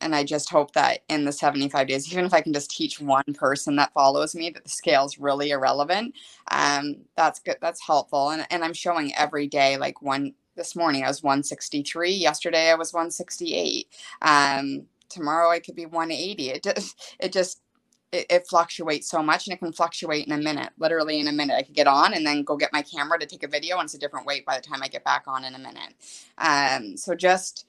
And 0.04 0.14
I 0.14 0.22
just 0.22 0.50
hope 0.50 0.72
that 0.72 1.00
in 1.08 1.24
the 1.24 1.32
75 1.32 1.88
days, 1.88 2.12
even 2.12 2.26
if 2.26 2.34
I 2.34 2.42
can 2.42 2.52
just 2.52 2.70
teach 2.70 3.00
one 3.00 3.24
person 3.32 3.76
that 3.76 3.94
follows 3.94 4.34
me 4.34 4.50
that 4.50 4.62
the 4.62 4.68
scale 4.68 5.06
is 5.06 5.18
really 5.18 5.50
irrelevant, 5.50 6.14
um, 6.50 6.96
that's 7.16 7.40
good. 7.40 7.56
That's 7.62 7.80
helpful. 7.80 8.28
And, 8.28 8.46
and 8.50 8.62
I'm 8.62 8.74
showing 8.74 9.14
every 9.16 9.46
day, 9.46 9.78
like 9.78 10.02
one 10.02 10.34
this 10.56 10.76
morning, 10.76 11.04
I 11.04 11.08
was 11.08 11.22
163. 11.22 12.10
Yesterday, 12.10 12.70
I 12.70 12.74
was 12.74 12.92
168. 12.92 13.88
Um, 14.20 14.82
tomorrow, 15.08 15.50
I 15.50 15.58
could 15.58 15.74
be 15.74 15.86
180. 15.86 16.50
It 16.50 16.62
just, 16.62 17.16
it 17.18 17.32
just, 17.32 17.62
it, 18.12 18.26
it, 18.28 18.46
fluctuates 18.46 19.08
so 19.08 19.22
much 19.22 19.46
and 19.46 19.54
it 19.54 19.58
can 19.58 19.72
fluctuate 19.72 20.26
in 20.26 20.32
a 20.32 20.38
minute 20.38 20.70
literally 20.78 21.18
in 21.18 21.26
a 21.26 21.32
minute 21.32 21.56
i 21.56 21.62
could 21.62 21.74
get 21.74 21.88
on 21.88 22.14
and 22.14 22.24
then 22.24 22.44
go 22.44 22.56
get 22.56 22.72
my 22.72 22.80
camera 22.80 23.18
to 23.18 23.26
take 23.26 23.42
a 23.42 23.48
video 23.48 23.78
and 23.78 23.86
it's 23.86 23.94
a 23.94 23.98
different 23.98 24.24
weight 24.24 24.46
by 24.46 24.54
the 24.54 24.62
time 24.62 24.80
i 24.84 24.86
get 24.86 25.02
back 25.02 25.24
on 25.26 25.44
in 25.44 25.56
a 25.56 25.58
minute 25.58 25.94
um, 26.38 26.96
so 26.96 27.12
just 27.12 27.66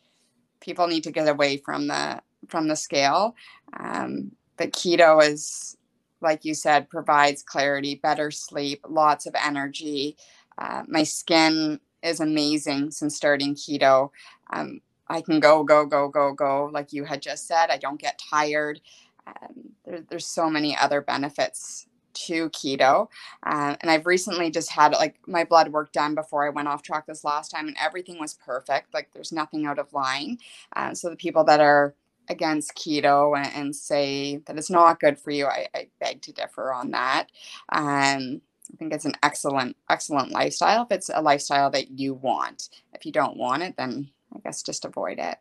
people 0.59 0.87
need 0.87 1.03
to 1.03 1.11
get 1.11 1.27
away 1.27 1.57
from 1.57 1.87
the 1.87 2.21
from 2.47 2.67
the 2.67 2.75
scale. 2.75 3.35
Um, 3.79 4.31
but 4.57 4.71
keto 4.71 5.21
is, 5.23 5.77
like 6.21 6.45
you 6.45 6.53
said, 6.53 6.89
provides 6.89 7.43
clarity, 7.43 7.95
better 7.95 8.31
sleep, 8.31 8.85
lots 8.87 9.25
of 9.25 9.35
energy. 9.35 10.17
Uh, 10.57 10.83
my 10.87 11.03
skin 11.03 11.79
is 12.03 12.19
amazing 12.19 12.91
since 12.91 13.15
starting 13.15 13.55
keto. 13.55 14.11
Um, 14.51 14.81
I 15.07 15.21
can 15.21 15.39
go, 15.39 15.63
go, 15.63 15.85
go, 15.85 16.07
go, 16.07 16.33
go, 16.33 16.69
like 16.71 16.93
you 16.93 17.03
had 17.03 17.21
just 17.21 17.47
said. 17.47 17.69
I 17.69 17.77
don't 17.77 17.99
get 17.99 18.19
tired. 18.29 18.79
Um, 19.27 19.71
there, 19.85 20.01
there's 20.09 20.25
so 20.27 20.49
many 20.49 20.77
other 20.77 21.01
benefits 21.01 21.87
to 22.15 22.49
keto. 22.49 23.07
Uh, 23.45 23.75
and 23.81 23.91
I've 23.91 24.05
recently 24.05 24.49
just 24.49 24.71
had 24.71 24.93
like 24.93 25.15
my 25.27 25.43
blood 25.43 25.69
work 25.69 25.91
done 25.91 26.15
before 26.15 26.45
I 26.45 26.49
went 26.49 26.67
off 26.67 26.81
track 26.81 27.05
this 27.05 27.23
last 27.23 27.49
time, 27.49 27.67
and 27.67 27.77
everything 27.79 28.19
was 28.19 28.33
perfect. 28.33 28.93
Like 28.93 29.09
there's 29.13 29.31
nothing 29.31 29.65
out 29.65 29.79
of 29.79 29.93
line. 29.93 30.39
Uh, 30.75 30.93
so 30.93 31.09
the 31.09 31.15
people 31.15 31.43
that 31.45 31.59
are 31.59 31.95
against 32.27 32.75
keto 32.75 33.37
and, 33.37 33.53
and, 33.53 33.75
say 33.75 34.37
that 34.47 34.57
it's 34.57 34.71
not 34.71 34.99
good 34.99 35.19
for 35.19 35.29
you, 35.29 35.45
I, 35.45 35.67
I 35.75 35.87
beg 35.99 36.23
to 36.23 36.31
differ 36.31 36.73
on 36.73 36.89
that. 36.91 37.27
Um, 37.71 38.41
I 38.73 38.77
think 38.77 38.93
it's 38.93 39.05
an 39.05 39.13
excellent, 39.21 39.77
excellent 39.89 40.31
lifestyle 40.31 40.83
if 40.83 40.91
it's 40.91 41.11
a 41.13 41.21
lifestyle 41.21 41.69
that 41.71 41.91
you 41.91 42.15
want. 42.15 42.69
If 42.93 43.05
you 43.05 43.11
don't 43.11 43.37
want 43.37 43.61
it, 43.61 43.75
then 43.77 44.09
I 44.35 44.39
guess 44.39 44.63
just 44.63 44.85
avoid 44.85 45.19
it. 45.19 45.37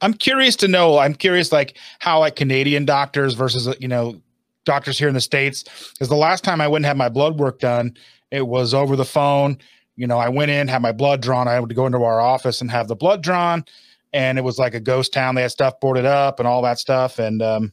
I'm 0.00 0.12
curious 0.14 0.56
to 0.56 0.68
know. 0.68 0.98
I'm 0.98 1.14
curious, 1.14 1.52
like 1.52 1.78
how 2.00 2.20
like 2.20 2.36
Canadian 2.36 2.84
doctors 2.84 3.34
versus 3.34 3.74
you 3.80 3.88
know 3.88 4.20
doctors 4.68 4.98
here 4.98 5.08
in 5.08 5.14
the 5.14 5.20
states 5.20 5.64
because 5.92 6.08
the 6.08 6.14
last 6.14 6.44
time 6.44 6.60
I 6.60 6.68
went 6.68 6.84
and 6.84 6.86
had 6.86 6.96
my 6.96 7.08
blood 7.08 7.40
work 7.40 7.58
done, 7.58 7.96
it 8.30 8.46
was 8.46 8.74
over 8.74 8.94
the 8.94 9.04
phone. 9.04 9.58
You 9.96 10.06
know, 10.06 10.18
I 10.18 10.28
went 10.28 10.52
in, 10.52 10.68
had 10.68 10.82
my 10.82 10.92
blood 10.92 11.22
drawn. 11.22 11.48
I 11.48 11.54
had 11.54 11.68
to 11.68 11.74
go 11.74 11.86
into 11.86 12.04
our 12.04 12.20
office 12.20 12.60
and 12.60 12.70
have 12.70 12.86
the 12.86 12.94
blood 12.94 13.22
drawn, 13.22 13.64
and 14.12 14.38
it 14.38 14.42
was 14.42 14.58
like 14.58 14.74
a 14.74 14.80
ghost 14.80 15.12
town. 15.12 15.34
They 15.34 15.42
had 15.42 15.50
stuff 15.50 15.80
boarded 15.80 16.04
up 16.04 16.38
and 16.38 16.46
all 16.46 16.62
that 16.62 16.78
stuff. 16.78 17.18
And 17.18 17.42
um, 17.42 17.72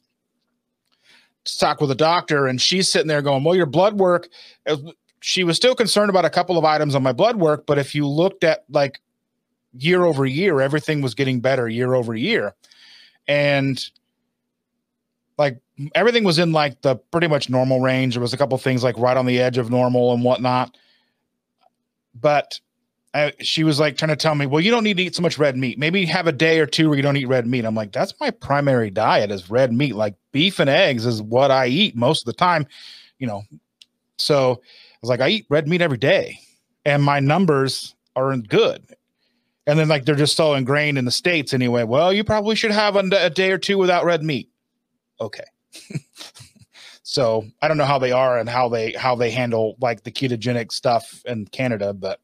talk 1.43 1.81
with 1.81 1.91
a 1.91 1.95
doctor, 1.95 2.47
and 2.47 2.59
she's 2.59 2.89
sitting 2.89 3.07
there 3.07 3.21
going, 3.21 3.43
"Well, 3.43 3.55
your 3.55 3.67
blood 3.67 3.99
work." 3.99 4.29
She 5.19 5.43
was 5.43 5.57
still 5.57 5.75
concerned 5.75 6.09
about 6.09 6.25
a 6.25 6.29
couple 6.29 6.57
of 6.57 6.65
items 6.65 6.95
on 6.95 7.03
my 7.03 7.11
blood 7.11 7.37
work, 7.37 7.65
but 7.65 7.77
if 7.77 7.95
you 7.95 8.07
looked 8.07 8.43
at 8.43 8.63
like 8.69 9.01
year 9.73 10.03
over 10.03 10.25
year, 10.25 10.61
everything 10.61 11.01
was 11.01 11.15
getting 11.15 11.41
better 11.41 11.67
year 11.67 11.93
over 11.93 12.15
year, 12.15 12.55
and 13.27 13.83
like 15.37 15.59
everything 15.93 16.23
was 16.23 16.39
in 16.39 16.51
like 16.51 16.81
the 16.81 16.95
pretty 16.95 17.27
much 17.27 17.49
normal 17.49 17.81
range. 17.81 18.15
There 18.15 18.21
was 18.21 18.33
a 18.33 18.37
couple 18.37 18.57
things 18.57 18.83
like 18.83 18.97
right 18.97 19.17
on 19.17 19.25
the 19.25 19.39
edge 19.39 19.57
of 19.57 19.69
normal 19.69 20.13
and 20.13 20.23
whatnot. 20.23 20.77
But 22.13 22.59
I, 23.13 23.33
she 23.39 23.63
was 23.63 23.79
like 23.79 23.97
trying 23.97 24.09
to 24.09 24.15
tell 24.15 24.35
me, 24.35 24.45
well, 24.45 24.61
you 24.61 24.71
don't 24.71 24.83
need 24.83 24.97
to 24.97 25.03
eat 25.03 25.15
so 25.15 25.21
much 25.21 25.37
red 25.37 25.57
meat. 25.57 25.77
Maybe 25.77 26.05
have 26.05 26.27
a 26.27 26.31
day 26.31 26.59
or 26.59 26.65
two 26.65 26.89
where 26.89 26.97
you 26.97 27.03
don't 27.03 27.17
eat 27.17 27.27
red 27.27 27.45
meat. 27.45 27.65
I'm 27.65 27.75
like, 27.75 27.91
that's 27.91 28.13
my 28.19 28.31
primary 28.31 28.89
diet 28.89 29.31
is 29.31 29.49
red 29.49 29.73
meat. 29.73 29.95
Like 29.95 30.15
beef 30.31 30.59
and 30.59 30.69
eggs 30.69 31.05
is 31.05 31.21
what 31.21 31.51
I 31.51 31.67
eat 31.67 31.95
most 31.95 32.21
of 32.21 32.25
the 32.25 32.37
time, 32.37 32.65
you 33.19 33.27
know. 33.27 33.43
So 34.17 34.53
I 34.53 34.97
was 35.01 35.09
like, 35.09 35.21
I 35.21 35.29
eat 35.29 35.45
red 35.49 35.67
meat 35.67 35.81
every 35.81 35.97
day, 35.97 36.39
and 36.85 37.03
my 37.03 37.19
numbers 37.19 37.95
aren't 38.15 38.47
good. 38.47 38.85
And 39.67 39.77
then 39.77 39.89
like 39.89 40.05
they're 40.05 40.15
just 40.15 40.37
so 40.37 40.53
ingrained 40.53 40.97
in 40.97 41.05
the 41.05 41.11
states 41.11 41.53
anyway. 41.53 41.83
Well, 41.83 42.13
you 42.13 42.23
probably 42.23 42.55
should 42.55 42.71
have 42.71 42.95
a, 42.95 43.03
a 43.19 43.29
day 43.29 43.51
or 43.51 43.57
two 43.57 43.77
without 43.77 44.05
red 44.05 44.23
meat 44.23 44.49
okay. 45.19 45.43
So 47.03 47.45
I 47.61 47.67
don't 47.67 47.77
know 47.77 47.85
how 47.85 47.99
they 47.99 48.11
are 48.11 48.39
and 48.39 48.49
how 48.49 48.69
they 48.69 48.93
how 48.93 49.15
they 49.15 49.31
handle 49.31 49.75
like 49.79 50.03
the 50.03 50.11
ketogenic 50.11 50.71
stuff 50.71 51.21
in 51.25 51.45
Canada, 51.47 51.93
but 51.93 52.19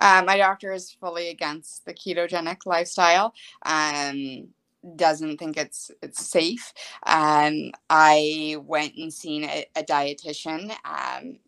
uh, 0.00 0.22
my 0.26 0.36
doctor 0.36 0.72
is 0.72 0.90
fully 0.90 1.28
against 1.28 1.84
the 1.84 1.94
ketogenic 1.94 2.66
lifestyle. 2.66 3.34
Um, 3.64 4.48
doesn't 4.96 5.38
think 5.38 5.56
it's 5.56 5.90
it's 6.02 6.26
safe. 6.26 6.72
Um, 7.06 7.70
I 7.88 8.56
went 8.60 8.96
and 8.96 9.12
seen 9.12 9.44
a, 9.44 9.64
a 9.76 9.84
dietitian. 9.84 10.74
Um, 10.84 11.38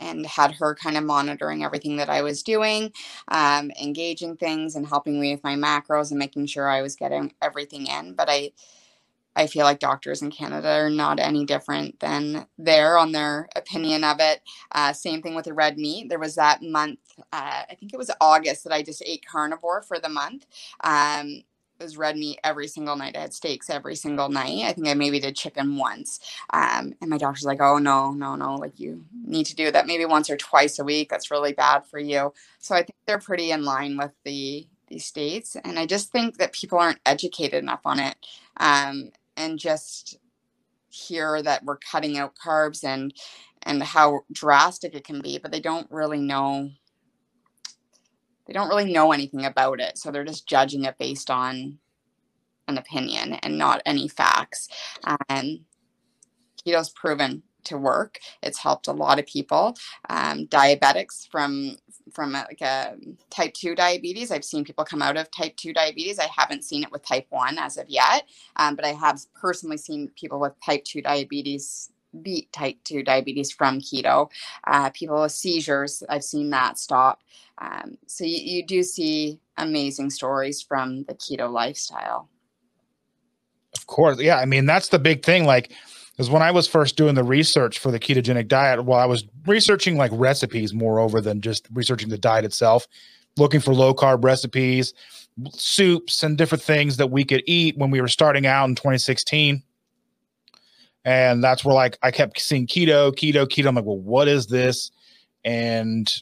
and 0.00 0.24
had 0.26 0.52
her 0.52 0.76
kind 0.76 0.96
of 0.96 1.02
monitoring 1.02 1.64
everything 1.64 1.96
that 1.96 2.08
I 2.08 2.22
was 2.22 2.44
doing, 2.44 2.92
um, 3.28 3.72
engaging 3.82 4.36
things 4.36 4.76
and 4.76 4.86
helping 4.86 5.20
me 5.20 5.32
with 5.32 5.42
my 5.42 5.56
macros 5.56 6.10
and 6.10 6.20
making 6.20 6.46
sure 6.46 6.68
I 6.68 6.82
was 6.82 6.94
getting 6.94 7.32
everything 7.42 7.88
in. 7.88 8.14
But 8.14 8.28
I, 8.30 8.52
I 9.36 9.46
feel 9.46 9.64
like 9.64 9.78
doctors 9.78 10.20
in 10.20 10.30
Canada 10.30 10.68
are 10.68 10.90
not 10.90 11.20
any 11.20 11.44
different 11.44 12.00
than 12.00 12.46
there 12.58 12.98
on 12.98 13.12
their 13.12 13.48
opinion 13.54 14.02
of 14.02 14.16
it. 14.18 14.40
Uh, 14.72 14.92
same 14.92 15.22
thing 15.22 15.34
with 15.34 15.44
the 15.44 15.54
red 15.54 15.78
meat. 15.78 16.08
There 16.08 16.18
was 16.18 16.34
that 16.34 16.62
month, 16.62 16.98
uh, 17.32 17.62
I 17.70 17.76
think 17.78 17.92
it 17.94 17.98
was 17.98 18.10
August, 18.20 18.64
that 18.64 18.72
I 18.72 18.82
just 18.82 19.02
ate 19.06 19.24
carnivore 19.24 19.82
for 19.82 19.98
the 19.98 20.08
month. 20.08 20.46
Um, 20.82 21.44
it 21.78 21.84
was 21.84 21.96
red 21.96 22.16
meat 22.16 22.40
every 22.42 22.66
single 22.66 22.96
night. 22.96 23.16
I 23.16 23.20
had 23.20 23.32
steaks 23.32 23.70
every 23.70 23.94
single 23.94 24.28
night. 24.28 24.64
I 24.64 24.72
think 24.72 24.88
I 24.88 24.94
maybe 24.94 25.20
did 25.20 25.36
chicken 25.36 25.76
once. 25.76 26.18
Um, 26.50 26.94
and 27.00 27.08
my 27.08 27.18
doctor's 27.18 27.44
like, 27.44 27.60
oh, 27.60 27.78
no, 27.78 28.10
no, 28.10 28.34
no. 28.34 28.56
Like, 28.56 28.80
you 28.80 29.04
need 29.24 29.46
to 29.46 29.54
do 29.54 29.70
that 29.70 29.86
maybe 29.86 30.04
once 30.04 30.28
or 30.28 30.36
twice 30.36 30.80
a 30.80 30.84
week. 30.84 31.08
That's 31.08 31.30
really 31.30 31.52
bad 31.52 31.86
for 31.86 32.00
you. 32.00 32.32
So 32.58 32.74
I 32.74 32.78
think 32.78 32.96
they're 33.06 33.20
pretty 33.20 33.52
in 33.52 33.64
line 33.64 33.96
with 33.96 34.10
the 34.24 34.66
these 34.88 35.06
states. 35.06 35.56
And 35.64 35.78
I 35.78 35.86
just 35.86 36.10
think 36.10 36.38
that 36.38 36.52
people 36.52 36.78
aren't 36.78 37.00
educated 37.06 37.62
enough 37.62 37.82
on 37.84 37.98
it. 38.00 38.16
Um, 38.58 39.10
and 39.36 39.58
just 39.58 40.18
hear 40.90 41.42
that 41.42 41.64
we're 41.64 41.78
cutting 41.78 42.18
out 42.18 42.34
carbs 42.34 42.84
and 42.84 43.14
and 43.62 43.82
how 43.82 44.20
drastic 44.32 44.94
it 44.94 45.04
can 45.04 45.20
be 45.20 45.38
but 45.38 45.52
they 45.52 45.60
don't 45.60 45.90
really 45.90 46.20
know 46.20 46.70
they 48.46 48.52
don't 48.52 48.68
really 48.68 48.90
know 48.90 49.12
anything 49.12 49.44
about 49.44 49.80
it 49.80 49.98
so 49.98 50.10
they're 50.10 50.24
just 50.24 50.48
judging 50.48 50.84
it 50.84 50.96
based 50.98 51.30
on 51.30 51.78
an 52.68 52.78
opinion 52.78 53.34
and 53.34 53.58
not 53.58 53.82
any 53.84 54.08
facts 54.08 54.68
um, 55.04 55.60
keto's 56.64 56.90
proven 56.90 57.42
to 57.68 57.78
work. 57.78 58.18
It's 58.42 58.58
helped 58.58 58.88
a 58.88 58.92
lot 58.92 59.18
of 59.18 59.26
people. 59.26 59.76
Um, 60.08 60.46
diabetics 60.46 61.28
from 61.30 61.76
from 62.12 62.34
a, 62.34 62.46
like 62.48 62.60
a 62.60 62.96
type 63.30 63.52
2 63.54 63.74
diabetes. 63.74 64.30
I've 64.30 64.44
seen 64.44 64.64
people 64.64 64.84
come 64.84 65.02
out 65.02 65.16
of 65.16 65.30
type 65.30 65.56
2 65.56 65.72
diabetes. 65.72 66.18
I 66.18 66.28
haven't 66.34 66.64
seen 66.64 66.82
it 66.82 66.90
with 66.90 67.06
type 67.06 67.26
1 67.30 67.58
as 67.58 67.76
of 67.76 67.88
yet, 67.88 68.24
um, 68.56 68.76
but 68.76 68.84
I 68.84 68.92
have 68.92 69.20
personally 69.34 69.76
seen 69.76 70.10
people 70.18 70.40
with 70.40 70.52
type 70.64 70.84
2 70.84 71.02
diabetes 71.02 71.90
beat 72.22 72.50
type 72.52 72.76
2 72.84 73.02
diabetes 73.02 73.52
from 73.52 73.80
keto. 73.80 74.30
Uh, 74.66 74.90
people 74.90 75.22
with 75.22 75.32
seizures, 75.32 76.02
I've 76.08 76.24
seen 76.24 76.50
that 76.50 76.78
stop. 76.78 77.20
Um, 77.58 77.98
so 78.06 78.24
you, 78.24 78.38
you 78.38 78.66
do 78.66 78.82
see 78.82 79.40
amazing 79.56 80.10
stories 80.10 80.62
from 80.62 81.04
the 81.04 81.14
keto 81.14 81.50
lifestyle. 81.50 82.28
Of 83.76 83.86
course. 83.86 84.20
Yeah. 84.20 84.38
I 84.38 84.46
mean, 84.46 84.66
that's 84.66 84.88
the 84.88 84.98
big 84.98 85.22
thing. 85.22 85.44
Like, 85.44 85.72
because 86.18 86.30
when 86.30 86.42
I 86.42 86.50
was 86.50 86.66
first 86.66 86.96
doing 86.96 87.14
the 87.14 87.22
research 87.22 87.78
for 87.78 87.92
the 87.92 88.00
ketogenic 88.00 88.48
diet, 88.48 88.84
well, 88.84 88.98
I 88.98 89.04
was 89.04 89.24
researching 89.46 89.96
like 89.96 90.10
recipes 90.12 90.74
moreover 90.74 91.20
than 91.20 91.40
just 91.40 91.68
researching 91.72 92.08
the 92.08 92.18
diet 92.18 92.44
itself, 92.44 92.88
looking 93.36 93.60
for 93.60 93.72
low 93.72 93.94
carb 93.94 94.24
recipes, 94.24 94.94
soups, 95.52 96.24
and 96.24 96.36
different 96.36 96.64
things 96.64 96.96
that 96.96 97.12
we 97.12 97.22
could 97.22 97.44
eat 97.46 97.78
when 97.78 97.92
we 97.92 98.00
were 98.00 98.08
starting 98.08 98.46
out 98.46 98.68
in 98.68 98.74
2016. 98.74 99.62
And 101.04 101.44
that's 101.44 101.64
where 101.64 101.76
like 101.76 101.96
I 102.02 102.10
kept 102.10 102.40
seeing 102.40 102.66
keto, 102.66 103.12
keto, 103.12 103.46
keto. 103.46 103.68
I'm 103.68 103.76
like, 103.76 103.84
well, 103.84 103.96
what 103.96 104.26
is 104.26 104.48
this? 104.48 104.90
And 105.44 106.12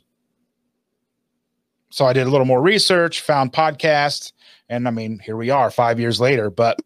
so 1.88 2.04
I 2.04 2.12
did 2.12 2.26
a 2.26 2.30
little 2.30 2.44
more 2.44 2.60
research, 2.60 3.22
found 3.22 3.50
podcasts, 3.50 4.32
and 4.68 4.86
I 4.86 4.90
mean, 4.90 5.20
here 5.20 5.38
we 5.38 5.48
are 5.48 5.70
five 5.70 5.98
years 5.98 6.20
later. 6.20 6.50
But 6.50 6.78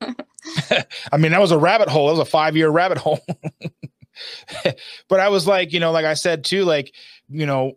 I 1.12 1.16
mean, 1.16 1.32
that 1.32 1.40
was 1.40 1.50
a 1.50 1.58
rabbit 1.58 1.88
hole. 1.88 2.08
It 2.08 2.12
was 2.12 2.20
a 2.20 2.30
five 2.30 2.56
year 2.56 2.70
rabbit 2.70 2.98
hole. 2.98 3.20
but 5.08 5.20
I 5.20 5.28
was 5.28 5.46
like, 5.46 5.72
you 5.72 5.80
know, 5.80 5.92
like 5.92 6.04
I 6.04 6.14
said 6.14 6.44
too, 6.44 6.64
like, 6.64 6.94
you 7.28 7.46
know, 7.46 7.76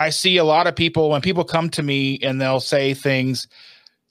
I 0.00 0.10
see 0.10 0.36
a 0.36 0.44
lot 0.44 0.66
of 0.66 0.76
people 0.76 1.10
when 1.10 1.20
people 1.20 1.44
come 1.44 1.70
to 1.70 1.82
me 1.82 2.18
and 2.22 2.40
they'll 2.40 2.60
say 2.60 2.94
things 2.94 3.48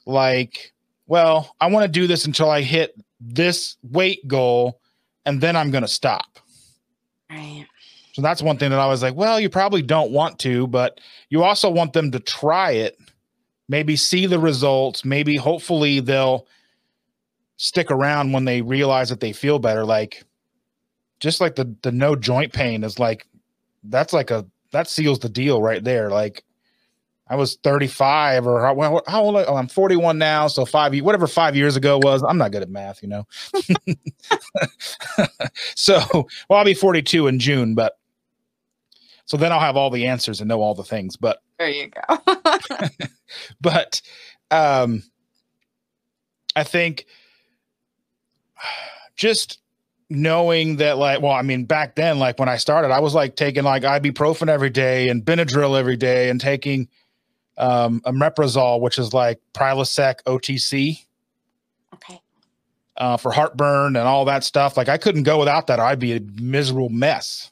like, 0.05 0.73
well, 1.07 1.55
I 1.61 1.67
want 1.67 1.83
to 1.83 1.91
do 1.91 2.07
this 2.07 2.25
until 2.25 2.49
I 2.49 2.61
hit 2.61 2.95
this 3.19 3.77
weight 3.83 4.27
goal 4.27 4.79
and 5.25 5.39
then 5.39 5.55
I'm 5.55 5.71
going 5.71 5.83
to 5.83 5.87
stop. 5.87 6.39
Right. 7.29 7.65
So 8.13 8.21
that's 8.21 8.41
one 8.41 8.57
thing 8.57 8.71
that 8.71 8.79
I 8.79 8.87
was 8.87 9.03
like, 9.03 9.15
well, 9.15 9.39
you 9.39 9.49
probably 9.49 9.81
don't 9.81 10.11
want 10.11 10.39
to, 10.39 10.67
but 10.67 10.99
you 11.29 11.43
also 11.43 11.69
want 11.69 11.93
them 11.93 12.11
to 12.11 12.19
try 12.19 12.71
it, 12.71 12.97
maybe 13.69 13.95
see 13.95 14.25
the 14.25 14.39
results, 14.39 15.05
maybe 15.05 15.35
hopefully 15.35 15.99
they'll 15.99 16.47
stick 17.57 17.91
around 17.91 18.31
when 18.31 18.45
they 18.45 18.61
realize 18.61 19.09
that 19.09 19.19
they 19.19 19.33
feel 19.33 19.59
better. 19.59 19.85
Like 19.85 20.23
just 21.19 21.41
like 21.41 21.55
the 21.55 21.75
the 21.81 21.91
no 21.91 22.15
joint 22.15 22.53
pain 22.53 22.83
is 22.83 22.99
like 22.99 23.27
that's 23.83 24.13
like 24.13 24.31
a 24.31 24.45
that 24.71 24.87
seals 24.87 25.19
the 25.19 25.29
deal 25.29 25.61
right 25.61 25.83
there. 25.83 26.09
Like 26.09 26.43
I 27.29 27.35
was 27.35 27.57
35 27.63 28.47
or 28.47 28.61
how, 28.61 29.01
how 29.07 29.23
old? 29.23 29.35
Oh, 29.35 29.55
I'm 29.55 29.67
41 29.67 30.17
now. 30.17 30.47
So 30.47 30.65
five, 30.65 30.97
whatever 30.99 31.27
five 31.27 31.55
years 31.55 31.75
ago 31.75 31.99
was, 32.01 32.23
I'm 32.23 32.37
not 32.37 32.51
good 32.51 32.61
at 32.61 32.69
math, 32.69 33.01
you 33.01 33.09
know? 33.09 33.27
so, 35.75 35.99
well, 36.49 36.59
I'll 36.59 36.65
be 36.65 36.73
42 36.73 37.27
in 37.27 37.39
June, 37.39 37.75
but 37.75 37.97
so 39.25 39.35
then 39.35 39.51
I'll 39.51 39.59
have 39.59 39.75
all 39.75 39.89
the 39.89 40.07
answers 40.07 40.39
and 40.39 40.47
know 40.47 40.61
all 40.61 40.73
the 40.73 40.85
things, 40.85 41.17
but 41.17 41.39
there 41.59 41.69
you 41.69 41.89
go. 41.89 42.17
but, 43.61 44.01
um, 44.51 45.03
I 46.55 46.63
think 46.63 47.07
just 49.15 49.59
knowing 50.09 50.77
that 50.77 50.97
like 50.97 51.21
well 51.21 51.33
i 51.33 51.41
mean 51.41 51.65
back 51.65 51.95
then 51.95 52.17
like 52.17 52.39
when 52.39 52.47
i 52.47 52.55
started 52.55 52.91
i 52.91 52.99
was 52.99 53.13
like 53.13 53.35
taking 53.35 53.63
like 53.63 53.83
ibuprofen 53.83 54.47
every 54.47 54.69
day 54.69 55.09
and 55.09 55.25
benadryl 55.25 55.77
every 55.77 55.97
day 55.97 56.29
and 56.29 56.39
taking 56.39 56.87
um 57.57 57.99
omeprazole 58.05 58.79
which 58.79 58.97
is 58.97 59.13
like 59.13 59.41
prilosec 59.53 60.23
otc 60.23 60.97
okay. 61.93 62.21
uh, 62.97 63.17
for 63.17 63.31
heartburn 63.31 63.95
and 63.95 64.07
all 64.07 64.25
that 64.25 64.43
stuff. 64.43 64.77
Like 64.77 64.89
i 64.89 64.97
couldn't 64.97 65.23
go 65.23 65.39
without 65.39 65.67
that 65.67 65.79
or 65.79 65.83
i'd 65.83 65.99
be 65.99 66.13
a 66.13 66.19
miserable 66.35 66.89
mess. 66.89 67.51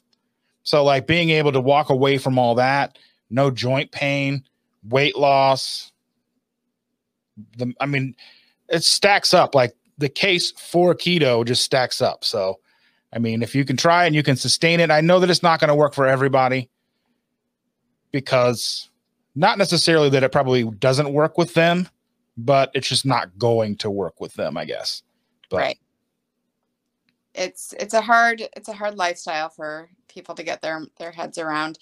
So 0.62 0.82
like 0.82 1.06
being 1.06 1.30
able 1.30 1.52
to 1.52 1.60
walk 1.60 1.90
away 1.90 2.18
from 2.18 2.38
all 2.38 2.56
that 2.56 2.98
no 3.30 3.50
joint 3.50 3.90
pain 3.90 4.44
weight 4.88 5.16
loss 5.16 5.92
the 7.56 7.72
i 7.80 7.86
mean 7.86 8.14
it 8.68 8.84
stacks 8.84 9.34
up 9.34 9.54
like 9.54 9.74
the 9.98 10.08
case 10.08 10.52
for 10.52 10.94
keto 10.94 11.44
just 11.44 11.64
stacks 11.64 12.00
up. 12.00 12.24
So, 12.24 12.60
I 13.12 13.18
mean, 13.18 13.42
if 13.42 13.54
you 13.54 13.64
can 13.64 13.76
try 13.76 14.06
and 14.06 14.14
you 14.14 14.22
can 14.22 14.36
sustain 14.36 14.80
it, 14.80 14.90
I 14.90 15.00
know 15.00 15.20
that 15.20 15.30
it's 15.30 15.42
not 15.42 15.60
going 15.60 15.68
to 15.68 15.74
work 15.74 15.94
for 15.94 16.06
everybody 16.06 16.68
because 18.12 18.90
not 19.34 19.58
necessarily 19.58 20.08
that 20.10 20.22
it 20.22 20.32
probably 20.32 20.64
doesn't 20.64 21.12
work 21.12 21.38
with 21.38 21.54
them, 21.54 21.88
but 22.36 22.70
it's 22.74 22.88
just 22.88 23.06
not 23.06 23.38
going 23.38 23.76
to 23.76 23.90
work 23.90 24.20
with 24.20 24.34
them, 24.34 24.56
I 24.56 24.64
guess. 24.64 25.02
But, 25.50 25.56
right. 25.58 25.78
It's 27.34 27.74
it's 27.78 27.92
a 27.92 28.00
hard 28.00 28.42
it's 28.56 28.68
a 28.68 28.72
hard 28.72 28.96
lifestyle 28.96 29.50
for 29.50 29.90
people 30.08 30.34
to 30.34 30.42
get 30.42 30.62
their 30.62 30.86
their 30.98 31.10
heads 31.10 31.36
around. 31.36 31.78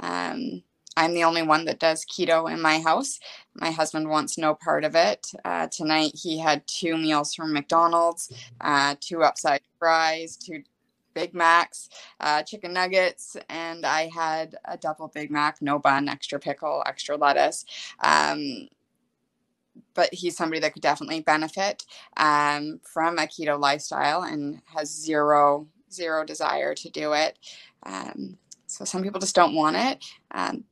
Um, 0.00 0.64
I'm 0.96 1.14
the 1.14 1.24
only 1.24 1.42
one 1.42 1.64
that 1.66 1.78
does 1.78 2.04
keto 2.06 2.50
in 2.50 2.60
my 2.60 2.80
house. 2.80 3.20
My 3.54 3.70
husband 3.70 4.08
wants 4.08 4.38
no 4.38 4.54
part 4.54 4.84
of 4.84 4.94
it. 4.94 5.26
Uh, 5.44 5.66
tonight 5.68 6.12
he 6.14 6.38
had 6.38 6.66
two 6.66 6.96
meals 6.96 7.34
from 7.34 7.52
McDonald's, 7.52 8.32
uh, 8.60 8.96
two 9.00 9.22
upside 9.22 9.60
fries, 9.78 10.36
two 10.36 10.62
Big 11.14 11.34
Macs, 11.34 11.88
uh, 12.20 12.42
chicken 12.42 12.74
nuggets, 12.74 13.36
and 13.48 13.86
I 13.86 14.10
had 14.14 14.54
a 14.66 14.76
double 14.76 15.08
Big 15.08 15.30
Mac, 15.30 15.62
no 15.62 15.78
bun, 15.78 16.08
extra 16.08 16.38
pickle, 16.38 16.82
extra 16.86 17.16
lettuce. 17.16 17.64
Um, 18.02 18.68
but 19.94 20.12
he's 20.12 20.36
somebody 20.36 20.60
that 20.60 20.74
could 20.74 20.82
definitely 20.82 21.20
benefit 21.20 21.84
um, 22.18 22.80
from 22.82 23.18
a 23.18 23.22
keto 23.22 23.58
lifestyle 23.58 24.22
and 24.22 24.60
has 24.66 24.90
zero 24.90 25.66
zero 25.90 26.24
desire 26.24 26.74
to 26.74 26.90
do 26.90 27.12
it. 27.12 27.38
Um, 27.84 28.36
so 28.66 28.84
some 28.84 29.02
people 29.02 29.20
just 29.20 29.34
don't 29.34 29.54
want 29.54 29.76
it. 29.76 30.04
Um, 30.32 30.64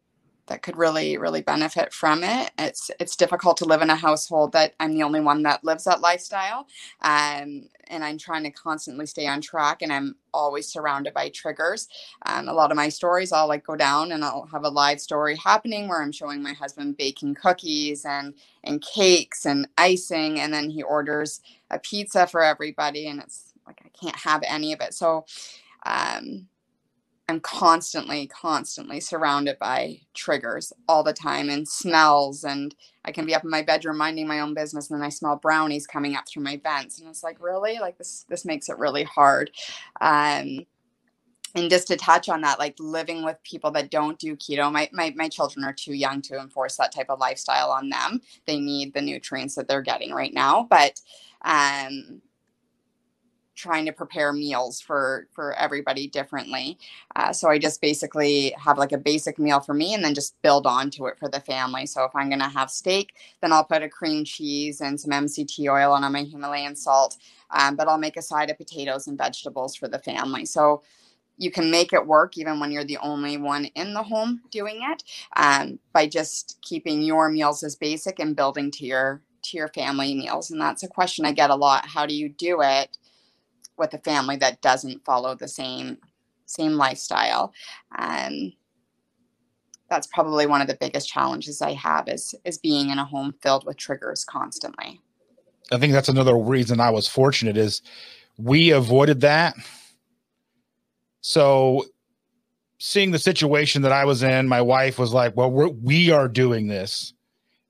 that 0.47 0.63
could 0.63 0.77
really 0.77 1.19
really 1.19 1.43
benefit 1.43 1.93
from 1.93 2.25
it. 2.25 2.51
It's 2.59 2.91
it's 3.01 3.17
difficult 3.17 3.57
to 3.59 3.65
live 3.67 3.83
in 3.83 3.91
a 3.91 3.97
household 3.97 4.53
that 4.53 4.75
i'm 4.81 4.95
the 4.95 5.03
only 5.03 5.21
one 5.21 5.43
that 5.43 5.65
lives 5.65 5.85
that 5.85 6.01
lifestyle 6.01 6.67
um, 7.03 7.69
and 7.89 8.05
i'm 8.05 8.19
trying 8.19 8.45
to 8.45 8.51
constantly 8.51 9.07
stay 9.07 9.27
on 9.27 9.41
track 9.41 9.83
and 9.83 9.93
i'm 9.93 10.17
always 10.33 10.69
surrounded 10.69 11.15
by 11.15 11.29
triggers. 11.31 11.89
Um, 12.27 12.49
a 12.49 12.53
lot 12.53 12.71
of 12.71 12.77
my 12.77 12.89
stories 12.89 13.33
i'll 13.33 13.49
like 13.49 13.65
go 13.67 13.77
down 13.77 14.13
and 14.13 14.25
i'll 14.25 14.49
have 14.53 14.65
a 14.65 14.69
live 14.69 15.01
story 15.01 15.37
happening 15.37 15.89
where 15.89 16.03
i'm 16.03 16.13
showing 16.13 16.43
my 16.43 16.53
husband 16.53 16.97
baking 16.97 17.35
cookies 17.35 18.05
and 18.05 18.35
and 18.65 18.83
cakes 18.83 19.47
and 19.47 19.69
icing 19.79 20.41
and 20.41 20.53
then 20.53 20.71
he 20.71 20.83
orders 20.83 21.41
a 21.71 21.79
pizza 21.79 22.27
for 22.27 22.43
everybody 22.43 23.07
and 23.09 23.21
it's 23.21 23.53
like 23.67 23.81
i 23.85 23.89
can't 23.99 24.17
have 24.17 24.43
any 24.47 24.73
of 24.73 24.81
it. 24.81 24.95
So 24.95 25.25
um, 25.87 26.47
I'm 27.29 27.41
constantly, 27.41 28.27
constantly 28.27 29.01
surrounded 29.01 29.59
by 29.59 30.01
triggers 30.13 30.73
all 30.89 31.03
the 31.03 31.15
time 31.15 31.49
and 31.49 31.67
smells. 31.67 32.45
And 32.45 32.75
I 33.05 33.13
can 33.13 33.25
be 33.25 33.35
up 33.35 33.45
in 33.45 33.51
my 33.51 33.63
bedroom 33.63 33.97
minding 33.97 34.27
my 34.27 34.41
own 34.41 34.53
business, 34.53 34.91
and 34.91 35.01
then 35.01 35.07
I 35.07 35.11
smell 35.11 35.37
brownies 35.37 35.87
coming 35.87 36.17
up 36.17 36.29
through 36.29 36.43
my 36.43 36.61
vents, 36.63 36.99
and 36.99 37.09
it's 37.09 37.23
like, 37.23 37.41
really, 37.41 37.79
like 37.79 37.99
this. 37.99 38.25
This 38.29 38.45
makes 38.45 38.69
it 38.69 38.79
really 38.79 39.05
hard. 39.05 39.51
Um, 40.01 40.67
and 41.57 41.71
just 41.71 41.87
to 41.89 41.97
touch 41.97 42.29
on 42.29 42.41
that, 42.41 42.59
like 42.59 42.75
living 42.79 43.25
with 43.25 43.43
people 43.45 43.71
that 43.73 43.91
don't 43.91 44.19
do 44.19 44.37
keto, 44.37 44.73
my, 44.73 44.89
my 44.93 45.13
my 45.17 45.29
children 45.29 45.65
are 45.65 45.73
too 45.73 45.95
young 45.95 46.21
to 46.23 46.39
enforce 46.39 46.77
that 46.77 46.93
type 46.93 47.11
of 47.11 47.21
lifestyle 47.21 47.71
on 47.71 47.91
them. 47.91 48.21
They 48.47 48.59
need 48.59 48.93
the 48.93 49.03
nutrients 49.03 49.55
that 49.55 49.69
they're 49.69 49.83
getting 49.83 50.13
right 50.13 50.35
now, 50.35 50.67
but 50.69 51.01
um, 51.45 52.23
trying 53.55 53.87
to 53.87 53.93
prepare 53.93 54.33
meals 54.33 54.81
for 54.81 55.27
for 55.33 55.55
everybody 55.55 56.09
differently. 56.09 56.79
Uh, 57.17 57.33
so 57.33 57.49
i 57.49 57.59
just 57.59 57.81
basically 57.81 58.55
have 58.59 58.79
like 58.79 58.93
a 58.93 58.99
basic 58.99 59.39
meal 59.39 59.61
for 59.61 59.75
me 59.75 59.95
and 59.95 60.05
then 60.05 60.15
just 60.15 60.41
build 60.43 60.67
onto 60.67 61.07
it 61.07 61.19
for 61.19 61.29
the 61.29 61.41
family. 61.41 61.87
So 61.87 62.05
if 62.05 62.13
i'm 62.15 62.29
going 62.29 62.41
to 62.41 62.49
have 62.49 62.71
steak 62.71 63.15
then 63.41 63.53
i'll 63.53 63.65
put 63.65 63.83
a 63.83 63.89
cream 63.89 64.25
cheese 64.25 64.81
and 64.81 64.99
some 65.01 65.13
mct 65.13 65.69
oil 65.71 65.93
on 65.93 66.13
my 66.13 66.25
himalayan 66.25 66.77
salt 66.77 67.17
um, 67.51 67.77
but 67.77 67.89
i'll 67.89 67.99
make 67.99 68.17
a 68.17 68.23
side 68.23 68.51
of 68.51 68.59
potatoes 68.59 69.07
and 69.07 69.19
vegetables 69.19 69.77
for 69.77 69.89
the 69.89 69.99
family. 69.99 70.45
So 70.45 70.83
you 71.37 71.51
can 71.51 71.71
make 71.71 71.93
it 71.93 72.07
work 72.07 72.37
even 72.39 72.61
when 72.61 72.71
you're 72.71 72.85
the 72.85 72.99
only 72.99 73.37
one 73.37 73.67
in 73.75 73.95
the 73.95 74.03
home 74.03 74.41
doing 74.51 74.81
it 74.83 75.03
um, 75.37 75.79
by 75.93 76.07
just 76.07 76.59
keeping 76.63 77.03
your 77.03 77.29
meals 77.29 77.63
as 77.63 77.77
basic 77.77 78.19
and 78.19 78.37
building 78.37 78.71
to 78.73 78.87
your 78.87 79.23
to 79.43 79.59
your 79.59 79.69
family 79.69 80.15
meals. 80.15 80.51
And 80.51 80.61
that's 80.61 80.83
a 80.83 80.89
question 80.89 81.27
i 81.27 81.33
get 81.33 81.51
a 81.51 81.55
lot. 81.55 81.87
How 81.87 82.07
do 82.07 82.15
you 82.15 82.29
do 82.31 82.61
it 82.63 82.97
with 83.79 83.95
a 83.95 83.99
family 83.99 84.37
that 84.37 84.61
doesn't 84.61 85.05
follow 85.05 85.35
the 85.35 85.49
same 85.49 85.99
same 86.47 86.73
lifestyle. 86.73 87.53
Um, 87.99 88.53
that's 89.89 90.07
probably 90.07 90.47
one 90.47 90.61
of 90.61 90.67
the 90.67 90.77
biggest 90.81 91.09
challenges 91.09 91.63
i 91.63 91.73
have 91.73 92.09
is 92.09 92.35
is 92.45 92.59
being 92.59 92.91
in 92.91 92.99
a 92.99 93.05
home 93.05 93.35
filled 93.43 93.65
with 93.67 93.77
triggers 93.77 94.25
constantly. 94.25 95.01
I 95.73 95.79
think 95.79 95.93
that's 95.93 96.09
another 96.09 96.37
reason 96.37 96.81
i 96.81 96.91
was 96.91 97.09
fortunate 97.09 97.57
is 97.57 97.83
we 98.37 98.71
avoided 98.71 99.21
that. 99.21 99.55
So 101.21 101.85
seeing 102.79 103.13
the 103.13 103.19
situation 103.19 103.83
that 103.83 103.93
i 103.93 104.05
was 104.05 104.23
in 104.23 104.49
my 104.49 104.61
wife 104.61 104.99
was 104.99 105.13
like 105.13 105.37
well 105.37 105.51
we're, 105.51 105.69
we 105.69 106.11
are 106.11 106.29
doing 106.29 106.69
this. 106.69 107.13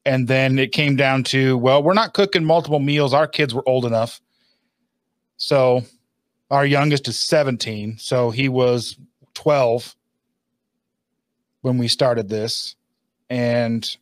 And 0.07 0.29
then 0.29 0.59
it 0.59 0.73
came 0.73 0.97
down 0.97 1.25
to 1.25 1.59
well 1.59 1.83
we're 1.83 1.95
not 1.95 2.15
cooking 2.15 2.45
multiple 2.45 2.81
meals. 2.81 3.13
Our 3.13 3.27
kids 3.27 3.55
were 3.55 3.69
old 3.69 3.85
enough 3.85 4.21
so 5.45 5.85
our 6.51 6.65
youngest 6.65 7.07
is 7.07 7.19
17. 7.19 7.99
So 7.99 8.31
he 8.31 8.49
was 8.49 8.97
12 9.35 9.95
when 11.61 11.77
we 11.77 11.87
started 11.87 12.31
this. 12.31 12.77
And 13.29 13.95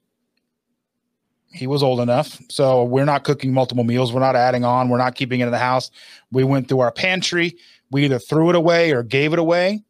he 1.52 1.66
was 1.66 1.82
old 1.82 1.98
enough. 1.98 2.40
So 2.48 2.84
we're 2.84 3.04
not 3.04 3.24
cooking 3.24 3.52
multiple 3.52 3.82
meals. 3.82 4.12
We're 4.12 4.20
not 4.20 4.36
adding 4.36 4.64
on. 4.64 4.88
We're 4.88 4.98
not 4.98 5.16
keeping 5.16 5.40
it 5.40 5.46
in 5.46 5.50
the 5.50 5.58
house. 5.58 5.90
We 6.30 6.44
went 6.44 6.68
through 6.68 6.78
our 6.78 6.92
pantry. 6.92 7.56
We 7.90 8.04
either 8.04 8.20
threw 8.20 8.50
it 8.50 8.54
away 8.54 8.92
or 8.92 9.02
gave 9.02 9.32
it 9.32 9.40
away. 9.40 9.82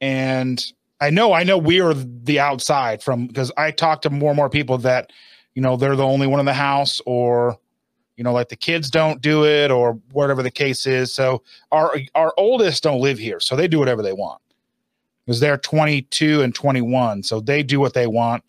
And 0.00 0.64
I 1.02 1.10
know, 1.10 1.34
I 1.34 1.42
know 1.42 1.58
we 1.58 1.82
are 1.82 1.92
the 1.92 2.40
outside 2.40 3.02
from 3.02 3.26
because 3.26 3.52
I 3.58 3.72
talk 3.72 4.00
to 4.02 4.10
more 4.10 4.30
and 4.30 4.38
more 4.38 4.48
people 4.48 4.78
that, 4.78 5.12
you 5.54 5.60
know, 5.60 5.76
they're 5.76 5.96
the 5.96 6.06
only 6.06 6.26
one 6.26 6.40
in 6.40 6.46
the 6.46 6.54
house 6.54 7.02
or 7.04 7.58
you 8.16 8.24
know 8.24 8.32
like 8.32 8.48
the 8.48 8.56
kids 8.56 8.90
don't 8.90 9.20
do 9.20 9.44
it 9.46 9.70
or 9.70 9.98
whatever 10.12 10.42
the 10.42 10.50
case 10.50 10.86
is. 10.86 11.12
So 11.14 11.42
our 11.70 11.96
our 12.14 12.32
oldest 12.36 12.82
don't 12.82 13.00
live 13.00 13.18
here 13.18 13.40
so 13.40 13.56
they 13.56 13.68
do 13.68 13.78
whatever 13.78 14.02
they 14.02 14.12
want. 14.12 14.40
Because 15.24 15.38
they're 15.38 15.58
22 15.58 16.42
and 16.42 16.54
21 16.54 17.22
so 17.22 17.40
they 17.40 17.62
do 17.62 17.80
what 17.80 17.94
they 17.94 18.06
want. 18.06 18.44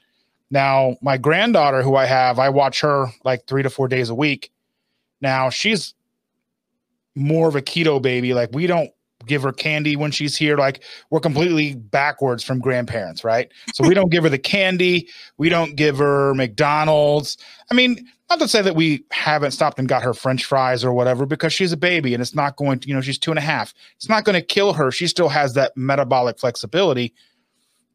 Now 0.49 0.97
my 1.01 1.17
granddaughter 1.17 1.81
who 1.83 1.95
i 1.95 2.05
have 2.05 2.39
i 2.39 2.49
watch 2.49 2.81
her 2.81 3.07
like 3.23 3.45
three 3.47 3.63
to 3.63 3.69
four 3.69 3.87
days 3.87 4.09
a 4.09 4.15
week. 4.15 4.51
Now 5.21 5.49
she's 5.49 5.93
more 7.15 7.47
of 7.47 7.55
a 7.55 7.61
keto 7.61 8.01
baby. 8.01 8.33
Like 8.33 8.49
we 8.53 8.67
don't 8.67 8.91
give 9.25 9.43
her 9.43 9.51
candy 9.51 9.95
when 9.95 10.11
she's 10.11 10.35
here. 10.35 10.57
Like 10.57 10.83
we're 11.09 11.19
completely 11.19 11.75
backwards 11.75 12.43
from 12.43 12.59
grandparents, 12.59 13.23
right? 13.23 13.51
So 13.73 13.87
we 13.87 13.93
don't 13.93 14.11
give 14.11 14.23
her 14.23 14.29
the 14.29 14.39
candy. 14.39 15.09
We 15.37 15.49
don't 15.49 15.75
give 15.75 15.97
her 15.97 16.33
McDonald's. 16.33 17.37
I 17.71 17.75
mean, 17.75 18.07
not 18.29 18.39
to 18.39 18.47
say 18.47 18.61
that 18.61 18.75
we 18.75 19.05
haven't 19.11 19.51
stopped 19.51 19.79
and 19.79 19.87
got 19.87 20.01
her 20.03 20.13
French 20.13 20.45
fries 20.45 20.83
or 20.83 20.93
whatever, 20.93 21.25
because 21.25 21.53
she's 21.53 21.71
a 21.71 21.77
baby 21.77 22.13
and 22.13 22.21
it's 22.21 22.35
not 22.35 22.55
going 22.55 22.79
to, 22.79 22.87
you 22.87 22.93
know, 22.93 23.01
she's 23.01 23.19
two 23.19 23.31
and 23.31 23.37
a 23.37 23.43
half. 23.43 23.73
It's 23.95 24.09
not 24.09 24.23
going 24.23 24.39
to 24.39 24.45
kill 24.45 24.73
her. 24.73 24.91
She 24.91 25.07
still 25.07 25.29
has 25.29 25.53
that 25.53 25.75
metabolic 25.75 26.39
flexibility, 26.39 27.13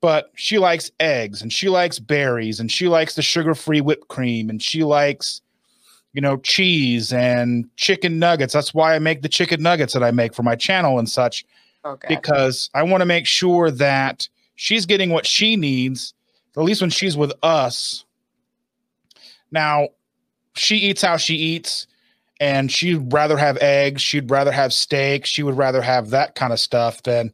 but 0.00 0.30
she 0.36 0.58
likes 0.58 0.90
eggs 1.00 1.42
and 1.42 1.52
she 1.52 1.68
likes 1.68 1.98
berries 1.98 2.60
and 2.60 2.70
she 2.70 2.88
likes 2.88 3.14
the 3.14 3.22
sugar 3.22 3.54
free 3.54 3.80
whipped 3.80 4.08
cream 4.08 4.48
and 4.48 4.62
she 4.62 4.84
likes 4.84 5.40
you 6.18 6.22
know, 6.22 6.36
cheese 6.38 7.12
and 7.12 7.64
chicken 7.76 8.18
nuggets. 8.18 8.52
That's 8.52 8.74
why 8.74 8.96
I 8.96 8.98
make 8.98 9.22
the 9.22 9.28
chicken 9.28 9.62
nuggets 9.62 9.92
that 9.92 10.02
I 10.02 10.10
make 10.10 10.34
for 10.34 10.42
my 10.42 10.56
channel 10.56 10.98
and 10.98 11.08
such. 11.08 11.44
Okay. 11.84 12.08
Because 12.08 12.70
I 12.74 12.82
want 12.82 13.02
to 13.02 13.04
make 13.04 13.24
sure 13.24 13.70
that 13.70 14.28
she's 14.56 14.84
getting 14.84 15.10
what 15.10 15.26
she 15.26 15.54
needs, 15.54 16.14
at 16.56 16.64
least 16.64 16.80
when 16.80 16.90
she's 16.90 17.16
with 17.16 17.32
us. 17.44 18.04
Now, 19.52 19.90
she 20.56 20.78
eats 20.78 21.02
how 21.02 21.18
she 21.18 21.36
eats, 21.36 21.86
and 22.40 22.68
she'd 22.68 23.12
rather 23.12 23.36
have 23.36 23.56
eggs. 23.58 24.02
She'd 24.02 24.28
rather 24.28 24.50
have 24.50 24.72
steak. 24.72 25.24
She 25.24 25.44
would 25.44 25.56
rather 25.56 25.80
have 25.80 26.10
that 26.10 26.34
kind 26.34 26.52
of 26.52 26.58
stuff 26.58 27.00
than 27.04 27.30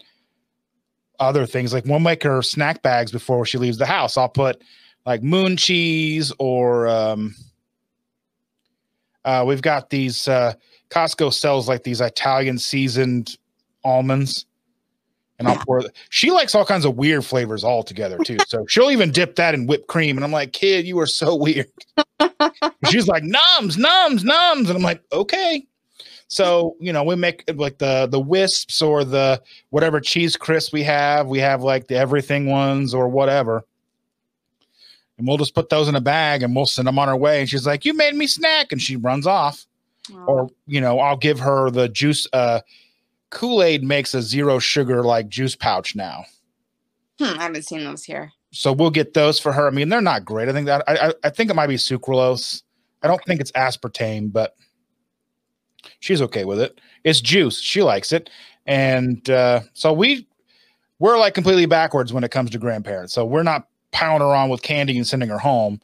other 1.19 1.47
things. 1.47 1.73
Like 1.73 1.87
we'll 1.87 2.01
make 2.01 2.23
her 2.23 2.43
snack 2.43 2.83
bags 2.83 3.11
before 3.11 3.47
she 3.47 3.57
leaves 3.57 3.79
the 3.79 3.87
house. 3.87 4.19
I'll 4.19 4.29
put 4.29 4.61
like 5.07 5.23
moon 5.23 5.57
cheese 5.57 6.35
or 6.39 6.87
um, 6.87 7.35
uh, 9.25 9.45
we've 9.47 9.63
got 9.63 9.91
these 9.91 10.29
uh, 10.29 10.55
Costco 10.91 11.33
sells 11.33 11.69
like 11.69 11.83
these 11.83 12.01
Italian 12.01 12.59
seasoned 12.59 13.37
almonds. 13.85 14.47
And 15.39 15.49
I'll 15.49 15.57
pour. 15.57 15.83
She 16.11 16.31
likes 16.31 16.55
all 16.55 16.65
kinds 16.65 16.85
of 16.85 16.97
weird 16.97 17.25
flavors 17.25 17.65
all 17.65 17.83
together 17.83 18.19
too. 18.19 18.37
So 18.47 18.65
she'll 18.69 18.93
even 18.93 19.11
dip 19.11 19.35
that 19.35 19.53
in 19.53 19.67
whipped 19.67 19.89
cream. 19.89 20.17
And 20.17 20.25
I'm 20.25 20.31
like, 20.31 20.53
kid, 20.53 20.87
you 20.87 20.99
are 21.01 21.09
so 21.09 21.35
weird. 21.35 21.67
She's 22.89 23.09
like, 23.09 23.25
nums, 23.25 23.77
nums, 23.77 24.21
nums, 24.23 24.69
and 24.69 24.71
I'm 24.71 24.83
like, 24.83 25.03
okay. 25.13 25.67
So 26.29 26.77
you 26.79 26.93
know, 26.93 27.03
we 27.03 27.17
make 27.17 27.45
like 27.57 27.79
the 27.79 28.07
the 28.07 28.21
Whisps 28.21 28.81
or 28.81 29.05
the 29.05 29.43
whatever 29.71 30.01
cheese 30.01 30.37
crisp 30.37 30.73
we 30.73 30.85
have. 30.85 31.27
We 31.27 31.41
have 31.41 31.63
like 31.63 31.89
the 31.89 31.97
everything 31.97 32.47
ones 32.47 32.95
or 32.95 33.09
whatever 33.09 33.65
and 35.19 35.27
we'll 35.27 35.37
just 35.37 35.55
put 35.55 35.69
those 35.69 35.89
in 35.89 35.95
a 35.95 36.01
bag 36.01 36.43
and 36.43 36.55
we'll 36.55 36.67
send 36.67 36.89
them 36.89 36.99
on 36.99 37.09
our 37.09 37.17
way. 37.17 37.41
And 37.41 37.49
she's 37.49 37.67
like, 37.67 37.85
"You 37.85 37.95
made 37.95 38.15
me 38.15 38.27
snack," 38.27 38.73
and 38.73 38.81
she 38.81 38.97
runs 38.97 39.27
off. 39.27 39.67
Or 40.27 40.51
you 40.67 40.81
know, 40.81 40.99
I'll 40.99 41.17
give 41.17 41.39
her 41.41 41.71
the 41.71 41.89
juice. 41.89 42.27
Uh, 42.33 42.61
Kool 43.31 43.63
Aid 43.63 43.83
makes 43.83 44.15
a 44.15 44.21
zero 44.23 44.59
sugar 44.59 45.03
like 45.03 45.29
juice 45.29 45.57
pouch 45.57 45.97
now. 45.97 46.25
Hmm, 47.19 47.39
I 47.39 47.43
haven't 47.45 47.63
seen 47.63 47.85
those 47.85 48.05
here. 48.05 48.33
So 48.51 48.73
we'll 48.73 48.91
get 48.91 49.15
those 49.15 49.41
for 49.41 49.53
her. 49.53 49.67
I 49.67 49.71
mean, 49.71 49.89
they're 49.89 50.01
not 50.01 50.25
great. 50.25 50.49
I 50.49 50.53
think 50.53 50.67
that 50.67 50.85
I 50.87 51.09
I, 51.09 51.13
I 51.25 51.31
think 51.31 51.51
it 51.51 51.55
might 51.55 51.69
be 51.69 51.77
sucralose. 51.77 52.63
I 53.03 53.07
don't 53.07 53.17
okay. 53.17 53.25
think 53.27 53.41
it's 53.41 53.53
aspartame, 53.53 54.33
but 54.33 54.55
she's 56.01 56.23
okay 56.23 56.45
with 56.45 56.61
it. 56.61 56.81
It's 57.03 57.21
juice. 57.21 57.61
She 57.61 57.83
likes 57.83 58.13
it, 58.13 58.31
and 58.67 59.29
uh, 59.31 59.61
so 59.73 59.93
we 59.93 60.27
we're 60.99 61.19
like 61.19 61.35
completely 61.35 61.67
backwards 61.67 62.13
when 62.13 62.25
it 62.25 62.31
comes 62.31 62.51
to 62.51 62.59
grandparents. 62.59 63.13
So 63.13 63.25
we're 63.25 63.43
not 63.43 63.69
piling 63.95 64.21
her 64.21 64.35
on 64.35 64.51
with 64.51 64.61
candy 64.61 64.97
and 64.97 65.07
sending 65.07 65.31
her 65.31 65.39
home. 65.39 65.81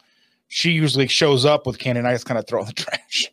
She 0.49 0.73
usually 0.73 1.07
shows 1.07 1.47
up 1.47 1.67
with 1.67 1.79
candy 1.79 2.01
and 2.01 2.09
I 2.09 2.13
just 2.13 2.27
kind 2.27 2.39
of 2.39 2.47
throw 2.47 2.61
in 2.61 2.67
the 2.67 2.73
trash. 2.75 3.33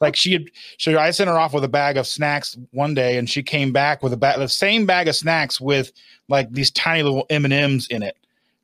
like 0.00 0.14
she 0.14 0.32
had, 0.32 0.44
so 0.78 0.98
I 0.98 1.10
sent 1.10 1.30
her 1.30 1.38
off 1.38 1.54
with 1.54 1.64
a 1.64 1.68
bag 1.68 1.96
of 1.96 2.06
snacks 2.06 2.56
one 2.72 2.94
day, 2.94 3.16
and 3.16 3.30
she 3.30 3.42
came 3.42 3.72
back 3.72 4.02
with 4.02 4.12
a 4.12 4.16
bag, 4.16 4.38
the 4.38 4.48
same 4.48 4.86
bag 4.86 5.08
of 5.08 5.14
snacks 5.14 5.60
with 5.60 5.92
like 6.28 6.50
these 6.52 6.70
tiny 6.72 7.02
little 7.02 7.24
M 7.30 7.44
and 7.44 7.54
M's 7.54 7.86
in 7.88 8.02
it. 8.02 8.16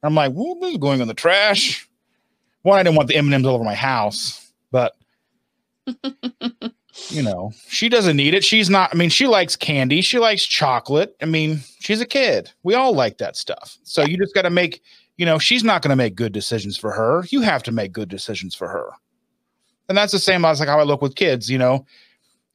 I'm 0.02 0.14
like, 0.14 0.32
well, 0.34 0.56
this 0.56 0.72
is 0.72 0.78
going 0.78 1.00
in 1.00 1.08
the 1.08 1.14
trash. 1.14 1.88
One, 2.62 2.78
I 2.78 2.82
didn't 2.82 2.96
want 2.96 3.08
the 3.08 3.16
M 3.16 3.26
and 3.26 3.34
M's 3.34 3.46
all 3.46 3.54
over 3.54 3.64
my 3.64 3.74
house, 3.74 4.52
but 4.70 4.96
you 7.08 7.22
know, 7.22 7.52
she 7.68 7.88
doesn't 7.88 8.16
need 8.16 8.34
it. 8.34 8.44
She's 8.44 8.68
not, 8.68 8.90
I 8.92 8.96
mean, 8.96 9.10
she 9.10 9.26
likes 9.26 9.56
candy. 9.56 10.00
She 10.00 10.18
likes 10.18 10.44
chocolate. 10.44 11.16
I 11.22 11.24
mean, 11.26 11.60
she's 11.80 12.00
a 12.00 12.06
kid. 12.06 12.50
We 12.62 12.74
all 12.74 12.94
like 12.94 13.18
that 13.18 13.36
stuff. 13.36 13.78
So 13.84 14.02
you 14.02 14.18
just 14.18 14.34
got 14.34 14.42
to 14.42 14.50
make, 14.50 14.82
you 15.16 15.24
know, 15.24 15.38
she's 15.38 15.64
not 15.64 15.82
going 15.82 15.90
to 15.90 15.96
make 15.96 16.14
good 16.14 16.32
decisions 16.32 16.76
for 16.76 16.92
her. 16.92 17.24
You 17.30 17.40
have 17.40 17.62
to 17.64 17.72
make 17.72 17.92
good 17.92 18.08
decisions 18.08 18.54
for 18.54 18.68
her. 18.68 18.90
And 19.88 19.96
that's 19.96 20.12
the 20.12 20.18
same 20.18 20.44
as 20.44 20.60
like 20.60 20.68
how 20.68 20.78
I 20.78 20.82
look 20.82 21.00
with 21.00 21.14
kids, 21.14 21.50
you 21.50 21.58
know, 21.58 21.86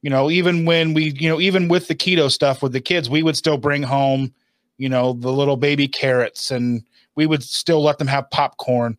you 0.02 0.10
know, 0.10 0.30
even 0.30 0.64
when 0.64 0.94
we, 0.94 1.12
you 1.18 1.28
know, 1.28 1.40
even 1.40 1.68
with 1.68 1.88
the 1.88 1.94
keto 1.94 2.30
stuff 2.30 2.62
with 2.62 2.72
the 2.72 2.80
kids, 2.80 3.10
we 3.10 3.22
would 3.22 3.36
still 3.36 3.56
bring 3.56 3.82
home, 3.82 4.32
you 4.78 4.88
know, 4.88 5.14
the 5.14 5.32
little 5.32 5.56
baby 5.56 5.88
carrots 5.88 6.50
and 6.50 6.84
we 7.16 7.26
would 7.26 7.42
still 7.42 7.82
let 7.82 7.98
them 7.98 8.06
have 8.06 8.30
popcorn. 8.30 8.96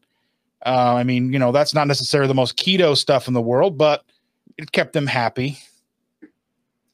Uh, 0.66 0.96
I 0.96 1.04
mean, 1.04 1.32
you 1.32 1.40
know, 1.40 1.52
that's 1.52 1.74
not 1.74 1.88
necessarily 1.88 2.28
the 2.28 2.34
most 2.34 2.58
keto 2.58 2.98
stuff 2.98 3.28
in 3.28 3.34
the 3.34 3.42
world, 3.42 3.78
but 3.78 4.04
it 4.58 4.72
kept 4.72 4.94
them 4.94 5.08
happy 5.08 5.58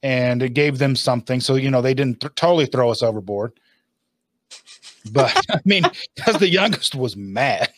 and 0.02 0.42
it 0.42 0.54
gave 0.54 0.78
them 0.78 0.96
something. 0.96 1.40
So, 1.40 1.54
you 1.54 1.70
know, 1.70 1.82
they 1.82 1.94
didn't 1.94 2.20
th- 2.20 2.34
totally 2.34 2.66
throw 2.66 2.90
us 2.90 3.02
overboard. 3.02 3.52
But 5.12 5.44
I 5.50 5.60
mean, 5.64 5.84
because 6.14 6.36
the 6.38 6.48
youngest 6.48 6.94
was 6.94 7.16
mad. 7.16 7.70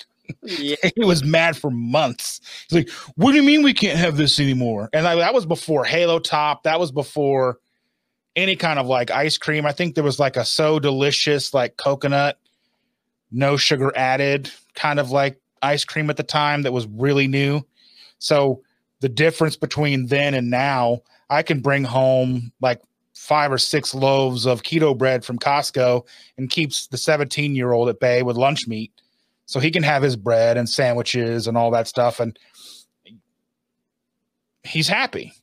Yeah. 0.42 0.76
he 0.96 1.04
was 1.04 1.22
mad 1.22 1.56
for 1.56 1.70
months. 1.70 2.40
He's 2.68 2.78
like, 2.78 2.90
What 3.16 3.32
do 3.32 3.36
you 3.36 3.42
mean 3.42 3.62
we 3.62 3.74
can't 3.74 3.98
have 3.98 4.16
this 4.16 4.40
anymore? 4.40 4.88
And 4.92 5.06
I, 5.06 5.16
that 5.16 5.34
was 5.34 5.46
before 5.46 5.84
Halo 5.84 6.18
Top. 6.18 6.62
That 6.62 6.80
was 6.80 6.90
before 6.90 7.58
any 8.36 8.56
kind 8.56 8.78
of 8.78 8.86
like 8.86 9.10
ice 9.10 9.38
cream. 9.38 9.66
I 9.66 9.72
think 9.72 9.94
there 9.94 10.04
was 10.04 10.18
like 10.18 10.36
a 10.36 10.44
so 10.44 10.78
delicious, 10.78 11.54
like 11.54 11.76
coconut, 11.76 12.38
no 13.30 13.56
sugar 13.56 13.92
added 13.94 14.50
kind 14.74 14.98
of 14.98 15.10
like 15.10 15.38
ice 15.62 15.84
cream 15.84 16.10
at 16.10 16.16
the 16.16 16.22
time 16.22 16.62
that 16.62 16.72
was 16.72 16.86
really 16.86 17.28
new. 17.28 17.62
So 18.18 18.62
the 19.04 19.08
difference 19.10 19.54
between 19.54 20.06
then 20.06 20.32
and 20.32 20.48
now, 20.48 21.02
I 21.28 21.42
can 21.42 21.60
bring 21.60 21.84
home 21.84 22.50
like 22.62 22.80
five 23.12 23.52
or 23.52 23.58
six 23.58 23.94
loaves 23.94 24.46
of 24.46 24.62
keto 24.62 24.96
bread 24.96 25.26
from 25.26 25.38
Costco 25.38 26.06
and 26.38 26.48
keeps 26.48 26.86
the 26.86 26.96
17 26.96 27.54
year 27.54 27.72
old 27.72 27.90
at 27.90 28.00
bay 28.00 28.22
with 28.22 28.38
lunch 28.38 28.66
meat. 28.66 28.90
So 29.44 29.60
he 29.60 29.70
can 29.70 29.82
have 29.82 30.02
his 30.02 30.16
bread 30.16 30.56
and 30.56 30.66
sandwiches 30.66 31.46
and 31.46 31.54
all 31.54 31.70
that 31.72 31.86
stuff. 31.86 32.18
And 32.18 32.38
he's 34.62 34.88
happy 34.88 35.34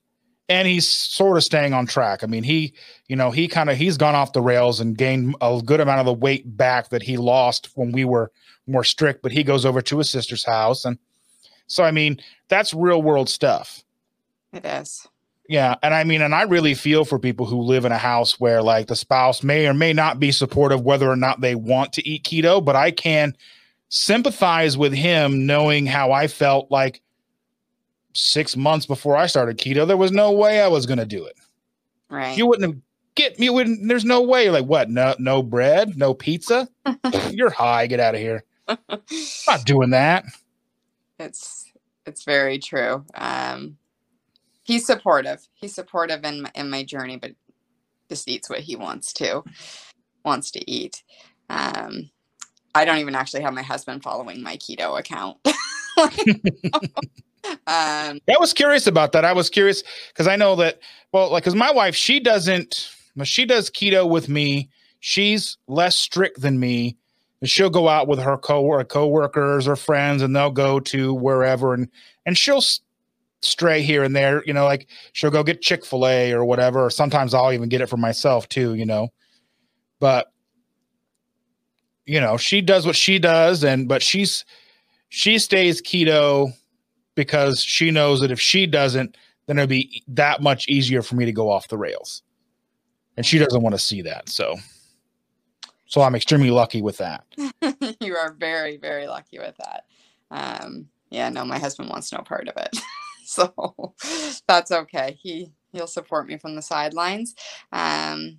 and 0.50 0.68
he's 0.68 0.90
sort 0.90 1.38
of 1.38 1.44
staying 1.44 1.76
on 1.76 1.86
track. 1.86 2.24
I 2.24 2.26
mean, 2.26 2.42
he, 2.42 2.74
you 3.10 3.16
know, 3.16 3.30
he 3.30 3.48
kind 3.48 3.70
of 3.70 3.78
he's 3.78 3.96
gone 3.96 4.16
off 4.16 4.34
the 4.34 4.42
rails 4.42 4.80
and 4.80 4.98
gained 4.98 5.36
a 5.40 5.62
good 5.64 5.82
amount 5.82 6.00
of 6.00 6.08
the 6.08 6.14
weight 6.14 6.58
back 6.58 6.90
that 6.90 7.04
he 7.04 7.16
lost 7.16 7.70
when 7.76 7.92
we 7.92 8.06
were 8.06 8.32
more 8.66 8.84
strict. 8.84 9.22
But 9.22 9.32
he 9.32 9.44
goes 9.44 9.68
over 9.68 9.84
to 9.84 10.00
his 10.00 10.10
sister's 10.10 10.44
house 10.44 10.84
and 10.84 10.98
so, 11.68 11.84
I 11.84 11.92
mean, 11.92 12.20
that's 12.50 12.74
real 12.74 13.02
world 13.02 13.30
stuff. 13.30 13.84
It 14.54 14.66
is. 14.66 15.08
Yeah. 15.48 15.76
And 15.84 15.94
I 15.94 16.04
mean, 16.04 16.22
and 16.22 16.34
I 16.34 16.44
really 16.44 16.74
feel 16.74 17.04
for 17.04 17.20
people 17.20 17.46
who 17.46 17.62
live 17.62 17.84
in 17.84 17.92
a 17.92 17.98
house 17.98 18.40
where 18.40 18.62
like 18.62 18.88
the 18.88 18.96
spouse 18.96 19.44
may 19.44 19.68
or 19.68 19.74
may 19.74 19.92
not 19.92 20.20
be 20.20 20.32
supportive 20.32 20.82
whether 20.82 21.10
or 21.10 21.16
not 21.16 21.42
they 21.42 21.56
want 21.56 21.94
to 21.94 22.08
eat 22.08 22.24
keto, 22.24 22.64
but 22.64 22.76
I 22.76 22.92
can 22.92 23.36
sympathize 23.90 24.78
with 24.78 24.94
him 24.94 25.46
knowing 25.46 25.86
how 25.86 26.14
I 26.14 26.28
felt 26.28 26.72
like 26.72 27.02
six 28.14 28.56
months 28.56 28.86
before 28.86 29.18
I 29.18 29.26
started 29.26 29.58
keto. 29.58 29.86
There 29.86 29.98
was 29.98 30.12
no 30.12 30.32
way 30.32 30.62
I 30.62 30.70
was 30.70 30.86
going 30.86 31.00
to 31.00 31.06
do 31.06 31.26
it. 31.26 31.36
Right. 32.10 32.38
You 32.38 32.48
wouldn't 32.48 32.72
have 32.72 32.82
get 33.16 33.40
me. 33.40 33.50
Wouldn't, 33.50 33.88
there's 33.88 34.06
no 34.06 34.22
way. 34.22 34.50
Like, 34.50 34.66
what? 34.66 34.90
No, 34.90 35.16
no 35.20 35.44
bread, 35.44 35.98
no 35.98 36.14
pizza. 36.14 36.70
You're 37.32 37.50
high. 37.50 37.88
Get 37.88 38.00
out 38.00 38.16
of 38.16 38.22
here. 38.22 38.44
not 39.48 39.66
doing 39.66 39.90
that. 39.90 40.26
It's 41.22 41.72
it's 42.06 42.24
very 42.24 42.60
true. 42.60 43.06
Um, 43.16 43.78
he's 44.64 44.86
supportive. 44.86 45.48
He's 45.54 45.76
supportive 45.76 46.24
in 46.24 46.48
in 46.56 46.70
my 46.70 46.84
journey, 46.84 47.18
but 47.18 47.32
just 48.10 48.28
eats 48.28 48.50
what 48.50 48.60
he 48.60 48.76
wants 48.76 49.14
to 49.14 49.44
wants 50.26 50.52
to 50.52 50.72
eat. 50.72 51.04
Um, 51.50 52.10
I 52.74 52.86
don't 52.86 53.00
even 53.00 53.16
actually 53.16 53.42
have 53.42 53.54
my 53.54 53.62
husband 53.62 54.04
following 54.04 54.42
my 54.42 54.58
keto 54.58 54.98
account. 54.98 55.38
um, 57.68 58.20
I 58.28 58.38
was 58.40 58.54
curious 58.54 58.88
about 58.88 59.12
that. 59.12 59.26
I 59.26 59.34
was 59.34 59.50
curious 59.50 59.84
because 60.10 60.28
I 60.28 60.36
know 60.36 60.56
that 60.58 60.80
well, 61.12 61.32
like 61.32 61.44
because 61.44 61.56
my 61.56 61.72
wife 61.72 61.96
she 61.96 62.20
doesn't 62.20 62.92
she 63.24 63.46
does 63.46 63.70
keto 63.70 64.10
with 64.10 64.30
me. 64.30 64.70
She's 65.00 65.58
less 65.68 65.98
strict 65.98 66.42
than 66.42 66.60
me, 66.60 66.98
she'll 67.50 67.70
go 67.70 67.88
out 67.88 68.08
with 68.08 68.20
her 68.20 68.38
co 68.38 68.84
co-workers 68.84 69.68
or 69.68 69.76
friends 69.76 70.22
and 70.22 70.36
they'll 70.36 70.52
go 70.52 70.80
to 70.80 71.14
wherever 71.14 71.74
and 71.74 71.90
and 72.26 72.38
she'll 72.38 72.64
stray 73.42 73.82
here 73.82 74.04
and 74.04 74.16
there 74.16 74.44
you 74.46 74.54
know 74.54 74.66
like 74.66 74.88
she'll 75.14 75.32
go 75.32 75.44
get 75.44 75.62
chick-fil-a 75.62 76.32
or 76.32 76.46
whatever 76.46 76.86
or 76.86 76.90
sometimes 76.92 77.34
i'll 77.34 77.52
even 77.52 77.70
get 77.70 77.82
it 77.82 77.90
for 77.90 77.98
myself 77.98 78.48
too 78.50 78.76
you 78.76 78.86
know. 78.86 79.10
But 80.00 80.32
you 82.06 82.20
know 82.20 82.38
she 82.38 82.62
does 82.62 82.86
what 82.86 82.96
she 82.96 83.20
does 83.20 83.64
and 83.64 83.88
but 83.88 84.02
she's 84.02 84.46
she 85.10 85.40
stays 85.40 85.82
keto 85.82 86.54
because 87.16 87.64
she 87.64 87.92
knows 87.92 88.22
that 88.22 88.32
if 88.32 88.40
she 88.40 88.66
doesn't 88.66 89.16
then 89.52 89.58
it'll 89.58 89.68
be 89.68 90.02
that 90.08 90.42
much 90.42 90.68
easier 90.70 91.02
for 91.02 91.16
me 91.16 91.26
to 91.26 91.32
go 91.32 91.50
off 91.50 91.68
the 91.68 91.78
rails. 91.78 92.24
And 93.18 93.26
she 93.26 93.36
mm-hmm. 93.36 93.44
doesn't 93.44 93.62
want 93.62 93.76
to 93.76 93.80
see 93.80 94.02
that. 94.04 94.30
So, 94.30 94.56
so 95.92 96.02
I'm 96.02 96.16
extremely 96.16 96.52
lucky 96.52 96.82
with 96.82 96.98
that. 97.00 97.26
you 98.00 98.16
are 98.16 98.34
very, 98.40 98.78
very 98.78 99.08
lucky 99.08 99.40
with 99.40 99.56
that. 99.58 99.86
Um, 100.32 100.88
yeah, 101.10 101.28
no, 101.30 101.44
my 101.44 101.60
husband 101.60 101.90
wants 101.90 102.14
no 102.14 102.20
part 102.20 102.48
of 102.48 102.56
it, 102.56 102.78
so 103.26 103.94
that's 104.48 104.72
okay. 104.72 105.20
He 105.22 105.52
he'll 105.74 105.88
support 105.88 106.28
me 106.28 106.38
from 106.38 106.56
the 106.56 106.62
sidelines. 106.62 107.36
Um, 107.74 108.38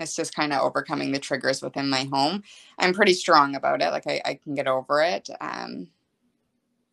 it's 0.00 0.16
just 0.16 0.34
kind 0.34 0.52
of 0.52 0.62
overcoming 0.62 1.12
the 1.12 1.20
triggers 1.20 1.62
within 1.62 1.88
my 1.88 2.08
home. 2.12 2.42
I'm 2.80 2.92
pretty 2.92 3.14
strong 3.14 3.54
about 3.54 3.80
it. 3.80 3.90
Like 3.90 4.08
I, 4.08 4.20
I 4.24 4.34
can 4.34 4.56
get 4.56 4.66
over 4.66 5.00
it. 5.00 5.30
Um, 5.40 5.86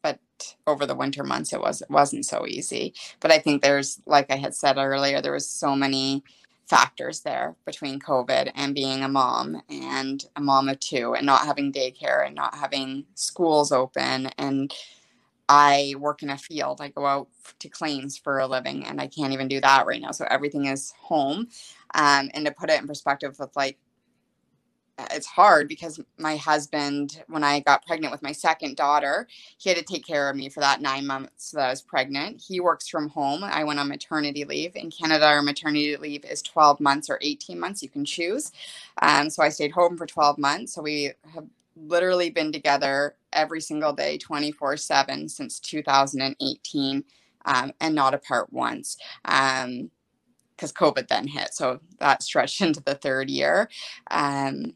but 0.03 0.19
over 0.67 0.85
the 0.85 0.95
winter 0.95 1.23
months, 1.23 1.51
it 1.51 1.59
was 1.59 1.81
it 1.81 1.89
wasn't 1.89 2.27
so 2.27 2.45
easy. 2.45 2.93
But 3.19 3.31
I 3.31 3.39
think 3.39 3.63
there's, 3.63 3.99
like 4.05 4.31
I 4.31 4.35
had 4.35 4.53
said 4.53 4.77
earlier, 4.77 5.19
there 5.19 5.33
was 5.33 5.49
so 5.49 5.75
many 5.75 6.23
factors 6.67 7.21
there 7.21 7.55
between 7.65 7.99
COVID 7.99 8.51
and 8.55 8.73
being 8.73 9.03
a 9.03 9.09
mom 9.09 9.61
and 9.69 10.25
a 10.35 10.41
mom 10.41 10.69
of 10.69 10.79
two 10.79 11.13
and 11.13 11.25
not 11.25 11.45
having 11.45 11.71
daycare 11.71 12.25
and 12.25 12.35
not 12.35 12.55
having 12.55 13.05
schools 13.15 13.71
open 13.71 14.27
and 14.37 14.73
I 15.49 15.95
work 15.99 16.23
in 16.23 16.29
a 16.29 16.37
field. 16.37 16.79
I 16.81 16.87
go 16.87 17.05
out 17.05 17.27
to 17.59 17.69
claims 17.69 18.17
for 18.17 18.39
a 18.39 18.47
living, 18.47 18.85
and 18.85 19.01
I 19.01 19.07
can't 19.07 19.33
even 19.33 19.47
do 19.47 19.59
that 19.61 19.85
right 19.85 20.01
now. 20.01 20.11
So 20.11 20.25
everything 20.29 20.65
is 20.65 20.93
home. 20.99 21.47
Um, 21.93 22.31
and 22.33 22.45
to 22.45 22.51
put 22.51 22.69
it 22.69 22.79
in 22.79 22.87
perspective, 22.87 23.37
with 23.39 23.55
like, 23.55 23.77
it's 25.11 25.25
hard 25.25 25.67
because 25.67 25.99
my 26.19 26.35
husband, 26.35 27.23
when 27.27 27.43
I 27.43 27.61
got 27.61 27.85
pregnant 27.85 28.11
with 28.11 28.21
my 28.21 28.31
second 28.31 28.75
daughter, 28.75 29.27
he 29.57 29.69
had 29.69 29.77
to 29.77 29.83
take 29.83 30.05
care 30.05 30.29
of 30.29 30.35
me 30.35 30.49
for 30.49 30.59
that 30.59 30.81
nine 30.81 31.07
months 31.07 31.51
that 31.51 31.65
I 31.65 31.69
was 31.69 31.81
pregnant. 31.81 32.41
He 32.47 32.59
works 32.59 32.87
from 32.87 33.09
home. 33.09 33.43
I 33.43 33.63
went 33.63 33.79
on 33.79 33.87
maternity 33.87 34.45
leave. 34.45 34.75
In 34.75 34.91
Canada, 34.91 35.25
our 35.25 35.41
maternity 35.41 35.97
leave 35.97 36.25
is 36.25 36.41
12 36.43 36.79
months 36.79 37.09
or 37.09 37.17
18 37.21 37.59
months. 37.59 37.81
You 37.81 37.89
can 37.89 38.05
choose. 38.05 38.51
Um, 39.01 39.29
so 39.29 39.41
I 39.41 39.49
stayed 39.49 39.71
home 39.71 39.97
for 39.97 40.05
12 40.05 40.37
months. 40.37 40.73
So 40.73 40.81
we 40.83 41.11
have 41.33 41.45
literally 41.75 42.29
been 42.29 42.51
together 42.51 43.15
every 43.31 43.61
single 43.61 43.93
day 43.93 44.17
24 44.17 44.77
7 44.77 45.27
since 45.27 45.59
2018 45.59 47.03
um, 47.45 47.71
and 47.81 47.95
not 47.95 48.13
apart 48.13 48.53
once 48.53 48.95
because 49.23 49.63
um, 49.65 49.89
covid 50.75 51.07
then 51.07 51.27
hit 51.27 51.51
so 51.51 51.79
that 51.99 52.21
stretched 52.21 52.61
into 52.61 52.79
the 52.81 52.93
third 52.93 53.27
year 53.27 53.67
um, 54.11 54.73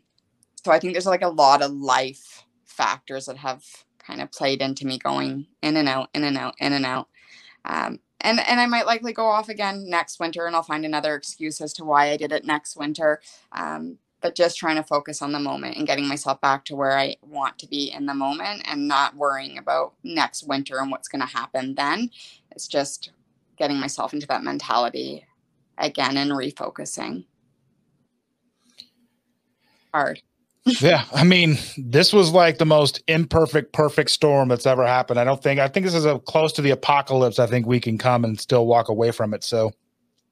so 0.68 0.74
i 0.74 0.80
think 0.80 0.94
there's 0.94 1.06
like 1.06 1.22
a 1.22 1.30
lot 1.30 1.62
of 1.62 1.72
life 1.72 2.44
factors 2.66 3.26
that 3.28 3.38
have 3.38 3.64
kind 4.00 4.22
of 4.22 4.30
played 4.32 4.62
into 4.62 4.86
me 4.86 4.98
going 4.98 5.48
in 5.64 5.78
and 5.78 5.88
out 5.88 6.10
in 6.14 6.26
and 6.26 6.38
out 6.38 6.54
in 6.60 6.74
and 6.74 6.86
out 6.86 7.08
um, 7.64 8.00
and 8.22 8.40
and 8.40 8.60
I 8.60 8.66
might 8.66 8.86
likely 8.86 9.14
go 9.14 9.28
off 9.28 9.50
again 9.50 9.90
next 9.90 10.20
winter, 10.20 10.46
and 10.48 10.56
I'll 10.56 10.64
find 10.64 10.86
another 10.86 11.16
excuse 11.16 11.62
as 11.62 11.74
to 11.74 11.86
why 11.86 12.10
I 12.10 12.18
did 12.18 12.32
it 12.32 12.46
next 12.46 12.76
winter. 12.76 13.22
Um, 13.52 13.98
but 14.22 14.36
just 14.36 14.58
trying 14.58 14.78
to 14.78 14.84
focus 14.84 15.22
on 15.22 15.32
the 15.32 15.40
moment 15.40 15.78
and 15.78 15.86
getting 15.86 16.08
myself 16.08 16.42
back 16.42 16.66
to 16.66 16.76
where 16.76 16.98
I 16.98 17.18
want 17.22 17.60
to 17.60 17.68
be 17.68 17.92
in 17.92 18.08
the 18.08 18.16
moment 18.16 18.64
and 18.66 18.88
not 18.88 19.16
worrying 19.16 19.60
about 19.60 19.94
next 20.04 20.48
winter 20.48 20.80
and 20.80 20.90
what's 20.90 21.08
going 21.08 21.22
to 21.22 21.28
happen 21.28 21.76
then. 21.76 22.10
It's 22.52 22.68
just 22.68 23.12
getting 23.58 23.78
myself 23.78 24.14
into 24.14 24.26
that 24.28 24.44
mentality 24.44 25.26
again 25.78 26.18
and 26.18 26.32
refocusing. 26.32 27.26
Hard. 29.94 30.22
Yeah, 30.80 31.06
I 31.14 31.24
mean, 31.24 31.58
this 31.78 32.14
was 32.14 32.32
like 32.32 32.58
the 32.58 32.66
most 32.66 33.04
imperfect, 33.08 33.74
perfect 33.74 34.10
storm 34.10 34.50
that's 34.50 34.66
ever 34.66 34.86
happened. 34.86 35.20
I 35.20 35.24
don't 35.24 35.42
think. 35.42 35.60
I 35.60 35.68
think 35.68 35.86
this 35.86 35.96
is 35.96 36.06
a 36.06 36.20
close 36.20 36.54
to 36.54 36.62
the 36.62 36.72
apocalypse. 36.72 37.40
I 37.40 37.48
think 37.48 37.66
we 37.66 37.80
can 37.80 37.98
come 37.98 38.24
and 38.24 38.40
still 38.40 38.66
walk 38.66 38.90
away 38.90 39.12
from 39.12 39.34
it. 39.34 39.44
So, 39.44 39.72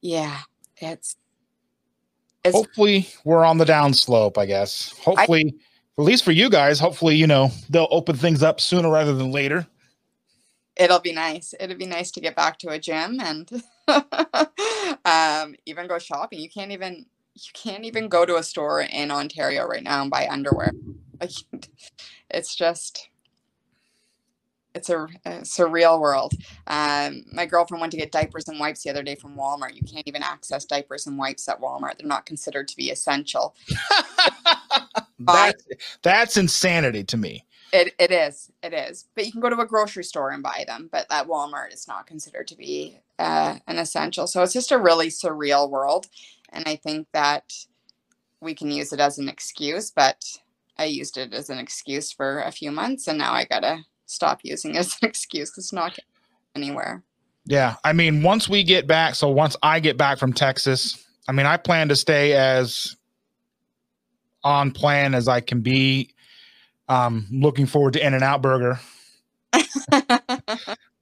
yeah, 0.00 0.40
it's 0.80 1.16
hopefully 2.52 3.08
we're 3.24 3.44
on 3.44 3.58
the 3.58 3.64
downslope, 3.64 4.38
I 4.38 4.46
guess. 4.46 4.96
Hopefully, 4.98 5.54
I, 5.56 6.00
at 6.02 6.04
least 6.04 6.24
for 6.24 6.32
you 6.32 6.50
guys, 6.50 6.78
hopefully, 6.78 7.16
you 7.16 7.26
know, 7.26 7.50
they'll 7.70 7.88
open 7.90 8.16
things 8.16 8.42
up 8.42 8.60
sooner 8.60 8.90
rather 8.90 9.14
than 9.14 9.32
later. 9.32 9.66
It'll 10.76 11.00
be 11.00 11.12
nice. 11.12 11.54
It'll 11.58 11.76
be 11.76 11.86
nice 11.86 12.10
to 12.12 12.20
get 12.20 12.36
back 12.36 12.58
to 12.58 12.68
a 12.68 12.78
gym 12.78 13.18
and 13.20 13.50
um, 15.04 15.54
even 15.64 15.86
go 15.86 15.98
shopping. 15.98 16.40
You 16.40 16.50
can't 16.50 16.72
even 16.72 17.06
you 17.36 17.50
can't 17.52 17.84
even 17.84 18.08
go 18.08 18.24
to 18.24 18.36
a 18.36 18.42
store 18.42 18.80
in 18.80 19.10
Ontario 19.10 19.66
right 19.66 19.82
now 19.82 20.02
and 20.02 20.10
buy 20.10 20.26
underwear. 20.28 20.72
Like 21.20 21.32
it's 22.30 22.54
just 22.54 23.10
it's 24.74 24.90
a, 24.90 25.04
a 25.24 25.30
surreal 25.40 25.98
world. 25.98 26.34
Um, 26.66 27.24
my 27.32 27.46
girlfriend 27.46 27.80
went 27.80 27.92
to 27.92 27.96
get 27.96 28.12
diapers 28.12 28.46
and 28.48 28.60
wipes 28.60 28.82
the 28.82 28.90
other 28.90 29.02
day 29.02 29.14
from 29.14 29.34
Walmart. 29.34 29.74
You 29.74 29.82
can't 29.82 30.06
even 30.06 30.22
access 30.22 30.66
diapers 30.66 31.06
and 31.06 31.18
wipes 31.18 31.48
at 31.48 31.60
Walmart. 31.60 31.98
They're 31.98 32.06
not 32.06 32.26
considered 32.26 32.68
to 32.68 32.76
be 32.76 32.90
essential. 32.90 33.56
that's, 35.18 35.64
that's 36.02 36.36
insanity 36.36 37.04
to 37.04 37.16
me. 37.16 37.46
It, 37.72 37.94
it 37.98 38.10
is. 38.10 38.50
It 38.62 38.74
is. 38.74 39.06
But 39.14 39.26
you 39.26 39.32
can 39.32 39.40
go 39.40 39.48
to 39.48 39.58
a 39.58 39.66
grocery 39.66 40.04
store 40.04 40.30
and 40.30 40.42
buy 40.42 40.64
them. 40.66 40.88
But 40.92 41.06
at 41.10 41.26
Walmart, 41.26 41.72
it's 41.72 41.88
not 41.88 42.06
considered 42.06 42.46
to 42.48 42.56
be 42.56 43.00
uh, 43.18 43.56
an 43.66 43.78
essential. 43.78 44.26
So 44.26 44.42
it's 44.42 44.52
just 44.52 44.72
a 44.72 44.78
really 44.78 45.08
surreal 45.08 45.70
world. 45.70 46.06
And 46.52 46.64
I 46.66 46.76
think 46.76 47.08
that 47.12 47.52
we 48.40 48.54
can 48.54 48.70
use 48.70 48.92
it 48.92 49.00
as 49.00 49.18
an 49.18 49.28
excuse. 49.28 49.90
But 49.90 50.22
I 50.78 50.84
used 50.84 51.16
it 51.16 51.32
as 51.34 51.50
an 51.50 51.58
excuse 51.58 52.12
for 52.12 52.40
a 52.40 52.50
few 52.50 52.70
months. 52.70 53.08
And 53.08 53.18
now 53.18 53.32
I 53.32 53.44
got 53.44 53.60
to 53.60 53.78
stop 54.06 54.40
using 54.42 54.74
it 54.74 54.78
as 54.78 54.96
an 55.00 55.08
excuse 55.08 55.50
because 55.50 55.64
it's 55.64 55.72
not 55.72 55.98
anywhere. 56.54 57.02
Yeah. 57.44 57.76
I 57.84 57.92
mean, 57.92 58.22
once 58.22 58.48
we 58.48 58.64
get 58.64 58.86
back, 58.86 59.14
so 59.14 59.28
once 59.28 59.56
I 59.62 59.80
get 59.80 59.96
back 59.96 60.18
from 60.18 60.32
Texas, 60.32 61.04
I 61.28 61.32
mean, 61.32 61.46
I 61.46 61.56
plan 61.56 61.88
to 61.88 61.96
stay 61.96 62.32
as 62.32 62.96
on 64.42 64.70
plan 64.70 65.14
as 65.14 65.28
I 65.28 65.40
can 65.40 65.60
be. 65.60 66.10
Um, 66.88 67.26
looking 67.32 67.66
forward 67.66 67.94
to 67.94 68.06
In-N-Out 68.06 68.42
Burger. 68.42 68.78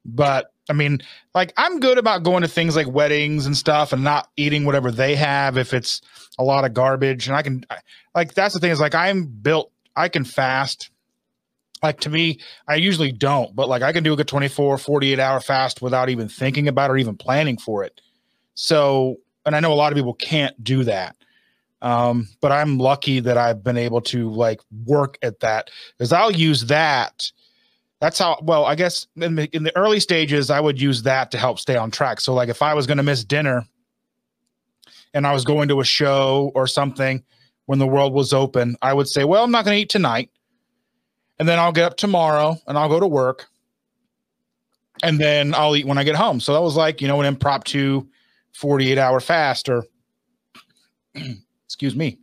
but 0.04 0.52
I 0.68 0.72
mean, 0.72 1.00
like 1.34 1.52
I'm 1.56 1.80
good 1.80 1.98
about 1.98 2.22
going 2.22 2.42
to 2.42 2.48
things 2.48 2.76
like 2.76 2.88
weddings 2.88 3.46
and 3.46 3.56
stuff 3.56 3.92
and 3.92 4.02
not 4.02 4.30
eating 4.36 4.64
whatever 4.64 4.90
they 4.90 5.14
have 5.16 5.58
if 5.58 5.74
it's 5.74 6.00
a 6.38 6.44
lot 6.44 6.64
of 6.64 6.74
garbage. 6.74 7.26
And 7.26 7.36
I 7.36 7.42
can, 7.42 7.64
like, 8.14 8.34
that's 8.34 8.54
the 8.54 8.60
thing 8.60 8.70
is 8.70 8.80
like 8.80 8.94
I'm 8.94 9.26
built, 9.26 9.70
I 9.94 10.08
can 10.08 10.24
fast. 10.24 10.90
Like 11.82 12.00
to 12.00 12.08
me 12.08 12.40
i 12.66 12.76
usually 12.76 13.12
don't 13.12 13.54
but 13.54 13.68
like 13.68 13.82
i 13.82 13.92
can 13.92 14.02
do 14.02 14.14
a 14.14 14.16
good 14.16 14.26
24 14.26 14.78
48 14.78 15.18
hour 15.18 15.38
fast 15.38 15.82
without 15.82 16.08
even 16.08 16.30
thinking 16.30 16.66
about 16.66 16.90
or 16.90 16.96
even 16.96 17.14
planning 17.14 17.58
for 17.58 17.84
it. 17.84 18.00
So 18.54 19.16
and 19.44 19.54
i 19.54 19.60
know 19.60 19.70
a 19.70 19.74
lot 19.74 19.92
of 19.92 19.96
people 19.96 20.14
can't 20.14 20.64
do 20.64 20.84
that. 20.84 21.14
Um, 21.82 22.28
but 22.40 22.52
i'm 22.52 22.78
lucky 22.78 23.20
that 23.20 23.36
i've 23.36 23.62
been 23.62 23.76
able 23.76 24.00
to 24.02 24.30
like 24.30 24.62
work 24.86 25.18
at 25.20 25.40
that 25.40 25.68
because 25.98 26.10
i'll 26.10 26.30
use 26.30 26.64
that 26.66 27.30
that's 28.00 28.18
how 28.18 28.38
well 28.42 28.64
i 28.64 28.74
guess 28.74 29.06
in 29.16 29.34
the, 29.34 29.48
in 29.56 29.62
the 29.62 29.76
early 29.76 30.00
stages 30.00 30.50
i 30.50 30.60
would 30.60 30.80
use 30.80 31.02
that 31.02 31.30
to 31.30 31.38
help 31.38 31.58
stay 31.58 31.76
on 31.76 31.90
track 31.90 32.20
so 32.20 32.34
like 32.34 32.48
if 32.48 32.62
i 32.62 32.74
was 32.74 32.86
going 32.86 32.96
to 32.96 33.02
miss 33.02 33.24
dinner 33.24 33.64
and 35.12 35.26
i 35.26 35.32
was 35.32 35.44
going 35.44 35.68
to 35.68 35.80
a 35.80 35.84
show 35.84 36.50
or 36.54 36.66
something 36.66 37.22
when 37.66 37.78
the 37.78 37.86
world 37.86 38.12
was 38.12 38.32
open 38.32 38.76
i 38.82 38.92
would 38.92 39.08
say 39.08 39.24
well 39.24 39.44
i'm 39.44 39.50
not 39.50 39.64
going 39.64 39.76
to 39.76 39.80
eat 39.80 39.88
tonight 39.88 40.30
and 41.38 41.48
then 41.48 41.58
I'll 41.58 41.72
get 41.72 41.84
up 41.84 41.96
tomorrow 41.96 42.56
and 42.66 42.78
I'll 42.78 42.88
go 42.88 43.00
to 43.00 43.06
work 43.06 43.46
and 45.02 45.18
then 45.18 45.54
I'll 45.54 45.74
eat 45.76 45.86
when 45.86 45.98
I 45.98 46.04
get 46.04 46.14
home. 46.14 46.40
So 46.40 46.52
that 46.52 46.62
was 46.62 46.76
like, 46.76 47.00
you 47.00 47.08
know, 47.08 47.20
an 47.20 47.26
impromptu 47.26 48.06
48 48.54 48.98
hour 48.98 49.20
fast 49.20 49.68
or 49.68 49.84
excuse 51.66 51.96
me, 51.96 52.18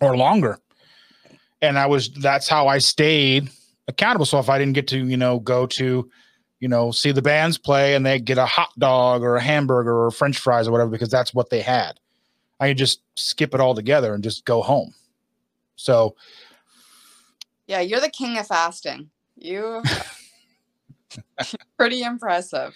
or 0.00 0.16
longer. 0.16 0.58
And 1.62 1.78
I 1.78 1.86
was 1.86 2.10
that's 2.10 2.48
how 2.48 2.68
I 2.68 2.78
stayed 2.78 3.50
accountable. 3.90 4.26
So 4.26 4.38
if 4.38 4.48
I 4.48 4.58
didn't 4.58 4.74
get 4.74 4.88
to, 4.88 4.98
you 4.98 5.16
know, 5.16 5.38
go 5.38 5.66
to, 5.66 6.10
you 6.60 6.68
know, 6.68 6.90
see 6.90 7.12
the 7.12 7.22
bands 7.22 7.58
play 7.58 7.94
and 7.94 8.04
they 8.04 8.18
get 8.18 8.38
a 8.38 8.46
hot 8.46 8.70
dog 8.78 9.22
or 9.22 9.36
a 9.36 9.42
hamburger 9.42 10.04
or 10.04 10.10
french 10.10 10.38
fries 10.38 10.66
or 10.68 10.72
whatever 10.72 10.90
because 10.90 11.10
that's 11.10 11.34
what 11.34 11.50
they 11.50 11.60
had. 11.60 12.00
I 12.58 12.68
could 12.68 12.78
just 12.78 13.00
skip 13.16 13.54
it 13.54 13.60
all 13.60 13.74
together 13.74 14.14
and 14.14 14.22
just 14.22 14.44
go 14.44 14.62
home. 14.62 14.94
So 15.76 16.16
yeah, 17.66 17.80
you're 17.80 18.00
the 18.00 18.10
king 18.10 18.36
of 18.36 18.46
fasting. 18.46 19.10
You 19.36 19.82
pretty 21.78 22.02
impressive. 22.02 22.74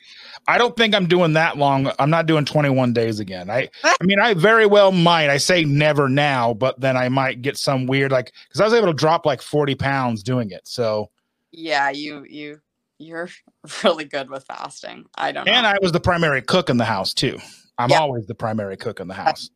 I 0.49 0.59
don't 0.59 0.77
think 0.77 0.95
I'm 0.95 1.07
doing 1.07 1.35
that 1.35 1.57
long. 1.57 1.91
I'm 1.99 2.11
not 2.11 2.27
doing 2.27 2.45
21 2.45 2.93
days 2.93 3.21
again. 3.21 3.51
I 3.51 3.69
I 3.85 3.97
mean, 4.03 4.19
I 4.19 4.35
very 4.35 4.67
well 4.67 4.93
might. 4.93 5.31
I 5.31 5.37
say 5.37 5.65
never 5.65 6.09
now, 6.09 6.55
but 6.55 6.81
then 6.81 6.97
I 6.97 7.09
might 7.09 7.43
get 7.43 7.57
some 7.57 7.87
weird 7.87 8.13
like 8.13 8.33
cuz 8.53 8.61
I 8.61 8.65
was 8.65 8.75
able 8.75 8.89
to 8.89 8.95
drop 8.95 9.27
like 9.27 9.43
40 9.43 9.75
pounds 9.75 10.23
doing 10.23 10.51
it. 10.51 10.67
So 10.67 11.11
Yeah, 11.53 11.91
you 11.91 12.25
you 12.29 12.61
you're 12.99 13.29
really 13.85 14.05
good 14.05 14.31
with 14.31 14.45
fasting. 14.45 15.05
I 15.17 15.33
don't 15.33 15.47
know. 15.47 15.53
And 15.53 15.67
I 15.67 15.77
was 15.81 15.93
the 15.93 16.01
primary 16.01 16.43
cook 16.43 16.71
in 16.71 16.77
the 16.77 16.85
house 16.85 17.15
too. 17.15 17.39
I'm 17.79 17.91
yeah. 17.91 18.01
always 18.01 18.27
the 18.27 18.35
primary 18.35 18.77
cook 18.77 19.01
in 19.01 19.09
the 19.09 19.15
house. 19.15 19.51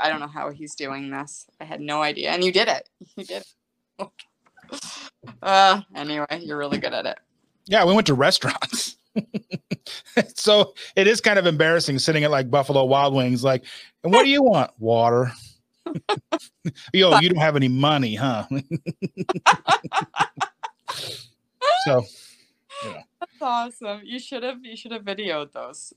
I 0.00 0.08
don't 0.08 0.20
know 0.20 0.28
how 0.28 0.50
he's 0.50 0.74
doing 0.74 1.10
this. 1.10 1.46
I 1.60 1.64
had 1.64 1.80
no 1.80 2.02
idea. 2.02 2.30
And 2.30 2.42
you 2.42 2.52
did 2.52 2.68
it. 2.68 2.88
You 3.16 3.24
did. 3.24 3.44
It. 3.98 4.08
Uh, 5.42 5.80
anyway, 5.94 6.40
you're 6.42 6.56
really 6.56 6.78
good 6.78 6.92
at 6.92 7.06
it. 7.06 7.18
Yeah, 7.66 7.84
we 7.84 7.94
went 7.94 8.06
to 8.08 8.14
restaurants. 8.14 8.96
so 10.34 10.74
it 10.96 11.06
is 11.06 11.20
kind 11.20 11.38
of 11.38 11.46
embarrassing 11.46 11.98
sitting 11.98 12.24
at 12.24 12.30
like 12.30 12.50
Buffalo 12.50 12.84
Wild 12.84 13.14
Wings, 13.14 13.44
like, 13.44 13.64
and 14.02 14.12
what 14.12 14.24
do 14.24 14.30
you 14.30 14.42
want? 14.42 14.70
Water. 14.78 15.32
Yo, 16.92 17.18
you 17.18 17.28
don't 17.28 17.38
have 17.38 17.56
any 17.56 17.68
money, 17.68 18.14
huh? 18.14 18.46
so 21.84 22.04
yeah. 22.84 23.02
That's 23.20 23.40
awesome. 23.40 24.00
You 24.04 24.18
should 24.18 24.42
have 24.42 24.64
you 24.64 24.76
should 24.76 24.92
have 24.92 25.02
videoed 25.02 25.52
those. 25.52 25.92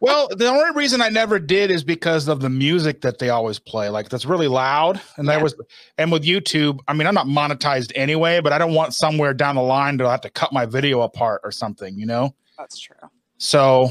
Well, 0.00 0.28
the 0.28 0.46
only 0.46 0.70
reason 0.74 1.00
I 1.00 1.08
never 1.08 1.38
did 1.38 1.70
is 1.70 1.82
because 1.82 2.28
of 2.28 2.40
the 2.40 2.50
music 2.50 3.00
that 3.00 3.18
they 3.18 3.30
always 3.30 3.58
play. 3.58 3.88
Like 3.88 4.08
that's 4.08 4.24
really 4.24 4.48
loud. 4.48 5.00
And 5.16 5.26
yeah. 5.26 5.34
that 5.34 5.42
was 5.42 5.54
and 5.98 6.12
with 6.12 6.24
YouTube, 6.24 6.80
I 6.86 6.92
mean, 6.92 7.06
I'm 7.06 7.14
not 7.14 7.26
monetized 7.26 7.92
anyway, 7.94 8.40
but 8.40 8.52
I 8.52 8.58
don't 8.58 8.74
want 8.74 8.94
somewhere 8.94 9.34
down 9.34 9.56
the 9.56 9.62
line 9.62 9.98
to 9.98 10.08
have 10.08 10.20
to 10.22 10.30
cut 10.30 10.52
my 10.52 10.66
video 10.66 11.02
apart 11.02 11.40
or 11.44 11.50
something, 11.50 11.98
you 11.98 12.06
know? 12.06 12.34
That's 12.58 12.78
true. 12.78 12.96
So 13.38 13.90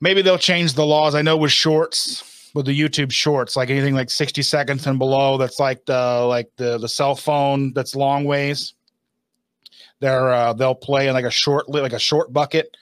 maybe 0.00 0.22
they'll 0.22 0.38
change 0.38 0.74
the 0.74 0.86
laws. 0.86 1.14
I 1.14 1.22
know 1.22 1.36
with 1.36 1.52
shorts, 1.52 2.50
with 2.54 2.66
the 2.66 2.78
YouTube 2.78 3.12
shorts, 3.12 3.56
like 3.56 3.70
anything 3.70 3.94
like 3.94 4.10
60 4.10 4.42
seconds 4.42 4.86
and 4.86 4.98
below, 4.98 5.36
that's 5.36 5.58
like 5.58 5.84
the 5.86 6.24
like 6.28 6.50
the 6.56 6.78
the 6.78 6.88
cell 6.88 7.14
phone 7.14 7.72
that's 7.72 7.94
long 7.94 8.24
ways. 8.24 8.74
They're 10.00 10.32
uh, 10.32 10.52
they'll 10.52 10.74
play 10.74 11.08
in 11.08 11.14
like 11.14 11.24
a 11.24 11.30
short 11.30 11.68
like 11.68 11.92
a 11.92 11.98
short 11.98 12.32
bucket, 12.32 12.76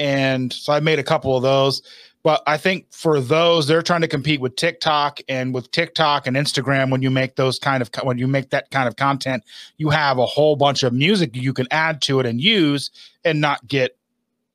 and 0.00 0.52
so 0.52 0.72
I 0.72 0.80
made 0.80 0.98
a 0.98 1.04
couple 1.04 1.36
of 1.36 1.42
those. 1.42 1.82
But 2.22 2.42
I 2.46 2.58
think 2.58 2.92
for 2.92 3.18
those, 3.18 3.66
they're 3.66 3.80
trying 3.80 4.02
to 4.02 4.08
compete 4.08 4.40
with 4.40 4.56
TikTok 4.56 5.20
and 5.28 5.54
with 5.54 5.70
TikTok 5.70 6.26
and 6.26 6.36
Instagram. 6.36 6.90
When 6.90 7.00
you 7.00 7.10
make 7.10 7.36
those 7.36 7.58
kind 7.58 7.82
of 7.82 7.90
when 8.02 8.18
you 8.18 8.26
make 8.26 8.50
that 8.50 8.70
kind 8.70 8.88
of 8.88 8.96
content, 8.96 9.44
you 9.78 9.88
have 9.90 10.18
a 10.18 10.26
whole 10.26 10.56
bunch 10.56 10.82
of 10.82 10.92
music 10.92 11.34
you 11.34 11.54
can 11.54 11.68
add 11.70 12.02
to 12.02 12.20
it 12.20 12.26
and 12.26 12.40
use 12.40 12.90
and 13.24 13.40
not 13.40 13.66
get 13.66 13.96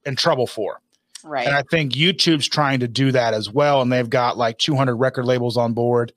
in 0.05 0.15
trouble 0.15 0.45
for. 0.45 0.81
Right. 1.23 1.47
And 1.47 1.55
I 1.55 1.63
think 1.71 1.93
YouTube's 1.93 2.47
trying 2.47 2.81
to 2.81 2.87
do 2.87 3.11
that 3.11 3.33
as 3.33 3.49
well, 3.49 3.81
and 3.81 3.91
they've 3.91 4.09
got 4.09 4.37
like 4.37 4.59
200 4.59 4.95
record 4.95 5.25
labels 5.25 5.57
on 5.57 5.73
board 5.73 6.13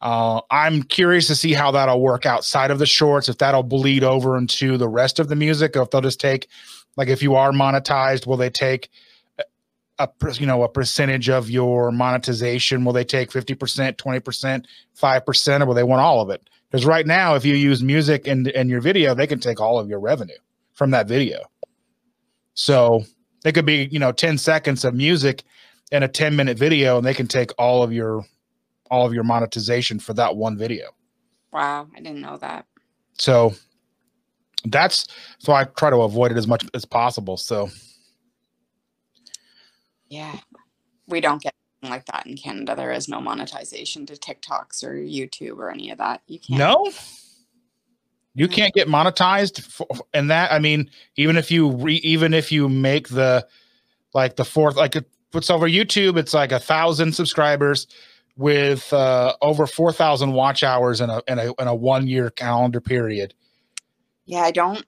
uh, 0.00 0.40
I'm 0.50 0.82
curious 0.82 1.26
to 1.26 1.34
see 1.34 1.52
how 1.52 1.70
that'll 1.72 2.00
work 2.00 2.24
outside 2.24 2.70
of 2.70 2.78
the 2.78 2.86
shorts, 2.86 3.28
if 3.28 3.38
that'll 3.38 3.62
bleed 3.62 4.02
over 4.02 4.36
into 4.36 4.78
the 4.78 4.88
rest 4.88 5.18
of 5.18 5.28
the 5.28 5.36
music, 5.36 5.76
or 5.76 5.82
if 5.82 5.90
they'll 5.90 6.00
just 6.00 6.20
take, 6.20 6.48
like, 6.96 7.08
if 7.08 7.22
you 7.22 7.34
are 7.34 7.52
monetized, 7.52 8.26
will 8.26 8.36
they 8.36 8.50
take 8.50 8.90
a 9.98 10.08
you 10.34 10.46
know 10.46 10.62
a 10.62 10.68
percentage 10.68 11.28
of 11.28 11.50
your 11.50 11.92
monetization? 11.92 12.84
Will 12.84 12.92
they 12.92 13.04
take 13.04 13.30
fifty 13.30 13.54
percent, 13.54 13.98
twenty 13.98 14.20
percent, 14.20 14.66
five 14.94 15.24
percent, 15.26 15.62
or 15.62 15.66
will 15.66 15.74
they 15.74 15.82
want 15.82 16.00
all 16.00 16.20
of 16.20 16.30
it? 16.30 16.48
Because 16.70 16.86
right 16.86 17.06
now, 17.06 17.34
if 17.34 17.44
you 17.44 17.54
use 17.54 17.82
music 17.82 18.26
in 18.26 18.46
in 18.48 18.68
your 18.68 18.80
video, 18.80 19.14
they 19.14 19.26
can 19.26 19.40
take 19.40 19.60
all 19.60 19.78
of 19.78 19.88
your 19.88 20.00
revenue 20.00 20.38
from 20.72 20.90
that 20.92 21.06
video. 21.06 21.40
So 22.54 23.04
it 23.44 23.52
could 23.52 23.66
be 23.66 23.88
you 23.90 23.98
know 23.98 24.12
ten 24.12 24.38
seconds 24.38 24.84
of 24.84 24.94
music 24.94 25.44
in 25.92 26.02
a 26.02 26.08
ten 26.08 26.34
minute 26.34 26.58
video, 26.58 26.96
and 26.96 27.06
they 27.06 27.14
can 27.14 27.26
take 27.26 27.50
all 27.58 27.82
of 27.82 27.92
your 27.92 28.24
all 28.90 29.06
of 29.06 29.12
your 29.12 29.24
monetization 29.24 29.98
for 29.98 30.14
that 30.14 30.36
one 30.36 30.56
video. 30.56 30.88
Wow, 31.52 31.88
I 31.94 32.00
didn't 32.00 32.20
know 32.20 32.36
that. 32.38 32.66
So 33.18 33.54
that's 34.66 35.06
so 35.38 35.52
I 35.52 35.64
try 35.64 35.90
to 35.90 35.96
avoid 35.96 36.32
it 36.32 36.36
as 36.36 36.46
much 36.46 36.64
as 36.74 36.84
possible. 36.84 37.36
So 37.36 37.70
yeah, 40.08 40.36
we 41.06 41.20
don't 41.20 41.42
get 41.42 41.54
like 41.82 42.04
that 42.06 42.26
in 42.26 42.36
Canada. 42.36 42.74
There 42.76 42.92
is 42.92 43.08
no 43.08 43.20
monetization 43.20 44.06
to 44.06 44.14
TikToks 44.14 44.84
or 44.84 44.94
YouTube 44.94 45.58
or 45.58 45.70
any 45.70 45.90
of 45.90 45.98
that. 45.98 46.22
You 46.26 46.38
can't. 46.38 46.58
No. 46.58 46.92
You 48.34 48.46
can't 48.46 48.72
get 48.72 48.86
monetized 48.86 49.60
for, 49.60 49.88
and 50.14 50.30
that. 50.30 50.52
I 50.52 50.60
mean, 50.60 50.88
even 51.16 51.36
if 51.36 51.50
you 51.50 51.70
re, 51.70 51.96
even 51.96 52.32
if 52.32 52.52
you 52.52 52.68
make 52.68 53.08
the 53.08 53.46
like 54.14 54.36
the 54.36 54.44
fourth, 54.44 54.76
like 54.76 54.94
it 54.94 55.06
puts 55.32 55.50
over 55.50 55.68
YouTube, 55.68 56.16
it's 56.16 56.32
like 56.32 56.52
a 56.52 56.60
thousand 56.60 57.12
subscribers 57.14 57.86
with 58.36 58.92
uh, 58.92 59.34
over 59.42 59.66
4,000 59.66 60.32
watch 60.32 60.62
hours 60.62 61.00
in 61.00 61.10
a, 61.10 61.22
in 61.28 61.38
a, 61.38 61.52
in 61.60 61.68
a 61.68 61.74
one 61.74 62.06
year 62.06 62.30
calendar 62.30 62.80
period. 62.80 63.34
Yeah, 64.30 64.42
I 64.42 64.52
don't, 64.52 64.86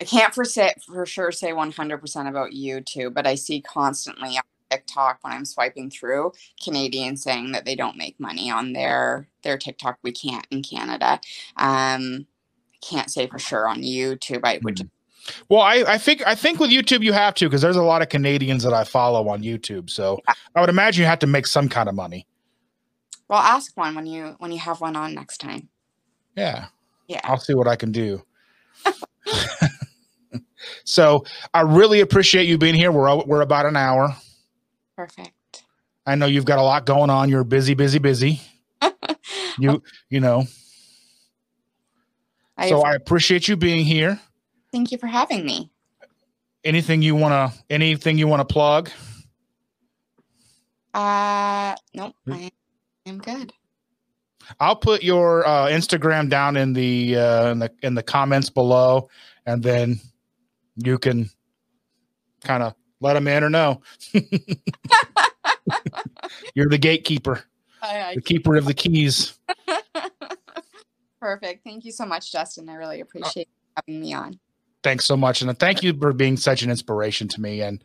I 0.00 0.04
can't 0.04 0.34
for, 0.34 0.46
say, 0.46 0.72
for 0.86 1.04
sure 1.04 1.30
say 1.30 1.52
100% 1.52 2.28
about 2.28 2.52
YouTube, 2.52 3.12
but 3.12 3.26
I 3.26 3.34
see 3.34 3.60
constantly 3.60 4.30
on 4.38 4.42
TikTok 4.70 5.18
when 5.20 5.34
I'm 5.34 5.44
swiping 5.44 5.90
through 5.90 6.32
Canadians 6.64 7.22
saying 7.22 7.52
that 7.52 7.66
they 7.66 7.76
don't 7.76 7.98
make 7.98 8.18
money 8.18 8.50
on 8.50 8.72
their, 8.72 9.28
their 9.42 9.58
TikTok. 9.58 9.98
We 10.02 10.10
can't 10.10 10.46
in 10.50 10.62
Canada. 10.62 11.20
Um, 11.58 12.26
I 12.72 12.78
can't 12.80 13.10
say 13.10 13.26
for 13.26 13.38
sure 13.38 13.68
on 13.68 13.82
YouTube. 13.82 14.40
I 14.42 14.58
would 14.62 14.76
mm-hmm. 14.76 14.86
Well, 15.50 15.60
I, 15.60 15.84
I 15.86 15.98
think 15.98 16.26
I 16.26 16.34
think 16.34 16.60
with 16.60 16.70
YouTube 16.70 17.02
you 17.02 17.12
have 17.12 17.34
to 17.34 17.46
because 17.46 17.60
there's 17.60 17.76
a 17.76 17.82
lot 17.82 18.00
of 18.00 18.08
Canadians 18.08 18.62
that 18.62 18.72
I 18.72 18.84
follow 18.84 19.28
on 19.28 19.42
YouTube. 19.42 19.90
So 19.90 20.20
yeah. 20.26 20.34
I 20.54 20.60
would 20.60 20.70
imagine 20.70 21.02
you 21.02 21.08
have 21.08 21.18
to 21.18 21.26
make 21.26 21.46
some 21.46 21.68
kind 21.68 21.88
of 21.88 21.94
money. 21.96 22.28
Well, 23.28 23.40
ask 23.40 23.76
one 23.76 23.96
when 23.96 24.06
you 24.06 24.36
when 24.38 24.52
you 24.52 24.60
have 24.60 24.80
one 24.80 24.94
on 24.94 25.14
next 25.14 25.38
time. 25.38 25.68
Yeah. 26.36 26.66
Yeah. 27.08 27.20
I'll 27.24 27.38
see 27.38 27.54
what 27.54 27.68
I 27.68 27.76
can 27.76 27.92
do. 27.92 28.22
So 30.84 31.24
I 31.52 31.62
really 31.62 32.00
appreciate 32.00 32.46
you 32.46 32.58
being 32.58 32.74
here. 32.74 32.92
We're 32.92 33.24
we're 33.24 33.42
about 33.42 33.66
an 33.66 33.76
hour. 33.76 34.16
Perfect. 34.96 35.32
I 36.06 36.14
know 36.14 36.26
you've 36.26 36.44
got 36.44 36.58
a 36.58 36.62
lot 36.62 36.86
going 36.86 37.10
on. 37.10 37.28
You're 37.28 37.44
busy, 37.44 37.74
busy, 37.74 37.98
busy. 37.98 38.40
you 39.58 39.82
you 40.08 40.20
know. 40.20 40.44
I 42.56 42.68
so 42.68 42.82
I 42.82 42.94
appreciate 42.94 43.48
you 43.48 43.56
being 43.56 43.84
here. 43.84 44.20
Thank 44.72 44.92
you 44.92 44.98
for 44.98 45.06
having 45.06 45.44
me. 45.44 45.70
Anything 46.64 47.02
you 47.02 47.14
wanna 47.14 47.52
anything 47.68 48.18
you 48.18 48.28
wanna 48.28 48.44
plug? 48.44 48.90
Uh 50.94 51.74
nope. 51.94 52.14
I 52.28 52.50
I'm 53.06 53.18
good. 53.18 53.52
I'll 54.60 54.76
put 54.76 55.02
your 55.02 55.46
uh, 55.46 55.66
Instagram 55.66 56.28
down 56.28 56.56
in 56.56 56.72
the 56.72 57.16
uh, 57.16 57.50
in 57.50 57.58
the 57.58 57.70
in 57.82 57.94
the 57.94 58.02
comments 58.02 58.48
below, 58.50 59.08
and 59.44 59.62
then 59.62 60.00
you 60.76 60.98
can 60.98 61.30
kind 62.42 62.62
of 62.62 62.74
let 63.00 63.14
them 63.14 63.28
in 63.28 63.42
or 63.44 63.50
no. 63.50 63.82
You're 66.54 66.68
the 66.68 66.78
gatekeeper, 66.78 67.44
I, 67.82 68.02
I 68.02 68.14
the 68.14 68.22
keeper 68.22 68.56
of 68.56 68.64
the 68.66 68.74
keys. 68.74 69.38
Perfect. 71.20 71.64
Thank 71.64 71.84
you 71.84 71.92
so 71.92 72.06
much, 72.06 72.30
Justin. 72.30 72.68
I 72.68 72.74
really 72.74 73.00
appreciate 73.00 73.48
uh, 73.76 73.80
having 73.86 74.00
me 74.00 74.12
on. 74.14 74.38
Thanks 74.82 75.04
so 75.04 75.16
much, 75.16 75.42
and 75.42 75.58
thank 75.58 75.82
you 75.82 75.92
for 75.98 76.12
being 76.12 76.36
such 76.36 76.62
an 76.62 76.70
inspiration 76.70 77.26
to 77.28 77.40
me, 77.40 77.62
and 77.62 77.82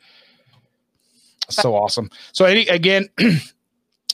so 1.49 1.75
awesome. 1.75 2.09
So, 2.31 2.45
any, 2.45 2.67
again. 2.67 3.09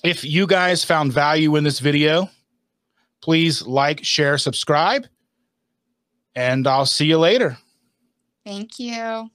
If 0.04 0.24
you 0.24 0.45
guys 0.45 0.86
found 0.86 1.12
value 1.12 1.56
in 1.56 1.64
this 1.64 1.80
video, 1.80 2.30
please 3.22 3.65
like, 3.65 4.03
share, 4.03 4.38
subscribe, 4.38 5.07
and 6.36 6.68
I'll 6.68 6.86
see 6.86 7.05
you 7.05 7.18
later. 7.18 7.57
Thank 8.45 8.80
you. 8.80 9.30